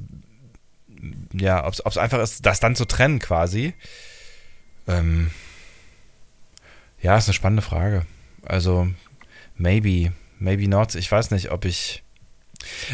ja, 1.32 1.66
ob 1.66 1.72
es 1.72 1.98
einfach 1.98 2.20
ist, 2.20 2.46
das 2.46 2.60
dann 2.60 2.76
zu 2.76 2.84
trennen 2.84 3.18
quasi. 3.18 3.74
Ähm, 4.86 5.30
ja, 7.00 7.16
ist 7.16 7.26
eine 7.26 7.34
spannende 7.34 7.62
Frage. 7.62 8.06
Also, 8.44 8.88
maybe, 9.56 10.12
maybe 10.38 10.68
not. 10.68 10.94
Ich 10.94 11.10
weiß 11.10 11.30
nicht, 11.30 11.50
ob 11.50 11.64
ich. 11.64 12.02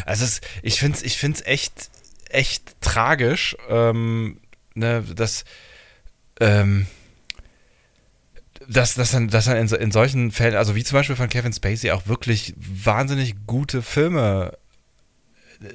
Also, 0.05 0.25
es, 0.25 0.41
ich 0.63 0.79
finde 0.79 0.97
es 0.97 1.03
ich 1.03 1.17
find's 1.17 1.41
echt, 1.41 1.89
echt 2.29 2.79
tragisch, 2.81 3.55
ähm, 3.69 4.39
ne, 4.73 5.03
dass, 5.15 5.45
ähm, 6.41 6.87
dass, 8.67 8.95
dass 8.95 9.11
dann, 9.11 9.27
dass 9.27 9.45
dann 9.45 9.57
in, 9.57 9.67
in 9.67 9.91
solchen 9.91 10.31
Fällen, 10.31 10.55
also 10.55 10.75
wie 10.75 10.83
zum 10.83 10.97
Beispiel 10.97 11.15
von 11.15 11.29
Kevin 11.29 11.53
Spacey, 11.53 11.91
auch 11.91 12.07
wirklich 12.07 12.53
wahnsinnig 12.57 13.35
gute 13.47 13.81
Filme 13.81 14.57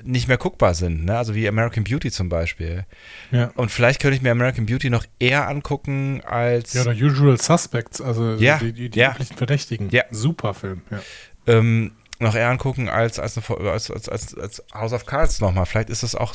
nicht 0.02 0.26
mehr 0.26 0.36
guckbar 0.36 0.74
sind. 0.74 1.04
Ne? 1.04 1.16
Also 1.16 1.34
wie 1.34 1.46
American 1.46 1.84
Beauty 1.84 2.10
zum 2.10 2.28
Beispiel. 2.28 2.84
Ja. 3.30 3.52
Und 3.54 3.70
vielleicht 3.70 4.00
könnte 4.00 4.16
ich 4.16 4.22
mir 4.22 4.32
American 4.32 4.66
Beauty 4.66 4.90
noch 4.90 5.04
eher 5.18 5.46
angucken 5.48 6.22
als. 6.24 6.74
Ja, 6.74 6.82
oder 6.82 6.92
Usual 6.92 7.40
Suspects, 7.40 8.00
also 8.00 8.34
Ja, 8.34 8.58
die, 8.58 8.72
die, 8.72 8.88
die 8.90 8.98
ja. 8.98 9.12
üblichen 9.12 9.36
Verdächtigen. 9.36 9.90
Ja. 9.90 10.02
Super 10.10 10.54
Film, 10.54 10.82
ja. 10.90 11.00
ähm, 11.46 11.92
noch 12.18 12.34
eher 12.34 12.48
angucken 12.48 12.88
als, 12.88 13.18
als, 13.18 13.36
eine, 13.36 13.70
als, 13.70 13.90
als, 13.90 14.08
als, 14.08 14.34
als 14.34 14.64
House 14.74 14.92
of 14.92 15.06
Cards 15.06 15.40
nochmal. 15.40 15.66
Vielleicht 15.66 15.90
ist 15.90 16.02
es 16.02 16.14
auch, 16.14 16.34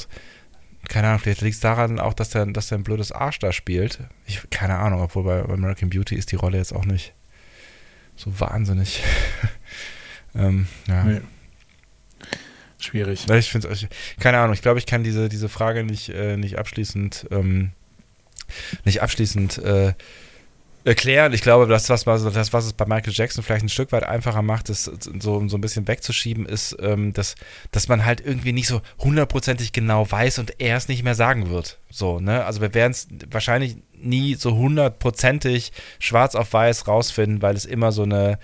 keine 0.92 1.08
Ahnung, 1.08 1.20
vielleicht 1.20 1.40
liegt 1.40 1.56
es 1.56 1.62
daran 1.62 2.02
auch, 2.02 2.14
dass 2.14 2.32
der, 2.32 2.46
dass 2.48 2.68
der 2.68 2.78
ein 2.78 2.84
blödes 2.84 3.14
Arsch 3.14 3.40
da 3.40 3.54
spielt. 3.54 4.00
Ich, 4.26 4.42
keine 4.50 4.78
Ahnung, 4.78 5.02
obwohl 5.02 5.24
bei, 5.24 5.42
American 5.42 5.90
Beauty 5.90 6.16
ist 6.16 6.34
die 6.34 6.36
Rolle 6.36 6.58
jetzt 6.58 6.74
auch 6.74 6.84
nicht 6.84 7.14
so 8.18 8.38
wahnsinnig. 8.42 9.02
ähm, 10.36 10.68
ja. 10.90 11.04
Nee. 11.06 11.22
Schwierig. 12.78 13.26
Ich 13.30 13.50
finde 13.50 13.70
keine 14.20 14.40
Ahnung, 14.40 14.54
ich 14.54 14.62
glaube, 14.62 14.80
ich 14.80 14.86
kann 14.86 15.02
diese, 15.02 15.30
diese 15.30 15.48
Frage 15.48 15.86
nicht, 15.86 16.10
äh, 16.10 16.36
nicht 16.36 16.58
abschließend, 16.58 17.26
ähm, 17.32 17.72
nicht 18.84 19.02
abschließend 19.02 19.60
äh, 19.60 19.94
erklären. 20.84 21.34
Ich 21.34 21.42
glaube, 21.42 21.68
das 21.68 21.90
was, 21.90 22.06
das, 22.06 22.54
was 22.54 22.66
es 22.66 22.74
bei 22.74 22.86
Michael 22.86 23.14
Jackson 23.14 23.44
vielleicht 23.44 23.64
ein 23.64 23.70
Stück 23.70 23.92
weit 23.92 24.04
einfacher 24.04 24.42
macht, 24.42 24.70
ist 24.70 24.86
so, 25.20 25.48
so 25.48 25.58
ein 25.58 25.62
bisschen 25.62 25.88
wegzuschieben, 25.88 26.46
ist, 26.46 26.76
ähm, 26.82 27.14
dass, 27.14 27.36
dass 27.72 27.88
man 27.88 28.06
halt 28.06 28.22
irgendwie 28.26 28.54
nicht 28.54 28.68
so 28.68 28.82
hundertprozentig 29.00 29.72
genau 29.72 30.10
weiß 30.10 30.40
und 30.40 30.60
er 30.60 30.78
es 30.78 30.88
nicht 30.88 31.04
mehr 31.04 31.16
sagen 31.16 31.50
wird. 31.50 31.78
So, 31.90 32.20
ne? 32.20 32.46
Also 32.46 32.62
wir 32.62 32.74
werden 32.74 32.92
es 32.92 33.08
wahrscheinlich 33.30 33.78
nie 33.94 34.36
so 34.36 34.56
hundertprozentig 34.56 35.72
schwarz 36.00 36.36
auf 36.36 36.52
weiß 36.54 36.88
rausfinden, 36.88 37.42
weil 37.42 37.56
es 37.56 37.66
immer 37.66 37.92
so 37.92 38.04
eine 38.04 38.40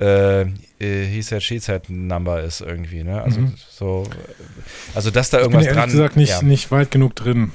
äh, 0.00 0.42
äh 0.42 0.46
he 0.78 1.22
said, 1.22 1.42
she 1.42 1.58
said 1.58 1.88
Number 1.88 2.42
ist 2.42 2.60
irgendwie, 2.60 3.02
ne? 3.02 3.22
Also 3.22 3.40
mhm. 3.40 3.54
so, 3.70 4.04
also 4.94 5.10
dass 5.10 5.30
da 5.30 5.38
irgendwas 5.38 5.64
ich 5.64 5.68
bin 5.68 5.76
dran. 5.76 5.90
gesagt 5.90 6.16
nicht, 6.16 6.30
ja. 6.30 6.42
nicht 6.42 6.70
weit 6.70 6.90
genug 6.90 7.14
drin. 7.16 7.52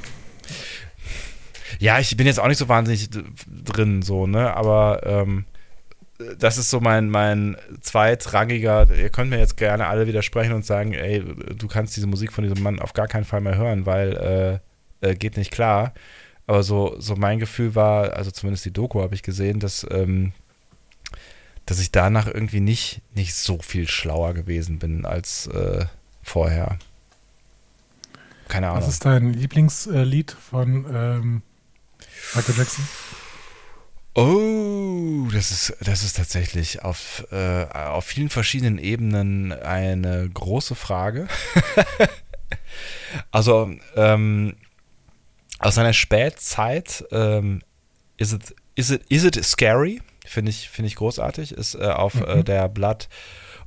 Ja, 1.82 1.98
ich 1.98 2.16
bin 2.16 2.28
jetzt 2.28 2.40
auch 2.40 2.48
nicht 2.48 2.60
so 2.60 2.70
wahnsinnig 2.70 3.10
drin, 3.10 4.04
so, 4.04 4.28
ne? 4.28 4.56
Aber 4.56 5.02
ähm, 5.04 5.46
das 6.38 6.60
ist 6.60 6.70
so 6.70 6.80
mein, 6.80 7.10
mein 7.10 7.58
zweitrangiger, 7.82 8.88
ihr 8.96 9.10
könnt 9.10 9.32
mir 9.32 9.40
jetzt 9.40 9.58
gerne 9.58 9.88
alle 9.88 10.06
widersprechen 10.06 10.54
und 10.54 10.64
sagen, 10.64 10.94
ey, 10.94 11.24
du 11.56 11.68
kannst 11.68 11.98
diese 11.98 12.06
Musik 12.06 12.34
von 12.34 12.44
diesem 12.44 12.62
Mann 12.62 12.80
auf 12.80 12.94
gar 12.94 13.08
keinen 13.08 13.24
Fall 13.24 13.42
mehr 13.42 13.58
hören, 13.58 13.88
weil 13.88 14.62
äh, 15.02 15.10
äh, 15.10 15.16
geht 15.16 15.38
nicht 15.38 15.50
klar. 15.50 15.96
Aber 16.46 16.62
so, 16.62 17.00
so 17.00 17.16
mein 17.16 17.40
Gefühl 17.40 17.74
war, 17.74 18.14
also 18.14 18.30
zumindest 18.30 18.64
die 18.64 18.74
Doku 18.74 19.02
habe 19.02 19.16
ich 19.16 19.24
gesehen, 19.24 19.60
dass, 19.60 19.84
ähm, 19.90 20.34
dass 21.66 21.80
ich 21.80 21.92
danach 21.92 22.28
irgendwie 22.28 22.60
nicht, 22.60 23.02
nicht 23.16 23.34
so 23.34 23.58
viel 23.58 23.88
schlauer 23.88 24.36
gewesen 24.36 24.78
bin 24.78 25.04
als 25.04 25.48
äh, 25.48 25.86
vorher. 26.22 26.78
Keine 28.50 28.68
Ahnung. 28.68 28.84
Was 28.84 28.88
ist 28.88 29.04
dein 29.04 29.34
Lieblingslied 29.34 30.30
von 30.30 30.86
ähm, 30.94 31.42
Michael 32.36 32.56
Jackson? 32.58 32.88
Oh, 34.14 35.30
das 35.32 35.52
ist, 35.52 35.78
das 35.82 36.04
ist 36.04 36.18
tatsächlich 36.18 36.84
auf, 36.84 37.26
äh, 37.32 37.64
auf 37.66 38.06
vielen 38.06 38.30
verschiedenen 38.30 38.78
Ebenen 38.78 39.54
eine 39.54 40.30
große 40.30 40.76
Frage. 40.76 41.28
also, 43.32 43.74
ähm, 43.96 44.58
aus 45.60 45.76
seiner 45.76 45.94
Spätzeit 45.94 47.06
ähm, 47.12 47.62
is, 48.18 48.34
it, 48.34 48.56
is, 48.76 48.90
it, 48.90 49.04
is 49.10 49.24
It 49.24 49.46
Scary, 49.46 50.02
finde 50.26 50.50
ich, 50.50 50.70
find 50.70 50.88
ich 50.88 50.96
großartig, 50.96 51.54
ist 51.54 51.76
äh, 51.76 51.86
auf 51.86 52.16
äh, 52.16 52.18
mhm. 52.18 52.40
äh, 52.40 52.44
der 52.44 52.68
Blood 52.68 53.08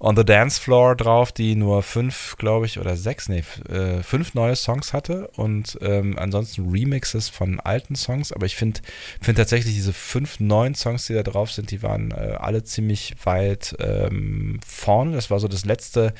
on 0.01 0.17
the 0.17 0.25
Dance 0.25 0.61
Floor 0.61 0.97
drauf, 0.97 1.33
die 1.33 1.55
nur 1.55 1.83
fünf, 1.83 2.37
glaube 2.39 2.67
ich, 2.67 2.79
oder 2.79 2.97
sechs, 2.97 3.29
nee, 3.29 3.45
äh, 3.69 4.03
fünf 4.03 4.35
neue 4.35 4.57
Songs 4.57 4.93
hatte 4.93 5.29
und 5.37 5.79
ähm, 5.81 6.19
ansonsten 6.19 6.71
Remixes 6.71 7.29
von 7.29 7.61
alten 7.61 7.97
Songs. 7.97 8.33
Aber 8.33 8.47
ich 8.47 8.57
finde 8.57 8.81
find 9.21 9.39
tatsächlich 9.39 9.75
diese 9.75 9.93
fünf 9.93 10.41
neuen 10.41 10.75
Songs, 10.75 11.07
die 11.07 11.15
da 11.15 11.23
drauf 11.23 11.53
sind, 11.53 11.71
die 11.71 11.83
waren 11.83 12.11
äh, 12.11 12.37
alle 12.39 12.65
ziemlich 12.65 13.15
weit 13.25 13.77
ähm, 13.81 14.61
vorne. 14.67 15.13
Das 15.13 15.31
war 15.31 15.41
so 15.41 15.49
das 15.49 15.65
letzte. 15.65 16.15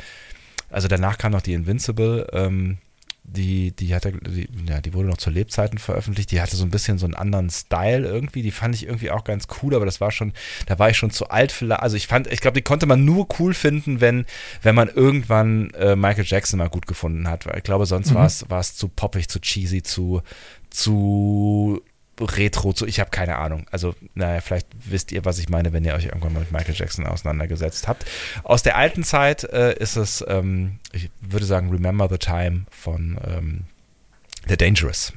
Also 0.71 0.89
danach 0.89 1.19
kam 1.19 1.33
noch 1.33 1.43
die 1.43 1.55
Invincible. 1.55 2.27
Ähm, 2.33 2.79
die, 3.27 3.73
die 3.73 3.95
hatte, 3.95 4.13
die, 4.13 4.49
ja, 4.69 4.81
die 4.81 4.93
wurde 4.93 5.09
noch 5.09 5.17
zu 5.17 5.31
Lebzeiten 5.31 5.79
veröffentlicht. 5.79 6.31
Die 6.31 6.41
hatte 6.41 6.57
so 6.57 6.65
ein 6.65 6.71
bisschen 6.71 6.99
so 6.99 7.07
einen 7.07 7.15
anderen 7.15 7.51
Style 7.51 8.07
irgendwie. 8.07 8.43
Die 8.43 8.51
fand 8.51 8.75
ich 8.75 8.87
irgendwie 8.87 9.11
auch 9.11 9.25
ganz 9.25 9.47
cool, 9.63 9.75
aber 9.75 9.87
das 9.87 10.01
war 10.01 10.11
schon, 10.11 10.33
da 10.67 10.79
war 10.79 10.91
ich 10.91 10.97
schon 10.97 11.11
zu 11.11 11.29
alt 11.31 11.51
für. 11.51 11.83
Also 11.83 11.97
ich 11.97 12.07
fand, 12.07 12.31
ich 12.31 12.41
glaube, 12.41 12.55
die 12.55 12.63
konnte 12.63 12.87
man 12.87 13.05
nur 13.05 13.27
cool 13.39 13.55
finden, 13.55 14.01
wenn, 14.01 14.27
wenn 14.63 14.75
man 14.75 14.89
irgendwann 14.89 15.71
äh, 15.71 15.97
Michael 15.97 16.27
Jackson 16.27 16.59
mal 16.59 16.69
gut 16.69 16.87
gefunden 16.87 17.29
hat. 17.29 17.47
Weil 17.47 17.59
ich 17.59 17.65
glaube, 17.65 17.87
sonst 17.87 18.11
mhm. 18.11 18.15
war 18.15 18.61
es 18.61 18.77
zu 18.77 18.89
poppig, 18.89 19.29
zu 19.29 19.41
cheesy, 19.41 19.83
zu, 19.83 20.23
zu 20.71 21.83
Retro 22.21 22.73
zu, 22.73 22.87
ich 22.87 23.01
habe 23.01 23.11
keine 23.11 23.37
Ahnung. 23.37 23.67
Also, 23.71 23.95
naja, 24.15 24.41
vielleicht 24.41 24.69
wisst 24.89 25.13
ihr, 25.13 25.25
was 25.25 25.39
ich 25.39 25.49
meine, 25.49 25.73
wenn 25.73 25.85
ihr 25.85 25.95
euch 25.95 26.07
irgendwann 26.07 26.33
mal 26.33 26.41
mit 26.41 26.53
Michael 26.53 26.75
Jackson 26.75 27.07
auseinandergesetzt 27.07 27.89
habt. 27.89 28.05
Aus 28.43 28.63
der 28.63 28.77
alten 28.77 29.03
Zeit 29.03 29.45
äh, 29.45 29.75
ist 29.79 29.97
es, 29.97 30.25
ähm, 30.29 30.79
ich 30.93 31.11
würde 31.21 31.47
sagen, 31.47 31.71
Remember 31.71 32.09
the 32.09 32.19
Time 32.19 32.67
von 32.71 33.19
ähm, 33.27 33.65
The 34.49 34.57
Dangerous. 34.57 35.13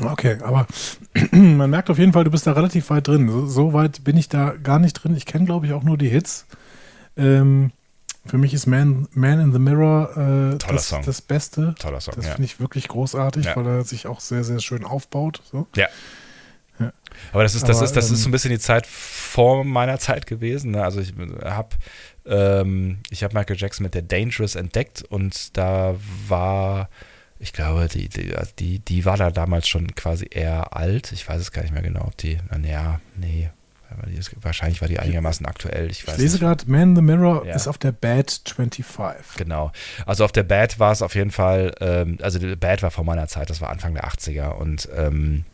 Okay, 0.00 0.38
aber 0.42 0.66
man 1.32 1.70
merkt 1.70 1.90
auf 1.90 1.98
jeden 1.98 2.12
Fall, 2.12 2.24
du 2.24 2.30
bist 2.30 2.46
da 2.46 2.52
relativ 2.52 2.88
weit 2.90 3.08
drin. 3.08 3.28
So, 3.28 3.46
so 3.46 3.72
weit 3.72 4.04
bin 4.04 4.16
ich 4.16 4.28
da 4.28 4.54
gar 4.62 4.78
nicht 4.78 4.94
drin. 4.94 5.16
Ich 5.16 5.26
kenne, 5.26 5.44
glaube 5.44 5.66
ich, 5.66 5.72
auch 5.72 5.82
nur 5.82 5.98
die 5.98 6.08
Hits. 6.08 6.46
Ähm, 7.16 7.72
für 8.24 8.38
mich 8.38 8.54
ist 8.54 8.66
Man, 8.66 9.08
Man 9.12 9.40
in 9.40 9.52
the 9.52 9.58
Mirror 9.58 10.52
äh, 10.54 10.58
das, 10.58 10.94
das, 11.04 11.20
Beste. 11.20 11.74
Toller 11.78 12.00
Song. 12.00 12.14
Das 12.16 12.26
ja. 12.26 12.32
finde 12.32 12.44
ich 12.44 12.60
wirklich 12.60 12.88
großartig, 12.88 13.46
ja. 13.46 13.56
weil 13.56 13.66
er 13.66 13.84
sich 13.84 14.06
auch 14.06 14.20
sehr, 14.20 14.44
sehr 14.44 14.60
schön 14.60 14.84
aufbaut. 14.84 15.42
So. 15.50 15.66
Ja. 15.74 15.88
ja. 16.78 16.92
Aber 17.32 17.42
das 17.42 17.54
ist, 17.54 17.68
das, 17.68 17.78
Aber, 17.78 17.86
ist, 17.86 17.96
das 17.96 18.08
ähm, 18.08 18.14
ist 18.14 18.22
so 18.22 18.28
ein 18.28 18.32
bisschen 18.32 18.52
die 18.52 18.60
Zeit 18.60 18.86
vor 18.86 19.64
meiner 19.64 19.98
Zeit 19.98 20.26
gewesen. 20.26 20.70
Ne? 20.70 20.84
Also 20.84 21.00
ich 21.00 21.14
habe 21.44 21.76
ähm, 22.24 22.98
ich 23.10 23.24
habe 23.24 23.36
Michael 23.36 23.56
Jackson 23.58 23.84
mit 23.84 23.94
der 23.94 24.02
Dangerous 24.02 24.54
entdeckt 24.54 25.02
und 25.02 25.56
da 25.56 25.96
war, 26.28 26.88
ich 27.38 27.52
glaube, 27.52 27.88
die, 27.88 28.08
die, 28.08 28.34
die, 28.58 28.78
die 28.78 29.04
war 29.04 29.16
da 29.16 29.30
damals 29.30 29.68
schon 29.68 29.94
quasi 29.94 30.26
eher 30.30 30.76
alt. 30.76 31.12
Ich 31.12 31.28
weiß 31.28 31.40
es 31.40 31.52
gar 31.52 31.62
nicht 31.62 31.72
mehr 31.72 31.82
genau, 31.82 32.04
ob 32.06 32.16
die, 32.16 32.38
naja, 32.50 33.00
nee, 33.16 33.50
wahrscheinlich 34.40 34.80
war 34.80 34.88
die 34.88 34.98
einigermaßen 34.98 35.46
aktuell. 35.46 35.90
Ich, 35.90 36.06
ich 36.06 36.16
lese 36.16 36.38
gerade, 36.38 36.70
Man 36.70 36.90
in 36.90 36.96
the 36.96 37.02
Mirror 37.02 37.46
ja. 37.46 37.54
ist 37.54 37.68
auf 37.68 37.78
der 37.78 37.92
Bad 37.92 38.42
25. 38.44 39.36
Genau. 39.36 39.72
Also 40.06 40.24
auf 40.24 40.32
der 40.32 40.42
Bad 40.42 40.78
war 40.78 40.92
es 40.92 41.02
auf 41.02 41.14
jeden 41.14 41.30
Fall, 41.30 41.74
ähm, 41.80 42.18
also 42.22 42.38
die 42.38 42.56
Bad 42.56 42.82
war 42.82 42.90
vor 42.90 43.04
meiner 43.04 43.28
Zeit, 43.28 43.50
das 43.50 43.60
war 43.60 43.70
Anfang 43.70 43.94
der 43.94 44.04
80er 44.08 44.50
und, 44.50 44.88
ähm, 44.94 45.44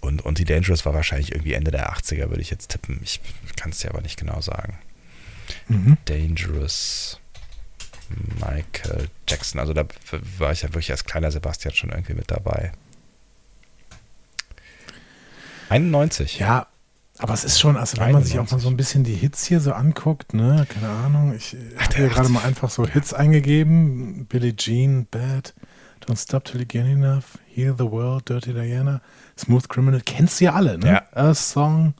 und, 0.00 0.22
und 0.22 0.38
die 0.38 0.44
Dangerous 0.44 0.84
war 0.84 0.94
wahrscheinlich 0.94 1.32
irgendwie 1.32 1.52
Ende 1.52 1.70
der 1.70 1.92
80er, 1.92 2.28
würde 2.28 2.40
ich 2.40 2.50
jetzt 2.50 2.70
tippen. 2.70 3.00
Ich 3.02 3.20
kann 3.56 3.70
es 3.70 3.78
dir 3.78 3.90
aber 3.90 4.00
nicht 4.00 4.18
genau 4.18 4.40
sagen. 4.40 4.78
Mhm. 5.68 5.96
Dangerous. 6.06 7.18
Michael 8.40 9.08
Jackson. 9.28 9.60
Also 9.60 9.72
da 9.72 9.84
war 10.38 10.52
ich 10.52 10.62
ja 10.62 10.68
wirklich 10.68 10.90
als 10.90 11.04
kleiner 11.04 11.30
Sebastian 11.30 11.74
schon 11.74 11.90
irgendwie 11.90 12.14
mit 12.14 12.30
dabei. 12.30 12.72
91. 15.68 16.38
Ja, 16.38 16.66
aber 17.22 17.34
es 17.34 17.44
ist 17.44 17.60
schon, 17.60 17.76
also 17.76 17.98
wenn 17.98 18.12
man 18.12 18.24
sich 18.24 18.38
auch 18.38 18.50
mal 18.50 18.58
so 18.58 18.68
ein 18.68 18.76
bisschen 18.76 19.04
die 19.04 19.14
Hits 19.14 19.44
hier 19.44 19.60
so 19.60 19.72
anguckt, 19.72 20.34
ne, 20.34 20.66
keine 20.68 20.88
Ahnung, 20.88 21.34
ich 21.34 21.56
habe 21.78 21.94
hier 21.94 22.08
gerade 22.08 22.28
mal 22.28 22.44
einfach 22.44 22.68
so 22.68 22.86
Hits 22.86 23.14
eingegeben. 23.14 24.26
Billie 24.26 24.56
Jean, 24.56 25.06
Bad, 25.10 25.54
Don't 26.04 26.20
Stop 26.20 26.44
Till 26.44 26.60
You 26.60 26.66
Get 26.66 26.84
Enough, 26.84 27.38
Heal 27.46 27.74
the 27.78 27.90
World, 27.90 28.28
Dirty 28.28 28.52
Diana, 28.52 29.00
Smooth 29.38 29.68
Criminal, 29.68 30.00
kennst 30.04 30.40
du 30.40 30.46
ja 30.46 30.54
alle, 30.54 30.78
ne? 30.78 30.86
Ja. 30.86 31.02
A 31.12 31.32
Song. 31.34 31.94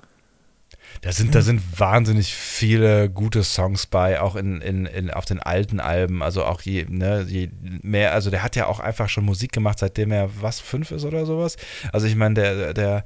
Da 1.03 1.11
sind, 1.11 1.35
da 1.35 1.43
sind 1.43 1.61
wahnsinnig 1.81 2.33
viele 2.33 3.11
gute 3.11 3.43
Songs 3.43 3.87
bei, 3.87 4.21
auch 4.21 4.37
in, 4.37 4.61
in, 4.61 4.87
in, 4.87 5.11
auf 5.11 5.25
den 5.25 5.41
alten 5.41 5.81
Alben. 5.81 6.23
Also 6.23 6.45
auch 6.45 6.63
je, 6.63 6.87
ne, 6.89 7.27
je 7.29 7.51
mehr, 7.61 8.13
also 8.13 8.31
der 8.31 8.45
hat 8.45 8.55
ja 8.55 8.67
auch 8.67 8.79
einfach 8.79 9.09
schon 9.09 9.25
Musik 9.25 9.51
gemacht, 9.51 9.81
seitdem 9.81 10.13
er 10.13 10.31
was, 10.41 10.61
fünf 10.61 10.93
ist 10.93 11.05
oder 11.05 11.27
sowas. 11.27 11.57
Also 11.93 12.07
ich 12.07 12.15
meine, 12.15 12.35
der, 12.35 12.73
der, 12.73 13.05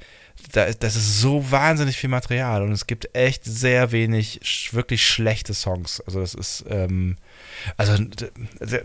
da, 0.53 0.71
das 0.71 0.95
ist 0.95 1.23
so 1.23 1.51
wahnsinnig 1.51 1.97
viel 1.97 2.11
Material 2.11 2.61
und 2.63 2.73
es 2.73 2.87
gibt 2.87 3.17
echt 3.17 3.47
sehr 3.47 3.93
wenig 3.93 4.41
wirklich 4.73 5.07
schlechte 5.07 5.55
Songs. 5.55 6.03
Also 6.03 6.21
das 6.21 6.35
ist, 6.35 6.67
ähm, 6.69 7.17
also 7.79 7.97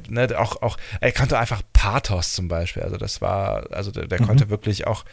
ne, 0.07 0.39
auch, 0.39 0.61
auch, 0.61 0.77
er 1.01 1.11
konnte 1.11 1.37
einfach 1.37 1.63
Pathos 1.73 2.31
zum 2.33 2.47
Beispiel, 2.47 2.83
also 2.83 2.95
das 2.95 3.19
war, 3.19 3.73
also 3.73 3.91
der, 3.91 4.07
der 4.07 4.21
mhm. 4.21 4.27
konnte 4.27 4.49
wirklich 4.49 4.87
auch 4.87 5.03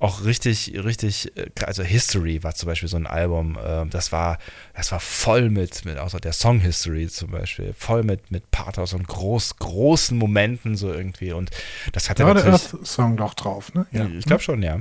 auch 0.00 0.24
richtig, 0.24 0.72
richtig, 0.82 1.36
äh, 1.36 1.50
also 1.64 1.82
History 1.82 2.42
war 2.42 2.54
zum 2.54 2.66
Beispiel 2.66 2.88
so 2.88 2.96
ein 2.96 3.06
Album, 3.06 3.58
ähm, 3.62 3.90
das 3.90 4.10
war, 4.10 4.38
das 4.74 4.90
war 4.90 4.98
voll 4.98 5.50
mit, 5.50 5.84
mit 5.84 5.98
außer 5.98 6.18
der 6.18 6.32
Song 6.32 6.58
History 6.58 7.06
zum 7.08 7.30
Beispiel, 7.30 7.74
voll 7.74 8.02
mit, 8.02 8.30
mit 8.30 8.50
Pathos 8.50 8.94
und 8.94 9.06
groß, 9.06 9.56
großen 9.56 10.16
Momenten 10.16 10.74
so 10.74 10.92
irgendwie 10.92 11.32
und 11.32 11.50
das 11.92 12.10
hat 12.10 12.18
er 12.18 12.26
war 12.26 12.34
der 12.34 12.46
Earth 12.46 12.74
Song 12.82 13.16
doch 13.16 13.34
drauf, 13.34 13.72
ne? 13.74 13.86
Ja. 13.92 14.06
Ich 14.06 14.24
glaube 14.24 14.42
schon, 14.42 14.62
ja. 14.62 14.80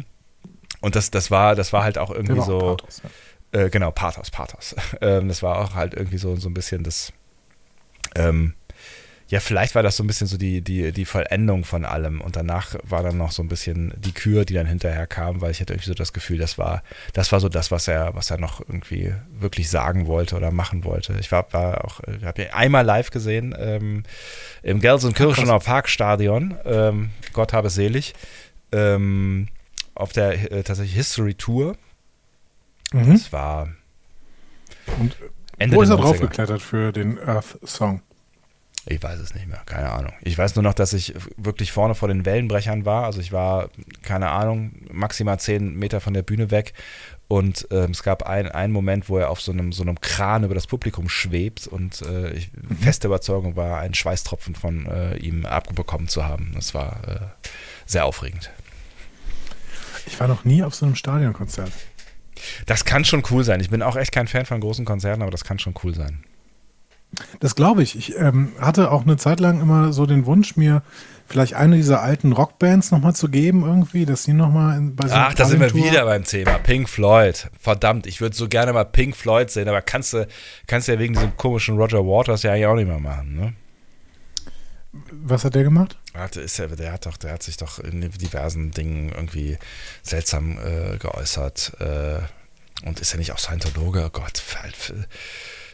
Und 0.82 0.96
das, 0.96 1.12
das 1.12 1.30
war, 1.30 1.56
das 1.56 1.74
war 1.74 1.84
halt 1.84 1.98
auch 1.98 2.10
irgendwie 2.10 2.42
so. 2.42 2.78
Pathos, 2.78 3.02
ja. 3.54 3.60
äh, 3.60 3.70
genau, 3.70 3.92
Pathos, 3.92 4.32
Pathos. 4.32 4.76
Ähm, 5.02 5.28
das 5.28 5.44
war 5.44 5.60
auch 5.60 5.76
halt 5.76 5.94
irgendwie 5.94 6.18
so, 6.18 6.36
so 6.38 6.50
ein 6.50 6.54
bisschen 6.54 6.84
das. 6.84 7.14
Ähm, 8.16 8.54
ja, 9.30 9.40
vielleicht 9.40 9.76
war 9.76 9.84
das 9.84 9.96
so 9.96 10.04
ein 10.04 10.08
bisschen 10.08 10.26
so 10.26 10.38
die, 10.38 10.62
die, 10.62 10.92
die 10.92 11.06
Vollendung 11.06 11.64
von 11.64 11.86
allem. 11.86 12.20
Und 12.20 12.36
danach 12.36 12.76
war 12.82 13.04
dann 13.04 13.18
noch 13.18 13.32
so 13.32 13.44
ein 13.44 13.48
bisschen 13.48 13.94
die 13.96 14.12
Kür, 14.12 14.44
die 14.44 14.56
dann 14.56 14.66
hinterher 14.66 15.06
kam, 15.06 15.40
weil 15.40 15.52
ich 15.52 15.62
hatte 15.62 15.74
irgendwie 15.74 15.90
so 15.90 15.94
das 15.94 16.14
Gefühl, 16.14 16.40
das 16.40 16.58
war, 16.58 16.82
das 17.14 17.32
war 17.32 17.40
so 17.40 17.48
das, 17.48 17.70
was 17.70 17.88
er, 17.88 18.16
was 18.16 18.32
er 18.32 18.40
noch 18.40 18.60
irgendwie 18.60 19.14
wirklich 19.40 19.70
sagen 19.70 20.08
wollte 20.08 20.36
oder 20.36 20.50
machen 20.50 20.84
wollte. 20.84 21.16
Ich 21.20 21.32
war, 21.32 21.46
war 21.54 21.86
auch, 21.86 22.00
ich 22.08 22.24
habe 22.24 22.42
ihn 22.42 22.48
einmal 22.52 22.84
live 22.84 23.12
gesehen 23.12 23.56
ähm, 23.56 24.02
im 24.64 24.80
Gelsenkirchener 24.80 25.60
Parkstadion. 25.60 26.58
Ähm, 26.66 27.12
Gott 27.32 27.54
habe 27.54 27.70
selig. 27.70 28.16
Ähm, 28.72 29.48
auf 29.94 30.12
der 30.12 30.52
äh, 30.52 30.64
tatsächlich 30.64 30.96
History 30.96 31.36
Tour. 31.36 31.78
Mhm. 32.94 33.12
Das 33.12 33.32
war. 33.32 33.70
Und 35.00 35.16
Ende 35.60 35.76
wo 35.76 35.84
ist 35.84 35.90
er 35.90 35.98
draufgeklettert 35.98 36.64
für 36.64 36.92
den 36.92 37.20
Earth 37.20 37.60
Song? 37.64 38.02
Ich 38.90 39.04
weiß 39.04 39.20
es 39.20 39.36
nicht 39.36 39.48
mehr, 39.48 39.62
keine 39.68 39.92
Ahnung. 39.92 40.14
Ich 40.24 40.36
weiß 40.36 40.56
nur 40.56 40.64
noch, 40.64 40.74
dass 40.74 40.94
ich 40.94 41.14
wirklich 41.38 41.72
vorne 41.72 41.94
vor 41.94 42.08
den 42.08 42.26
Wellenbrechern 42.26 42.86
war. 42.86 43.04
Also 43.04 43.22
ich 43.22 43.32
war, 43.32 43.70
keine 44.02 44.30
Ahnung, 44.32 44.72
maximal 44.92 45.40
zehn 45.40 45.76
Meter 45.76 46.02
von 46.02 46.16
der 46.16 46.24
Bühne 46.24 46.50
weg. 46.50 46.74
Und 47.28 47.68
ähm, 47.70 47.92
es 47.92 48.02
gab 48.02 48.24
ein, 48.24 48.50
einen 48.50 48.74
Moment, 48.74 49.08
wo 49.08 49.20
er 49.20 49.30
auf 49.30 49.42
so 49.42 49.52
einem, 49.52 49.74
so 49.74 49.84
einem 49.84 50.02
Kran 50.02 50.44
über 50.44 50.56
das 50.56 50.66
Publikum 50.66 51.08
schwebt 51.08 51.68
und 51.68 52.02
äh, 52.02 52.32
ich 52.34 52.50
mhm. 52.52 52.78
feste 52.78 53.06
Überzeugung 53.06 53.56
war, 53.56 53.80
einen 53.80 53.94
Schweißtropfen 53.94 54.56
von 54.56 54.88
äh, 54.88 55.18
ihm 55.18 55.46
abbekommen 55.46 56.08
zu 56.08 56.26
haben. 56.26 56.54
Das 56.56 56.74
war 56.74 57.08
äh, 57.08 57.20
sehr 57.86 58.06
aufregend. 58.06 58.50
Ich 60.08 60.20
war 60.20 60.28
noch 60.28 60.46
nie 60.46 60.64
auf 60.64 60.74
so 60.74 60.88
einem 60.88 60.96
Stadionkonzert. 60.96 61.72
Das 62.66 62.86
kann 62.86 63.06
schon 63.06 63.22
cool 63.30 63.44
sein. 63.44 63.60
Ich 63.60 63.70
bin 63.70 63.84
auch 63.84 63.96
echt 63.96 64.12
kein 64.12 64.28
Fan 64.28 64.48
von 64.48 64.60
großen 64.60 64.86
Konzerten, 64.86 65.22
aber 65.22 65.30
das 65.30 65.44
kann 65.44 65.60
schon 65.60 65.76
cool 65.84 65.94
sein. 65.94 66.24
Das 67.40 67.56
glaube 67.56 67.84
ich. 67.84 67.96
Ich 67.96 68.18
ähm, 68.18 68.54
hatte 68.60 68.92
auch 68.92 69.04
eine 69.04 69.18
Zeit 69.18 69.40
lang 69.40 69.62
immer 69.62 69.94
so 69.94 70.06
den 70.06 70.26
Wunsch, 70.26 70.56
mir 70.56 70.84
vielleicht 71.28 71.54
eine 71.54 71.76
dieser 71.76 72.02
alten 72.02 72.32
Rockbands 72.32 72.92
nochmal 72.92 73.16
zu 73.16 73.30
geben, 73.30 73.64
irgendwie, 73.64 74.06
dass 74.06 74.24
die 74.24 74.34
nochmal 74.34 74.80
bei 74.82 75.08
so 75.08 75.14
Ach, 75.14 75.34
da 75.34 75.46
sind 75.46 75.60
wir 75.60 75.74
wieder 75.74 76.06
beim 76.06 76.24
Thema. 76.24 76.58
Pink 76.60 76.90
Floyd. 76.90 77.50
Verdammt, 77.60 78.08
ich 78.08 78.22
würde 78.22 78.36
so 78.36 78.48
gerne 78.48 78.74
mal 78.74 78.86
Pink 78.86 79.16
Floyd 79.16 79.50
sehen, 79.50 79.68
aber 79.68 79.82
kannst 79.82 80.14
du, 80.14 80.28
kannst 80.68 80.88
du 80.88 80.94
ja 80.94 81.00
wegen 81.00 81.14
diesem 81.14 81.36
komischen 81.38 81.78
Roger 81.78 82.06
Waters 82.06 82.44
ja 82.44 82.52
eigentlich 82.52 82.66
auch 82.66 82.76
nicht 82.76 82.88
mehr 82.88 83.00
machen, 83.00 83.36
ne? 83.36 83.54
Was 85.12 85.46
hat 85.46 85.54
der 85.54 85.64
gemacht? 85.64 85.98
Hat, 86.16 86.36
ist 86.36 86.58
ja, 86.58 86.66
der 86.66 86.92
hat 86.92 87.06
doch, 87.06 87.18
der 87.18 87.34
hat 87.34 87.44
sich 87.44 87.58
doch 87.58 87.78
in 87.78 88.02
diversen 88.02 88.72
Dingen 88.72 89.10
irgendwie 89.10 89.58
seltsam 90.02 90.58
äh, 90.58 90.98
geäußert. 90.98 91.74
Äh, 91.80 92.88
und 92.88 93.00
ist 93.00 93.12
ja 93.12 93.20
nicht 93.20 93.32
auch 93.32 93.38
Scientologe? 93.38 94.06
Oh 94.08 94.10
Gott, 94.10 94.42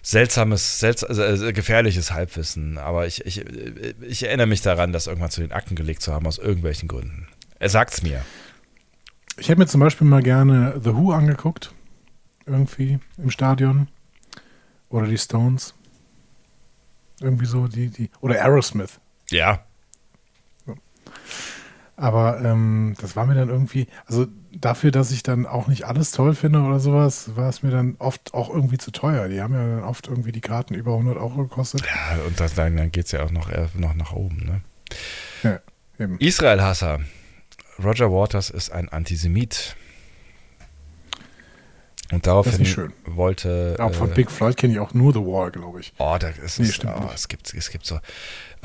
seltsames, 0.06 0.80
selts 0.80 1.04
also, 1.04 1.52
gefährliches 1.52 2.12
Halbwissen. 2.12 2.78
Aber 2.78 3.08
ich, 3.08 3.26
ich, 3.26 3.44
ich 4.02 4.24
erinnere 4.24 4.48
mich 4.48 4.62
daran, 4.62 4.94
das 4.94 5.08
irgendwann 5.08 5.32
zu 5.32 5.42
den 5.42 5.52
Akten 5.52 5.76
gelegt 5.76 6.02
zu 6.04 6.14
haben, 6.14 6.28
aus 6.28 6.38
irgendwelchen 6.38 6.88
Gründen. 6.88 7.28
Er 7.58 7.70
sagt's 7.70 8.04
mir. 8.04 8.22
Ich 9.38 9.50
hätte 9.50 9.60
mir 9.60 9.68
zum 9.68 9.82
Beispiel 9.82 10.08
mal 10.08 10.22
gerne 10.22 10.80
The 10.82 10.96
Who 10.96 11.12
angeguckt. 11.12 11.74
Irgendwie 12.46 13.00
im 13.18 13.32
Stadion. 13.32 13.88
Oder 14.90 15.08
die 15.08 15.18
Stones. 15.18 15.74
Irgendwie 17.20 17.48
so, 17.48 17.68
die, 17.68 17.90
die. 17.90 18.12
Oder 18.22 18.36
Aerosmith. 18.36 19.00
Ja. 19.32 19.66
Aber 21.98 22.42
ähm, 22.44 22.96
das 23.00 23.16
war 23.16 23.26
mir 23.26 23.36
dann 23.36 23.50
irgendwie, 23.50 23.88
also 24.06 24.28
dafür, 24.52 24.92
dass 24.92 25.12
ich 25.12 25.24
dann 25.24 25.46
auch 25.46 25.68
nicht 25.68 25.86
alles 25.86 26.12
toll 26.12 26.36
finde 26.36 26.60
oder 26.60 26.80
sowas, 26.80 27.36
war 27.36 27.48
es 27.48 27.64
mir 27.64 27.72
dann 27.72 27.96
oft 28.00 28.34
auch 28.34 28.50
irgendwie 28.50 28.78
zu 28.78 28.92
teuer. 28.92 29.30
Die 29.30 29.42
haben 29.42 29.54
ja 29.54 29.66
dann 29.66 29.84
oft 29.84 30.08
irgendwie 30.08 30.34
die 30.34 30.42
Karten 30.42 30.74
über 30.74 30.92
100 30.92 31.18
Euro 31.18 31.44
gekostet. 31.44 31.84
Ja, 31.84 32.22
und 32.26 32.40
das, 32.40 32.56
dann, 32.56 32.76
dann 32.76 32.92
geht 32.92 33.06
es 33.06 33.12
ja 33.12 33.24
auch 33.24 33.32
noch, 33.32 33.50
noch 33.76 33.94
nach 33.94 34.12
oben. 34.12 34.62
Ne? 35.44 35.62
Ja. 35.98 36.08
Israel-Hasser. 36.20 37.00
Roger 37.82 38.12
Waters 38.12 38.50
ist 38.50 38.72
ein 38.72 38.90
Antisemit. 38.90 39.76
Und 42.12 42.28
daraufhin 42.28 42.92
wollte. 43.06 43.76
Auch 43.80 43.94
von 43.94 44.12
äh, 44.12 44.14
Big 44.14 44.30
Floyd 44.30 44.56
kenne 44.58 44.74
ich 44.74 44.80
auch 44.80 44.94
nur 44.94 45.12
The 45.12 45.20
Wall, 45.20 45.50
glaube 45.50 45.80
ich. 45.80 45.92
Oh, 45.98 46.16
da 46.20 46.28
ist 46.28 46.60
nee, 46.60 46.68
es, 46.68 46.80
oh, 46.86 47.10
es 47.14 47.28
gibt 47.28 47.52
es 47.54 47.70
gibt 47.72 47.86
so. 47.86 48.00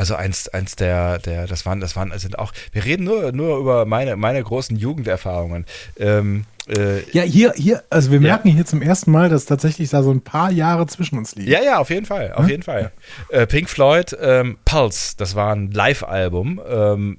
Also 0.01 0.15
eins, 0.15 0.49
eins 0.49 0.77
der, 0.77 1.19
der, 1.19 1.47
das 1.47 1.67
waren, 1.67 1.79
das 1.79 1.95
waren, 1.95 2.11
sind 2.19 2.39
auch. 2.39 2.55
Wir 2.73 2.87
reden 2.87 3.05
nur, 3.05 3.33
nur 3.33 3.59
über 3.59 3.85
meine, 3.85 4.17
meine 4.17 4.43
großen 4.43 4.75
Jugenderfahrungen. 4.75 5.67
Ähm, 5.99 6.47
äh, 6.69 7.03
ja, 7.11 7.23
hier, 7.23 7.53
hier, 7.55 7.85
also 7.91 8.11
wir 8.11 8.19
merken 8.19 8.49
ja. 8.49 8.55
hier 8.55 8.65
zum 8.65 8.81
ersten 8.81 9.11
Mal, 9.11 9.29
dass 9.29 9.45
tatsächlich 9.45 9.91
da 9.91 10.03
so 10.03 10.11
ein 10.11 10.23
paar 10.23 10.51
Jahre 10.53 10.87
zwischen 10.87 11.19
uns 11.19 11.35
liegen. 11.35 11.51
Ja, 11.51 11.63
ja, 11.63 11.79
auf 11.81 11.91
jeden 11.91 12.07
Fall, 12.07 12.33
auf 12.33 12.45
hm? 12.45 12.49
jeden 12.49 12.63
Fall. 12.63 12.93
Äh, 13.29 13.47
Pink 13.47 13.69
Floyd, 13.69 14.17
ähm, 14.19 14.57
Pulse, 14.65 15.17
das 15.19 15.35
war 15.35 15.55
ein 15.55 15.71
Live-Album. 15.71 16.63
Ähm, 16.67 17.19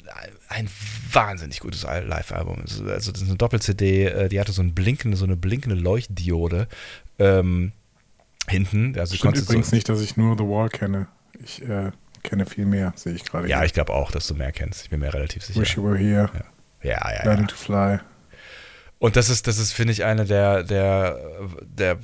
ein 0.49 0.67
wahnsinnig 1.11 1.59
gutes 1.59 1.83
Live-Album. 1.83 2.61
Also 2.61 2.83
das 2.83 3.07
ist 3.07 3.21
eine 3.21 3.35
Doppel-CD, 3.35 4.05
äh, 4.05 4.27
die 4.27 4.39
hatte 4.39 4.53
so, 4.53 4.63
ein 4.63 4.73
blinkende, 4.73 5.17
so 5.17 5.25
eine 5.25 5.35
blinkende 5.35 5.75
Leuchtdiode 5.75 6.67
ähm, 7.19 7.73
hinten. 8.47 8.97
Also 8.97 9.15
Stimmt 9.15 9.37
übrigens 9.37 9.69
so 9.69 9.75
nicht, 9.75 9.87
dass 9.87 10.01
ich 10.01 10.17
nur 10.17 10.35
The 10.35 10.45
Wall 10.45 10.69
kenne. 10.69 11.05
Ich 11.43 11.61
äh, 11.61 11.91
kenne 12.23 12.45
viel 12.45 12.65
mehr, 12.65 12.93
sehe 12.95 13.13
ich 13.13 13.23
gerade. 13.23 13.47
Ja, 13.47 13.57
hier. 13.57 13.65
ich 13.65 13.73
glaube 13.73 13.93
auch, 13.93 14.11
dass 14.11 14.27
du 14.27 14.35
mehr 14.35 14.51
kennst. 14.51 14.83
Ich 14.83 14.89
bin 14.89 14.99
mir 14.99 15.13
relativ 15.13 15.43
sicher. 15.43 15.61
Wish 15.61 15.75
You 15.77 15.83
Were 15.83 15.97
Here. 15.97 16.29
Ja, 16.83 16.91
ja, 16.91 17.13
ja. 17.13 17.23
Learning 17.23 17.47
ja. 17.47 17.47
to 17.47 17.55
Fly. 17.55 17.99
Und 19.01 19.15
das 19.15 19.29
ist, 19.29 19.47
das 19.47 19.57
ist, 19.57 19.73
finde 19.73 19.93
ich, 19.93 20.03
eine 20.03 20.25
der, 20.25 20.61
der, 20.61 21.17
der 21.63 21.97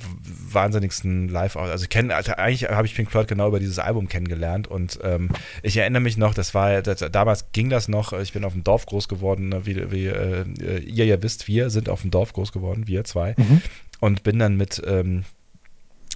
wahnsinnigsten 0.50 1.28
Live- 1.28 1.56
Also 1.56 1.84
ich 1.84 1.90
kenne, 1.90 2.12
also 2.12 2.32
eigentlich 2.32 2.68
habe 2.68 2.88
ich 2.88 2.94
Pink 2.96 3.08
Floyd 3.08 3.28
genau 3.28 3.46
über 3.46 3.60
dieses 3.60 3.78
Album 3.78 4.08
kennengelernt 4.08 4.66
und 4.66 4.98
ähm, 5.04 5.30
ich 5.62 5.76
erinnere 5.76 6.02
mich 6.02 6.16
noch, 6.16 6.34
das 6.34 6.54
war, 6.54 6.82
das, 6.82 7.04
damals 7.12 7.52
ging 7.52 7.70
das 7.70 7.86
noch, 7.86 8.12
ich 8.14 8.32
bin 8.32 8.44
auf 8.44 8.52
dem 8.52 8.64
Dorf 8.64 8.84
groß 8.86 9.06
geworden, 9.06 9.50
ne, 9.50 9.64
wie, 9.64 9.92
wie 9.92 10.06
äh, 10.06 10.78
ihr 10.80 11.06
ja 11.06 11.22
wisst, 11.22 11.46
wir 11.46 11.70
sind 11.70 11.88
auf 11.88 12.00
dem 12.00 12.10
Dorf 12.10 12.32
groß 12.32 12.50
geworden, 12.50 12.88
wir 12.88 13.04
zwei. 13.04 13.34
Mhm. 13.36 13.62
Und 14.00 14.24
bin 14.24 14.40
dann 14.40 14.56
mit 14.56 14.82
ähm, 14.84 15.22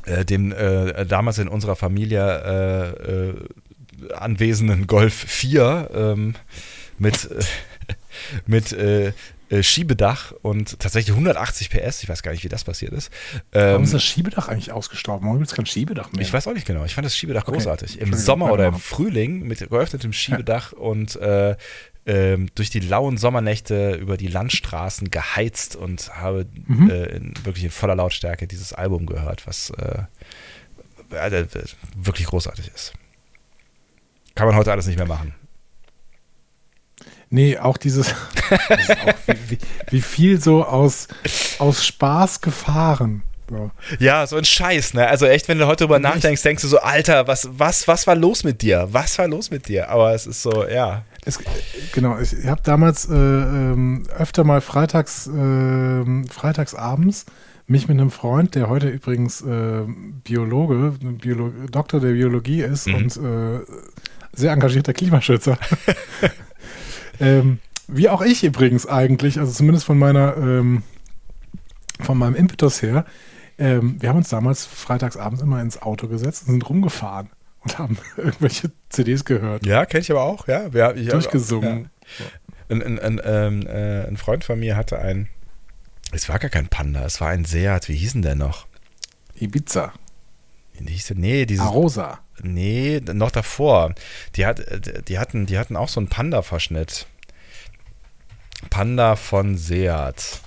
äh, 0.04 0.24
dem 0.24 0.50
äh, 0.50 1.06
damals 1.06 1.38
in 1.38 1.46
unserer 1.46 1.76
Familie 1.76 2.42
äh, 2.44 3.28
äh, 3.28 3.34
anwesenden 4.14 4.86
Golf 4.86 5.14
4 5.14 5.90
ähm, 5.94 6.34
mit, 6.98 7.28
mit 8.46 8.72
äh, 8.72 9.12
äh, 9.52 9.62
Schiebedach 9.62 10.32
und 10.40 10.80
tatsächlich 10.80 11.12
180 11.12 11.68
PS. 11.68 12.02
Ich 12.02 12.08
weiß 12.08 12.22
gar 12.22 12.32
nicht, 12.32 12.42
wie 12.42 12.48
das 12.48 12.64
passiert 12.64 12.92
ist. 12.92 13.10
Ähm, 13.52 13.72
Warum 13.72 13.84
ist 13.84 13.92
das 13.92 14.02
Schiebedach 14.02 14.48
eigentlich 14.48 14.72
ausgestorben? 14.72 15.26
Warum 15.26 15.38
gibt 15.38 15.50
es 15.50 15.54
kein 15.54 15.66
Schiebedach 15.66 16.10
mehr? 16.12 16.22
Ich 16.22 16.32
weiß 16.32 16.48
auch 16.48 16.54
nicht 16.54 16.66
genau. 16.66 16.86
Ich 16.86 16.94
fand 16.94 17.04
das 17.04 17.14
Schiebedach 17.14 17.42
okay. 17.42 17.52
großartig. 17.52 18.00
Im 18.00 18.14
Sommer 18.14 18.50
oder 18.50 18.66
im 18.66 18.76
Frühling 18.76 19.40
mit 19.42 19.58
geöffnetem 19.58 20.14
Schiebedach 20.14 20.72
ja. 20.72 20.78
und 20.78 21.16
äh, 21.16 21.56
ähm, 22.06 22.48
durch 22.54 22.70
die 22.70 22.80
lauen 22.80 23.18
Sommernächte 23.18 23.92
über 23.96 24.16
die 24.16 24.26
Landstraßen 24.26 25.10
geheizt 25.10 25.76
und 25.76 26.14
habe 26.16 26.46
mhm. 26.66 26.90
äh, 26.90 27.04
in, 27.04 27.34
wirklich 27.44 27.64
in 27.64 27.70
voller 27.70 27.94
Lautstärke 27.94 28.46
dieses 28.46 28.72
Album 28.72 29.04
gehört, 29.04 29.46
was 29.46 29.70
äh, 29.70 30.04
äh 31.10 31.46
wirklich 31.94 32.26
großartig 32.26 32.70
ist. 32.74 32.94
Kann 34.34 34.46
man 34.46 34.56
heute 34.56 34.72
alles 34.72 34.86
nicht 34.86 34.96
mehr 34.96 35.06
machen. 35.06 35.34
Nee, 37.30 37.56
auch 37.58 37.78
dieses, 37.78 38.12
auch 38.50 39.14
wie, 39.26 39.50
wie, 39.50 39.58
wie, 39.88 40.00
viel 40.02 40.40
so 40.40 40.64
aus, 40.64 41.08
aus 41.58 41.84
Spaß 41.84 42.42
gefahren. 42.42 43.22
So. 43.48 43.70
Ja, 43.98 44.26
so 44.26 44.36
ein 44.36 44.44
Scheiß, 44.44 44.94
ne? 44.94 45.08
Also 45.08 45.26
echt, 45.26 45.48
wenn 45.48 45.58
du 45.58 45.66
heute 45.66 45.84
drüber 45.84 45.98
nachdenkst, 45.98 46.42
denkst 46.42 46.62
du 46.62 46.68
so, 46.68 46.78
Alter, 46.78 47.26
was, 47.26 47.48
was, 47.52 47.88
was 47.88 48.06
war 48.06 48.16
los 48.16 48.44
mit 48.44 48.62
dir? 48.62 48.88
Was 48.92 49.18
war 49.18 49.28
los 49.28 49.50
mit 49.50 49.68
dir? 49.68 49.88
Aber 49.88 50.14
es 50.14 50.26
ist 50.26 50.42
so, 50.42 50.66
ja. 50.66 51.04
Es, 51.24 51.38
genau, 51.92 52.18
ich 52.18 52.46
habe 52.46 52.60
damals 52.64 53.08
äh, 53.08 53.14
ähm, 53.14 54.06
öfter 54.18 54.44
mal 54.44 54.60
freitags, 54.60 55.26
äh, 55.26 56.24
freitagsabends 56.28 57.26
mich 57.66 57.88
mit 57.88 57.98
einem 57.98 58.10
Freund, 58.10 58.54
der 58.54 58.68
heute 58.68 58.88
übrigens 58.88 59.40
äh, 59.40 59.82
Biologe, 60.24 60.94
Biolo 61.00 61.52
Doktor 61.70 62.00
der 62.00 62.12
Biologie 62.12 62.62
ist 62.62 62.86
mhm. 62.86 62.94
und 62.94 63.16
äh, 63.16 63.60
sehr 64.32 64.52
engagierter 64.52 64.92
Klimaschützer, 64.92 65.58
Ähm, 67.22 67.60
wie 67.86 68.08
auch 68.08 68.22
ich 68.22 68.42
übrigens 68.44 68.86
eigentlich, 68.86 69.38
also 69.38 69.52
zumindest 69.52 69.86
von 69.86 69.98
meiner, 69.98 70.36
ähm, 70.36 70.82
von 72.00 72.18
meinem 72.18 72.34
Impetus 72.34 72.82
her. 72.82 73.04
Ähm, 73.58 74.00
wir 74.00 74.08
haben 74.08 74.16
uns 74.16 74.28
damals 74.28 74.66
freitagsabends 74.66 75.42
immer 75.42 75.60
ins 75.60 75.80
Auto 75.80 76.08
gesetzt 76.08 76.44
und 76.46 76.54
sind 76.54 76.68
rumgefahren 76.68 77.30
und 77.60 77.78
haben 77.78 77.98
irgendwelche 78.16 78.72
CDs 78.88 79.24
gehört. 79.24 79.64
Ja, 79.66 79.86
kenne 79.86 80.00
ich 80.00 80.10
aber 80.10 80.22
auch, 80.22 80.48
ja. 80.48 80.72
Wir, 80.72 80.96
ich 80.96 81.08
Durchgesungen. 81.08 81.90
Ja. 82.18 82.24
Ein, 82.70 82.82
ein, 82.82 82.98
ein, 82.98 83.20
ähm, 83.24 83.66
äh, 83.66 84.06
ein, 84.06 84.16
Freund 84.16 84.44
von 84.44 84.58
mir 84.58 84.76
hatte 84.76 84.98
ein, 84.98 85.28
es 86.10 86.28
war 86.28 86.38
gar 86.38 86.50
kein 86.50 86.68
Panda, 86.68 87.04
es 87.04 87.20
war 87.20 87.28
ein 87.28 87.44
Seat, 87.44 87.88
wie 87.88 87.96
hießen 87.96 88.22
der 88.22 88.34
noch? 88.34 88.66
Ibiza. 89.38 89.92
Nee, 90.78 91.46
dieses. 91.46 91.64
Arosa. 91.64 92.20
Nee, 92.42 93.00
noch 93.12 93.30
davor. 93.30 93.94
Die, 94.36 94.46
hat, 94.46 94.62
die, 95.08 95.18
hatten, 95.18 95.46
die 95.46 95.58
hatten 95.58 95.76
auch 95.76 95.88
so 95.88 96.00
einen 96.00 96.08
Panda-Verschnitt. 96.08 97.06
Panda 98.70 99.16
von 99.16 99.56
Seat. 99.56 100.40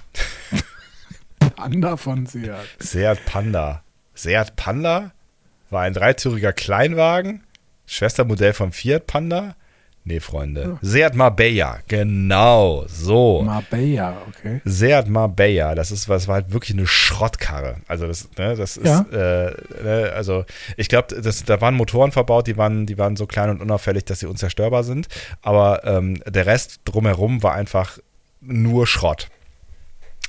Panda 1.55 1.97
von 1.97 2.25
Seat. 2.25 2.55
Seat 2.79 3.25
Panda. 3.25 3.83
Seat 4.13 4.55
Panda 4.55 5.11
war 5.69 5.83
ein 5.83 5.93
dreitüriger 5.93 6.53
Kleinwagen, 6.53 7.43
Schwestermodell 7.85 8.53
vom 8.53 8.71
Fiat 8.71 9.07
Panda 9.07 9.55
Nee, 10.07 10.19
Freunde. 10.19 10.73
Oh. 10.75 10.77
Seat 10.83 11.15
Marbella, 11.15 11.79
genau, 11.87 12.85
so. 12.87 13.41
Marbella, 13.41 14.15
okay. 14.27 14.61
Seat 14.63 15.07
Marbella, 15.07 15.73
das 15.73 15.89
ist 15.89 16.07
was, 16.07 16.27
war 16.27 16.35
halt 16.35 16.53
wirklich 16.53 16.77
eine 16.77 16.85
Schrottkarre. 16.85 17.77
Also 17.87 18.05
das, 18.05 18.29
ne, 18.37 18.55
das 18.55 18.77
ist, 18.77 18.85
ja. 18.85 19.01
äh, 19.11 19.55
ne, 19.83 20.11
also 20.15 20.45
ich 20.77 20.89
glaube, 20.89 21.19
da 21.47 21.61
waren 21.61 21.73
Motoren 21.73 22.11
verbaut, 22.11 22.45
die 22.45 22.55
waren, 22.55 22.85
die 22.85 22.99
waren 22.99 23.15
so 23.15 23.25
klein 23.25 23.49
und 23.49 23.63
unauffällig, 23.63 24.05
dass 24.05 24.19
sie 24.19 24.27
unzerstörbar 24.27 24.83
sind. 24.83 25.07
Aber 25.41 25.83
ähm, 25.85 26.21
der 26.27 26.45
Rest 26.45 26.81
drumherum 26.85 27.41
war 27.41 27.55
einfach 27.55 27.97
nur 28.41 28.85
Schrott. 28.85 29.29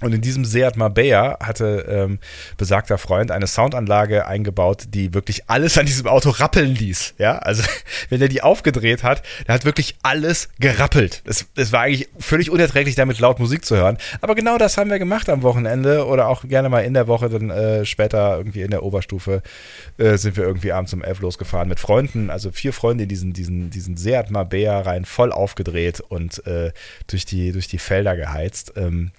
Und 0.02 0.12
in 0.12 0.20
diesem 0.20 0.44
Seat 0.44 0.76
Marbella 0.76 1.38
hatte 1.40 1.86
ähm, 1.88 2.18
besagter 2.58 2.98
Freund 2.98 3.30
eine 3.30 3.46
Soundanlage 3.46 4.26
eingebaut, 4.26 4.88
die 4.88 5.14
wirklich 5.14 5.48
alles 5.48 5.78
an 5.78 5.86
diesem 5.86 6.06
Auto 6.06 6.28
rappeln 6.28 6.74
ließ. 6.74 7.14
Ja, 7.16 7.38
also 7.38 7.62
wenn 8.10 8.20
er 8.20 8.28
die 8.28 8.42
aufgedreht 8.42 9.02
hat, 9.02 9.22
der 9.46 9.54
hat 9.54 9.64
wirklich 9.64 9.96
alles 10.02 10.50
gerappelt. 10.60 11.22
Es, 11.24 11.46
es 11.56 11.72
war 11.72 11.80
eigentlich 11.80 12.10
völlig 12.18 12.50
unerträglich, 12.50 12.94
damit 12.94 13.18
laut 13.20 13.38
Musik 13.38 13.64
zu 13.64 13.74
hören. 13.74 13.96
Aber 14.20 14.34
genau 14.34 14.58
das 14.58 14.76
haben 14.76 14.90
wir 14.90 14.98
gemacht 14.98 15.30
am 15.30 15.42
Wochenende 15.42 16.04
oder 16.04 16.28
auch 16.28 16.44
gerne 16.46 16.68
mal 16.68 16.80
in 16.80 16.92
der 16.92 17.06
Woche. 17.06 17.30
Dann 17.30 17.48
äh, 17.48 17.86
später 17.86 18.36
irgendwie 18.36 18.60
in 18.60 18.72
der 18.72 18.82
Oberstufe 18.82 19.42
äh, 19.96 20.18
sind 20.18 20.36
wir 20.36 20.44
irgendwie 20.44 20.72
abends 20.72 20.92
um 20.92 21.02
elf 21.02 21.20
losgefahren 21.20 21.70
mit 21.70 21.80
Freunden. 21.80 22.28
Also 22.28 22.50
vier 22.50 22.74
Freunde 22.74 23.04
in 23.04 23.08
diesen, 23.08 23.32
diesen, 23.32 23.70
diesen 23.70 23.96
Seat 23.96 24.30
Marbella 24.30 24.82
rein, 24.82 25.06
voll 25.06 25.32
aufgedreht 25.32 26.00
und 26.00 26.46
äh, 26.46 26.72
durch, 27.06 27.24
die, 27.24 27.52
durch 27.52 27.66
die 27.66 27.78
Felder 27.78 28.14
geheizt. 28.14 28.74
Ähm, 28.76 29.12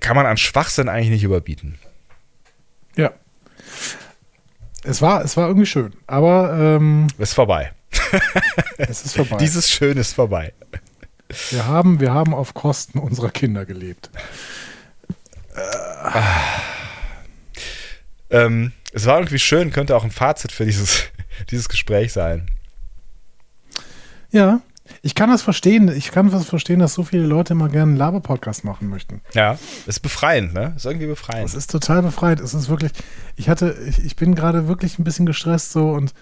kann 0.00 0.16
man 0.16 0.26
an 0.26 0.36
Schwachsinn 0.36 0.88
eigentlich 0.88 1.10
nicht 1.10 1.24
überbieten. 1.24 1.78
Ja. 2.96 3.12
Es 4.84 5.02
war, 5.02 5.24
es 5.24 5.36
war 5.36 5.48
irgendwie 5.48 5.66
schön, 5.66 5.94
aber 6.06 6.56
ähm, 6.58 7.08
ist 7.18 7.34
vorbei. 7.34 7.72
es 8.78 9.04
ist 9.04 9.16
vorbei. 9.16 9.36
Dieses 9.38 9.70
Schön 9.70 9.96
ist 9.96 10.12
vorbei. 10.12 10.52
Wir 11.50 11.66
haben, 11.66 11.98
wir 11.98 12.12
haben 12.12 12.34
auf 12.34 12.54
Kosten 12.54 12.98
unserer 12.98 13.30
Kinder 13.30 13.64
gelebt. 13.64 14.10
Ähm, 18.30 18.72
es 18.92 19.06
war 19.06 19.18
irgendwie 19.18 19.38
schön, 19.38 19.72
könnte 19.72 19.96
auch 19.96 20.04
ein 20.04 20.10
Fazit 20.10 20.52
für 20.52 20.64
dieses, 20.64 21.04
dieses 21.50 21.68
Gespräch 21.68 22.12
sein. 22.12 22.50
Ja, 24.30 24.60
ich 25.02 25.14
kann 25.14 25.30
das 25.30 25.42
verstehen. 25.42 25.88
Ich 25.88 26.10
kann 26.10 26.30
das 26.30 26.46
verstehen, 26.46 26.78
dass 26.80 26.94
so 26.94 27.02
viele 27.02 27.26
Leute 27.26 27.54
immer 27.54 27.68
gerne 27.68 27.90
einen 27.90 27.96
Laber-Podcast 27.96 28.64
machen 28.64 28.88
möchten. 28.88 29.20
Ja, 29.34 29.58
ist 29.86 30.00
befreiend, 30.00 30.54
ne? 30.54 30.72
Ist 30.76 30.86
irgendwie 30.86 31.06
befreiend. 31.06 31.48
Es 31.48 31.54
ist 31.54 31.70
total 31.70 32.02
befreiend. 32.02 32.40
Es 32.40 32.54
ist 32.54 32.68
wirklich, 32.68 32.92
ich 33.36 33.48
hatte, 33.48 33.76
ich, 33.88 34.04
ich 34.04 34.16
bin 34.16 34.34
gerade 34.34 34.68
wirklich 34.68 34.98
ein 34.98 35.04
bisschen 35.04 35.26
gestresst 35.26 35.72
so 35.72 35.90
und 35.90 36.14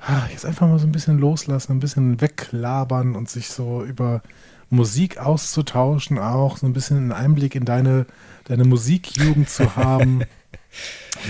ah, 0.00 0.22
jetzt 0.30 0.46
einfach 0.46 0.68
mal 0.68 0.78
so 0.78 0.86
ein 0.86 0.92
bisschen 0.92 1.18
loslassen, 1.18 1.72
ein 1.72 1.80
bisschen 1.80 2.20
weglabern 2.20 3.16
und 3.16 3.28
sich 3.28 3.48
so 3.48 3.82
über 3.84 4.22
Musik 4.70 5.18
auszutauschen, 5.18 6.18
auch 6.18 6.58
so 6.58 6.66
ein 6.66 6.72
bisschen 6.72 6.98
einen 6.98 7.12
Einblick 7.12 7.54
in 7.54 7.64
deine, 7.64 8.06
deine 8.44 8.64
Musikjugend 8.64 9.48
zu 9.48 9.76
haben. 9.76 10.22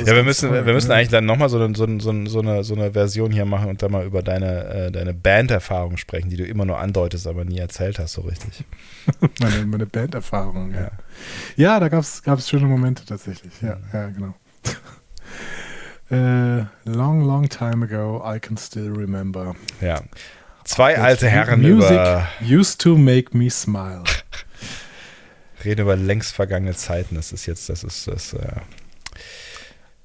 ja, 0.05 0.15
wir 0.15 0.23
müssen, 0.23 0.51
toll, 0.51 0.67
wir 0.67 0.73
müssen 0.73 0.91
eigentlich 0.91 1.09
dann 1.09 1.25
nochmal 1.25 1.49
so, 1.49 1.59
so, 1.75 1.87
so, 1.99 2.27
so, 2.27 2.41
eine, 2.41 2.65
so 2.65 2.75
eine 2.75 2.93
Version 2.93 3.33
hier 3.33 3.45
machen 3.45 3.69
und 3.69 3.83
dann 3.83 3.91
mal 3.91 4.05
über 4.05 4.23
deine, 4.23 4.65
äh, 4.67 4.91
deine 4.91 5.15
Banderfahrung 5.15 5.97
sprechen, 5.97 6.31
die 6.31 6.37
du 6.37 6.45
immer 6.45 6.65
nur 6.65 6.79
andeutest, 6.79 7.27
aber 7.27 7.45
nie 7.45 7.59
erzählt 7.59 7.99
hast, 7.99 8.13
so 8.15 8.23
richtig. 8.23 8.65
meine 9.41 9.67
meine 9.67 9.87
Banderfahrung, 9.87 10.73
ja. 10.73 10.81
ja. 10.81 10.91
Ja, 11.57 11.81
da 11.81 11.89
gab 11.89 12.03
es 12.03 12.49
schöne 12.49 12.67
Momente 12.67 13.05
tatsächlich. 13.05 13.53
Ja, 13.63 13.77
mhm. 13.77 13.83
ja 13.93 14.09
genau. 14.09 14.35
uh, 16.11 16.67
long, 16.91 17.23
long 17.23 17.49
time 17.49 17.85
ago, 17.85 18.23
I 18.25 18.39
can 18.39 18.57
still 18.57 18.93
remember. 18.93 19.55
Ja. 19.81 20.03
Zwei 20.65 20.95
That 20.95 21.05
alte 21.05 21.29
Herren 21.29 21.63
music 21.63 21.93
über. 21.93 22.29
Used 22.43 22.81
to 22.83 22.97
make 22.97 23.37
me 23.37 23.49
smile. 23.49 24.05
Reden 25.65 25.81
über 25.83 25.97
längst 25.97 26.35
vergangene 26.35 26.75
Zeiten. 26.75 27.15
Das 27.15 27.33
ist 27.33 27.47
jetzt, 27.47 27.71
das 27.71 27.83
ist 27.83 28.07
das. 28.07 28.35
Äh 28.35 28.61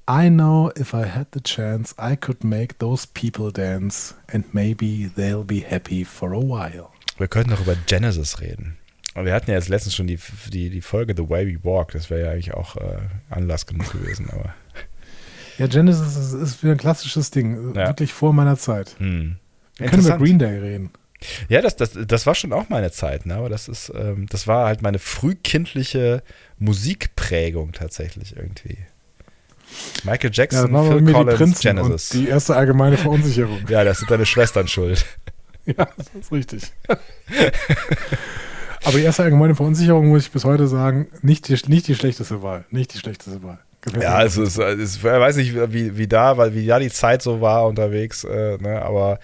I 0.06 0.28
know 0.28 0.70
if 0.76 0.92
I 0.92 1.06
had 1.06 1.28
the 1.32 1.40
chance, 1.40 1.94
I 1.98 2.16
could 2.16 2.44
make 2.44 2.78
those 2.78 3.06
people 3.06 3.50
dance 3.50 4.14
and 4.32 4.44
maybe 4.52 5.10
they'll 5.16 5.44
be 5.44 5.60
happy 5.60 6.04
for 6.04 6.32
a 6.32 6.40
while. 6.40 6.90
Wir 7.16 7.28
könnten 7.28 7.50
noch 7.50 7.60
über 7.60 7.74
Genesis 7.86 8.40
reden. 8.40 8.76
Wir 9.14 9.32
hatten 9.32 9.50
ja 9.50 9.56
jetzt 9.56 9.68
letztens 9.68 9.94
schon 9.94 10.06
die, 10.06 10.18
die, 10.52 10.70
die 10.70 10.80
Folge 10.82 11.14
The 11.16 11.28
Way 11.28 11.46
We 11.46 11.64
Walk. 11.64 11.92
Das 11.92 12.10
wäre 12.10 12.26
ja 12.26 12.32
eigentlich 12.32 12.52
auch 12.52 12.76
äh, 12.76 12.98
Anlass 13.30 13.64
genug 13.66 13.92
gewesen. 13.92 14.28
Aber 14.30 14.54
ja, 15.58 15.68
Genesis 15.68 16.16
ist, 16.16 16.32
ist 16.32 16.62
wieder 16.62 16.72
ein 16.72 16.78
klassisches 16.78 17.30
Ding. 17.30 17.74
Ja. 17.74 17.86
Wirklich 17.86 18.12
vor 18.12 18.32
meiner 18.32 18.58
Zeit. 18.58 18.96
Hm. 18.98 19.36
Wir 19.76 19.88
können 19.88 20.04
über 20.04 20.18
Green 20.18 20.38
Day 20.38 20.58
reden. 20.58 20.90
Ja, 21.48 21.62
das, 21.62 21.76
das, 21.76 21.96
das 22.06 22.26
war 22.26 22.34
schon 22.34 22.52
auch 22.52 22.68
meine 22.68 22.90
Zeit, 22.90 23.24
ne? 23.24 23.36
aber 23.36 23.48
das 23.48 23.68
ist, 23.68 23.90
ähm, 23.94 24.26
das 24.28 24.46
war 24.46 24.66
halt 24.66 24.82
meine 24.82 24.98
frühkindliche 24.98 26.22
Musikprägung 26.58 27.72
tatsächlich 27.72 28.36
irgendwie. 28.36 28.76
Michael 30.04 30.30
Jackson, 30.32 30.72
ja, 30.72 30.82
Phil 30.82 31.12
Collins, 31.12 31.58
die 31.58 31.68
Genesis. 31.68 32.08
die 32.10 32.28
erste 32.28 32.56
allgemeine 32.56 32.96
Verunsicherung. 32.96 33.60
ja, 33.68 33.84
das 33.84 33.98
sind 33.98 34.10
deine 34.10 34.26
Schwestern 34.26 34.68
schuld. 34.68 35.04
ja, 35.66 35.88
das 35.96 36.06
ist 36.20 36.32
richtig. 36.32 36.72
Aber 38.84 38.98
die 38.98 39.04
erste 39.04 39.22
allgemeine 39.22 39.54
Verunsicherung 39.54 40.08
muss 40.08 40.26
ich 40.26 40.30
bis 40.30 40.44
heute 40.44 40.68
sagen, 40.68 41.08
nicht 41.22 41.48
die, 41.48 41.56
nicht 41.68 41.88
die 41.88 41.94
schlechteste 41.94 42.42
Wahl. 42.42 42.66
Nicht 42.70 42.92
die 42.94 42.98
schlechteste 42.98 43.42
Wahl. 43.42 43.58
ja, 43.98 44.14
also 44.14 44.42
es, 44.42 44.58
es, 44.58 44.96
ich 44.96 45.04
weiß 45.04 45.36
nicht, 45.36 45.54
wie, 45.72 45.96
wie 45.96 46.06
da, 46.06 46.36
weil 46.36 46.54
wie 46.54 46.66
da 46.66 46.78
die 46.78 46.90
Zeit 46.90 47.22
so 47.22 47.40
war 47.40 47.66
unterwegs, 47.66 48.24
äh, 48.24 48.58
ne, 48.58 48.82
aber 48.82 49.18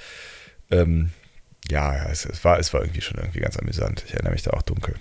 ähm, 0.70 1.10
ja, 1.70 2.08
es, 2.08 2.24
es, 2.24 2.42
war, 2.44 2.58
es 2.58 2.72
war 2.72 2.80
irgendwie 2.80 3.00
schon 3.00 3.18
irgendwie 3.18 3.40
ganz 3.40 3.58
amüsant. 3.58 4.04
Ich 4.06 4.14
erinnere 4.14 4.32
mich 4.32 4.42
da 4.42 4.52
auch 4.52 4.62
dunkel. 4.62 4.94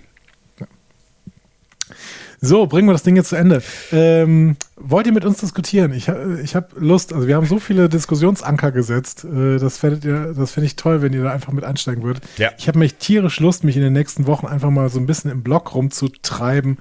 So, 2.42 2.68
bringen 2.68 2.88
wir 2.88 2.94
das 2.94 3.04
Ding 3.04 3.16
jetzt 3.16 3.30
zu 3.30 3.36
Ende. 3.36 3.62
Ähm, 3.92 4.56
wollt 4.78 5.06
ihr 5.08 5.14
mit 5.14 5.26
uns 5.26 5.40
diskutieren? 5.40 5.94
Ich, 5.94 6.10
ich 6.44 6.56
habe 6.56 6.68
Lust, 6.78 7.14
also 7.14 7.28
wir 7.28 7.36
haben 7.36 7.46
so 7.46 7.60
viele 7.60 7.90
Diskussionsanker 7.90 8.72
gesetzt. 8.72 9.26
Äh, 9.26 9.58
das 9.58 9.78
fändet 9.78 10.06
ihr, 10.06 10.34
das 10.34 10.52
finde 10.52 10.68
ich 10.68 10.76
toll, 10.76 11.02
wenn 11.02 11.12
ihr 11.14 11.24
da 11.24 11.32
einfach 11.32 11.52
mit 11.52 11.64
ansteigen 11.66 12.04
würdet. 12.04 12.24
Ja. 12.38 12.52
Ich 12.58 12.68
habe 12.68 12.80
mich 12.80 12.96
tierisch 12.96 13.40
Lust, 13.40 13.64
mich 13.64 13.76
in 13.76 13.82
den 13.82 13.94
nächsten 13.94 14.26
Wochen 14.26 14.48
einfach 14.48 14.70
mal 14.70 14.90
so 14.90 15.00
ein 15.00 15.06
bisschen 15.06 15.32
im 15.32 15.44
Blog 15.44 15.76
rumzutreiben 15.76 16.78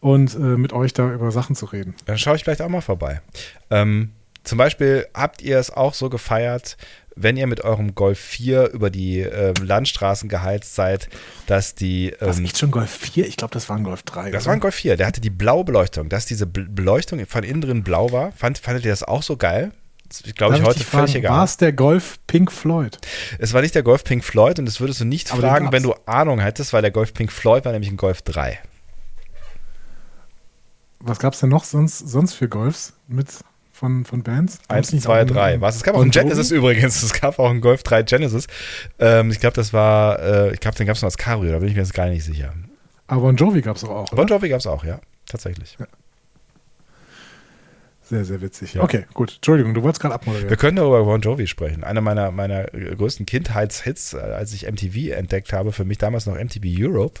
und 0.00 0.34
äh, 0.34 0.38
mit 0.38 0.72
euch 0.72 0.92
da 0.92 1.12
über 1.12 1.30
Sachen 1.30 1.56
zu 1.56 1.66
reden. 1.66 1.94
Dann 2.04 2.18
schaue 2.18 2.36
ich 2.36 2.44
vielleicht 2.44 2.60
auch 2.60 2.68
mal 2.68 2.80
vorbei. 2.82 3.22
Ähm, 3.70 4.10
zum 4.44 4.58
Beispiel 4.58 5.06
habt 5.14 5.40
ihr 5.40 5.58
es 5.58 5.70
auch 5.70 5.94
so 5.94 6.10
gefeiert, 6.10 6.76
wenn 7.16 7.36
ihr 7.36 7.46
mit 7.46 7.62
eurem 7.62 7.94
Golf 7.94 8.18
4 8.18 8.70
über 8.70 8.90
die 8.90 9.20
äh, 9.20 9.54
Landstraßen 9.60 10.28
geheizt 10.28 10.74
seid, 10.74 11.08
dass 11.46 11.74
die. 11.74 12.10
Ähm, 12.10 12.16
das 12.20 12.38
nicht 12.38 12.58
schon 12.58 12.70
Golf 12.70 12.90
4? 12.90 13.26
Ich 13.26 13.36
glaube, 13.36 13.52
das 13.52 13.68
war 13.68 13.76
ein 13.76 13.84
Golf 13.84 14.02
3. 14.02 14.30
Das 14.30 14.42
oder? 14.42 14.46
war 14.46 14.52
ein 14.54 14.60
Golf 14.60 14.74
4. 14.74 14.96
Der 14.96 15.06
hatte 15.06 15.20
die 15.20 15.30
blaue 15.30 15.64
Beleuchtung. 15.64 16.08
Dass 16.08 16.26
diese 16.26 16.46
Beleuchtung 16.46 17.24
von 17.26 17.44
innen 17.44 17.60
drin 17.60 17.82
blau 17.82 18.12
war, 18.12 18.32
fand, 18.32 18.58
fandet 18.58 18.84
ihr 18.84 18.90
das 18.90 19.02
auch 19.02 19.22
so 19.22 19.36
geil? 19.36 19.72
Glaube 20.36 20.58
ich, 20.58 20.62
heute 20.62 20.84
völlig 20.84 21.14
egal. 21.14 21.32
War 21.32 21.44
es 21.44 21.56
der 21.56 21.72
Golf 21.72 22.18
Pink 22.26 22.52
Floyd? 22.52 22.98
Es 23.38 23.54
war 23.54 23.62
nicht 23.62 23.74
der 23.74 23.82
Golf 23.82 24.04
Pink 24.04 24.22
Floyd 24.22 24.58
und 24.58 24.66
das 24.66 24.78
würdest 24.78 25.00
du 25.00 25.04
nicht 25.06 25.32
Aber 25.32 25.40
fragen, 25.40 25.72
wenn 25.72 25.82
du 25.82 25.94
Ahnung 26.04 26.38
hättest, 26.38 26.74
weil 26.74 26.82
der 26.82 26.90
Golf 26.90 27.14
Pink 27.14 27.32
Floyd 27.32 27.64
war 27.64 27.72
nämlich 27.72 27.90
ein 27.90 27.96
Golf 27.96 28.20
3. 28.20 28.58
Was 31.00 31.18
gab 31.18 31.32
es 31.32 31.40
denn 31.40 31.48
noch 31.48 31.64
sonst, 31.64 31.98
sonst 31.98 32.34
für 32.34 32.48
Golfs 32.48 32.92
mit 33.08 33.28
von, 33.72 34.04
von 34.04 34.22
Bands? 34.22 34.58
Eins, 34.68 34.90
zwei, 34.90 35.24
drei. 35.24 35.60
Was? 35.60 35.76
Es 35.76 35.82
gab 35.82 35.96
auch 35.96 36.02
einen 36.02 36.10
Genesis 36.10 36.50
übrigens. 36.50 37.02
Es 37.12 37.20
gab 37.20 37.38
auch 37.38 37.50
einen 37.50 37.60
Golf 37.60 37.82
3 37.82 38.02
Genesis. 38.04 38.46
Ähm, 38.98 39.30
ich 39.30 39.40
glaube, 39.40 39.54
das 39.54 39.72
war, 39.72 40.20
äh, 40.20 40.52
ich 40.52 40.60
glaube, 40.60 40.76
den 40.76 40.86
gab 40.86 40.96
es 40.96 41.02
noch 41.02 41.08
als 41.08 41.18
Cabrio, 41.18 41.52
da 41.52 41.58
bin 41.58 41.68
ich 41.68 41.74
mir 41.74 41.80
jetzt 41.80 41.94
gar 41.94 42.06
nicht 42.08 42.24
sicher. 42.24 42.52
Aber 43.06 43.22
Bon 43.22 43.36
Jovi 43.36 43.60
gab 43.62 43.76
es 43.76 43.84
auch. 43.84 44.12
Oder? 44.12 44.16
Bon 44.16 44.26
Jovi 44.26 44.48
gab 44.48 44.60
es 44.60 44.66
auch, 44.66 44.84
ja. 44.84 45.00
Tatsächlich. 45.26 45.76
Ja. 45.80 45.86
Sehr, 48.02 48.24
sehr 48.24 48.40
witzig. 48.42 48.74
Ja. 48.74 48.82
Okay, 48.82 49.06
gut. 49.14 49.36
Entschuldigung, 49.36 49.74
du 49.74 49.82
wolltest 49.82 50.02
gerade 50.02 50.14
abmoderieren. 50.14 50.50
Wir 50.50 50.56
können 50.56 50.76
darüber 50.76 51.02
Bon 51.04 51.20
Jovi 51.20 51.46
sprechen. 51.46 51.82
Einer 51.82 52.02
meiner, 52.02 52.30
meiner 52.30 52.64
größten 52.64 53.26
Kindheitshits, 53.26 54.14
äh, 54.14 54.18
als 54.18 54.52
ich 54.52 54.70
MTV 54.70 55.16
entdeckt 55.16 55.52
habe, 55.52 55.72
für 55.72 55.84
mich 55.84 55.98
damals 55.98 56.26
noch 56.26 56.34
MTV 56.34 56.62
Europe, 56.78 57.20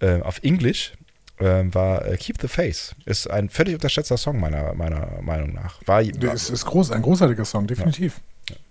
äh, 0.00 0.20
auf 0.20 0.42
Englisch 0.42 0.92
ähm, 1.40 1.74
war 1.74 2.04
äh, 2.06 2.16
Keep 2.16 2.40
the 2.40 2.48
Face. 2.48 2.94
Ist 3.04 3.28
ein 3.30 3.48
völlig 3.48 3.74
unterschätzter 3.74 4.16
Song, 4.16 4.40
meiner, 4.40 4.74
meiner 4.74 5.20
Meinung 5.22 5.52
nach. 5.52 5.80
War, 5.86 6.04
war 6.04 6.34
ist, 6.34 6.50
ist 6.50 6.64
groß, 6.64 6.90
ein 6.90 7.02
großartiger 7.02 7.44
Song, 7.44 7.66
definitiv. 7.66 8.20
Ja. 8.48 8.56
Ja. 8.56 8.62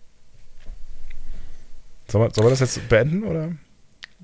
Sollen, 2.09 2.23
wir, 2.25 2.33
sollen 2.33 2.47
wir 2.47 2.51
das 2.51 2.59
jetzt 2.59 2.89
beenden, 2.89 3.23
oder? 3.23 3.51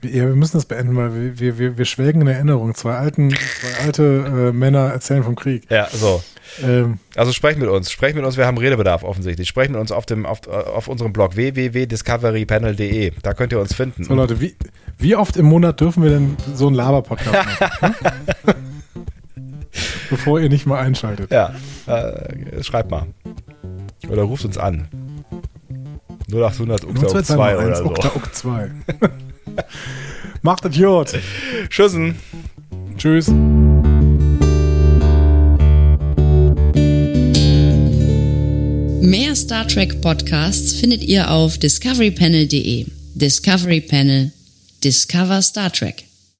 Ja, 0.03 0.27
wir 0.27 0.35
müssen 0.35 0.57
das 0.57 0.65
beenden, 0.65 0.95
weil 0.95 1.39
wir, 1.39 1.57
wir, 1.57 1.77
wir 1.77 1.85
schwelgen 1.85 2.21
in 2.21 2.27
Erinnerung. 2.27 2.75
Zwei, 2.75 2.95
alten, 2.95 3.29
zwei 3.31 3.85
alte 3.85 4.03
äh, 4.03 4.51
Männer 4.51 4.91
erzählen 4.91 5.23
vom 5.23 5.35
Krieg. 5.35 5.63
Ja, 5.69 5.87
so. 5.91 6.21
Ähm, 6.61 6.99
also 7.15 7.31
sprecht 7.31 7.59
mit 7.59 7.69
uns. 7.69 7.91
Sprecht 7.91 8.15
mit 8.15 8.25
uns, 8.25 8.37
wir 8.37 8.45
haben 8.45 8.57
Redebedarf 8.57 9.03
offensichtlich. 9.03 9.47
Sprecht 9.47 9.71
mit 9.71 9.79
uns 9.79 9.91
auf, 9.91 10.05
dem, 10.05 10.25
auf, 10.25 10.47
auf 10.47 10.87
unserem 10.87 11.13
Blog 11.13 11.35
www.discoverypanel.de. 11.35 13.13
Da 13.21 13.33
könnt 13.33 13.51
ihr 13.51 13.59
uns 13.59 13.73
finden. 13.73 14.03
So 14.03 14.13
Leute, 14.13 14.39
wie, 14.41 14.55
wie 14.97 15.15
oft 15.15 15.37
im 15.37 15.45
Monat 15.45 15.79
dürfen 15.79 16.03
wir 16.03 16.11
denn 16.11 16.37
so 16.53 16.67
einen 16.67 16.75
Laber-Podcast 16.75 17.49
machen? 17.81 17.95
Bevor 20.09 20.39
ihr 20.39 20.49
nicht 20.49 20.65
mal 20.65 20.79
einschaltet. 20.79 21.31
Ja, 21.31 21.55
äh, 21.87 22.61
schreibt 22.63 22.91
mal. 22.91 23.07
Oder 24.09 24.23
ruft 24.23 24.45
uns 24.45 24.57
an. 24.57 24.87
0800 26.31 26.85
Ukta 26.85 27.23
2 27.23 27.57
oder 27.57 27.75
so. 27.75 27.85
Ukta 27.85 28.11
2. 28.31 28.71
Macht 30.41 30.65
es 30.65 30.77
gut. 30.77 31.19
Tschüssen. 31.69 32.15
Tschüss. 32.97 33.31
Mehr 39.01 39.35
Star 39.35 39.67
Trek 39.67 40.01
Podcasts 40.01 40.73
findet 40.73 41.03
ihr 41.03 41.29
auf 41.29 41.57
discoverypanel.de. 41.57 42.85
Discovery 43.15 43.81
Panel. 43.81 44.31
Discover 44.83 45.41
Star 45.41 45.71
Trek. 45.71 46.05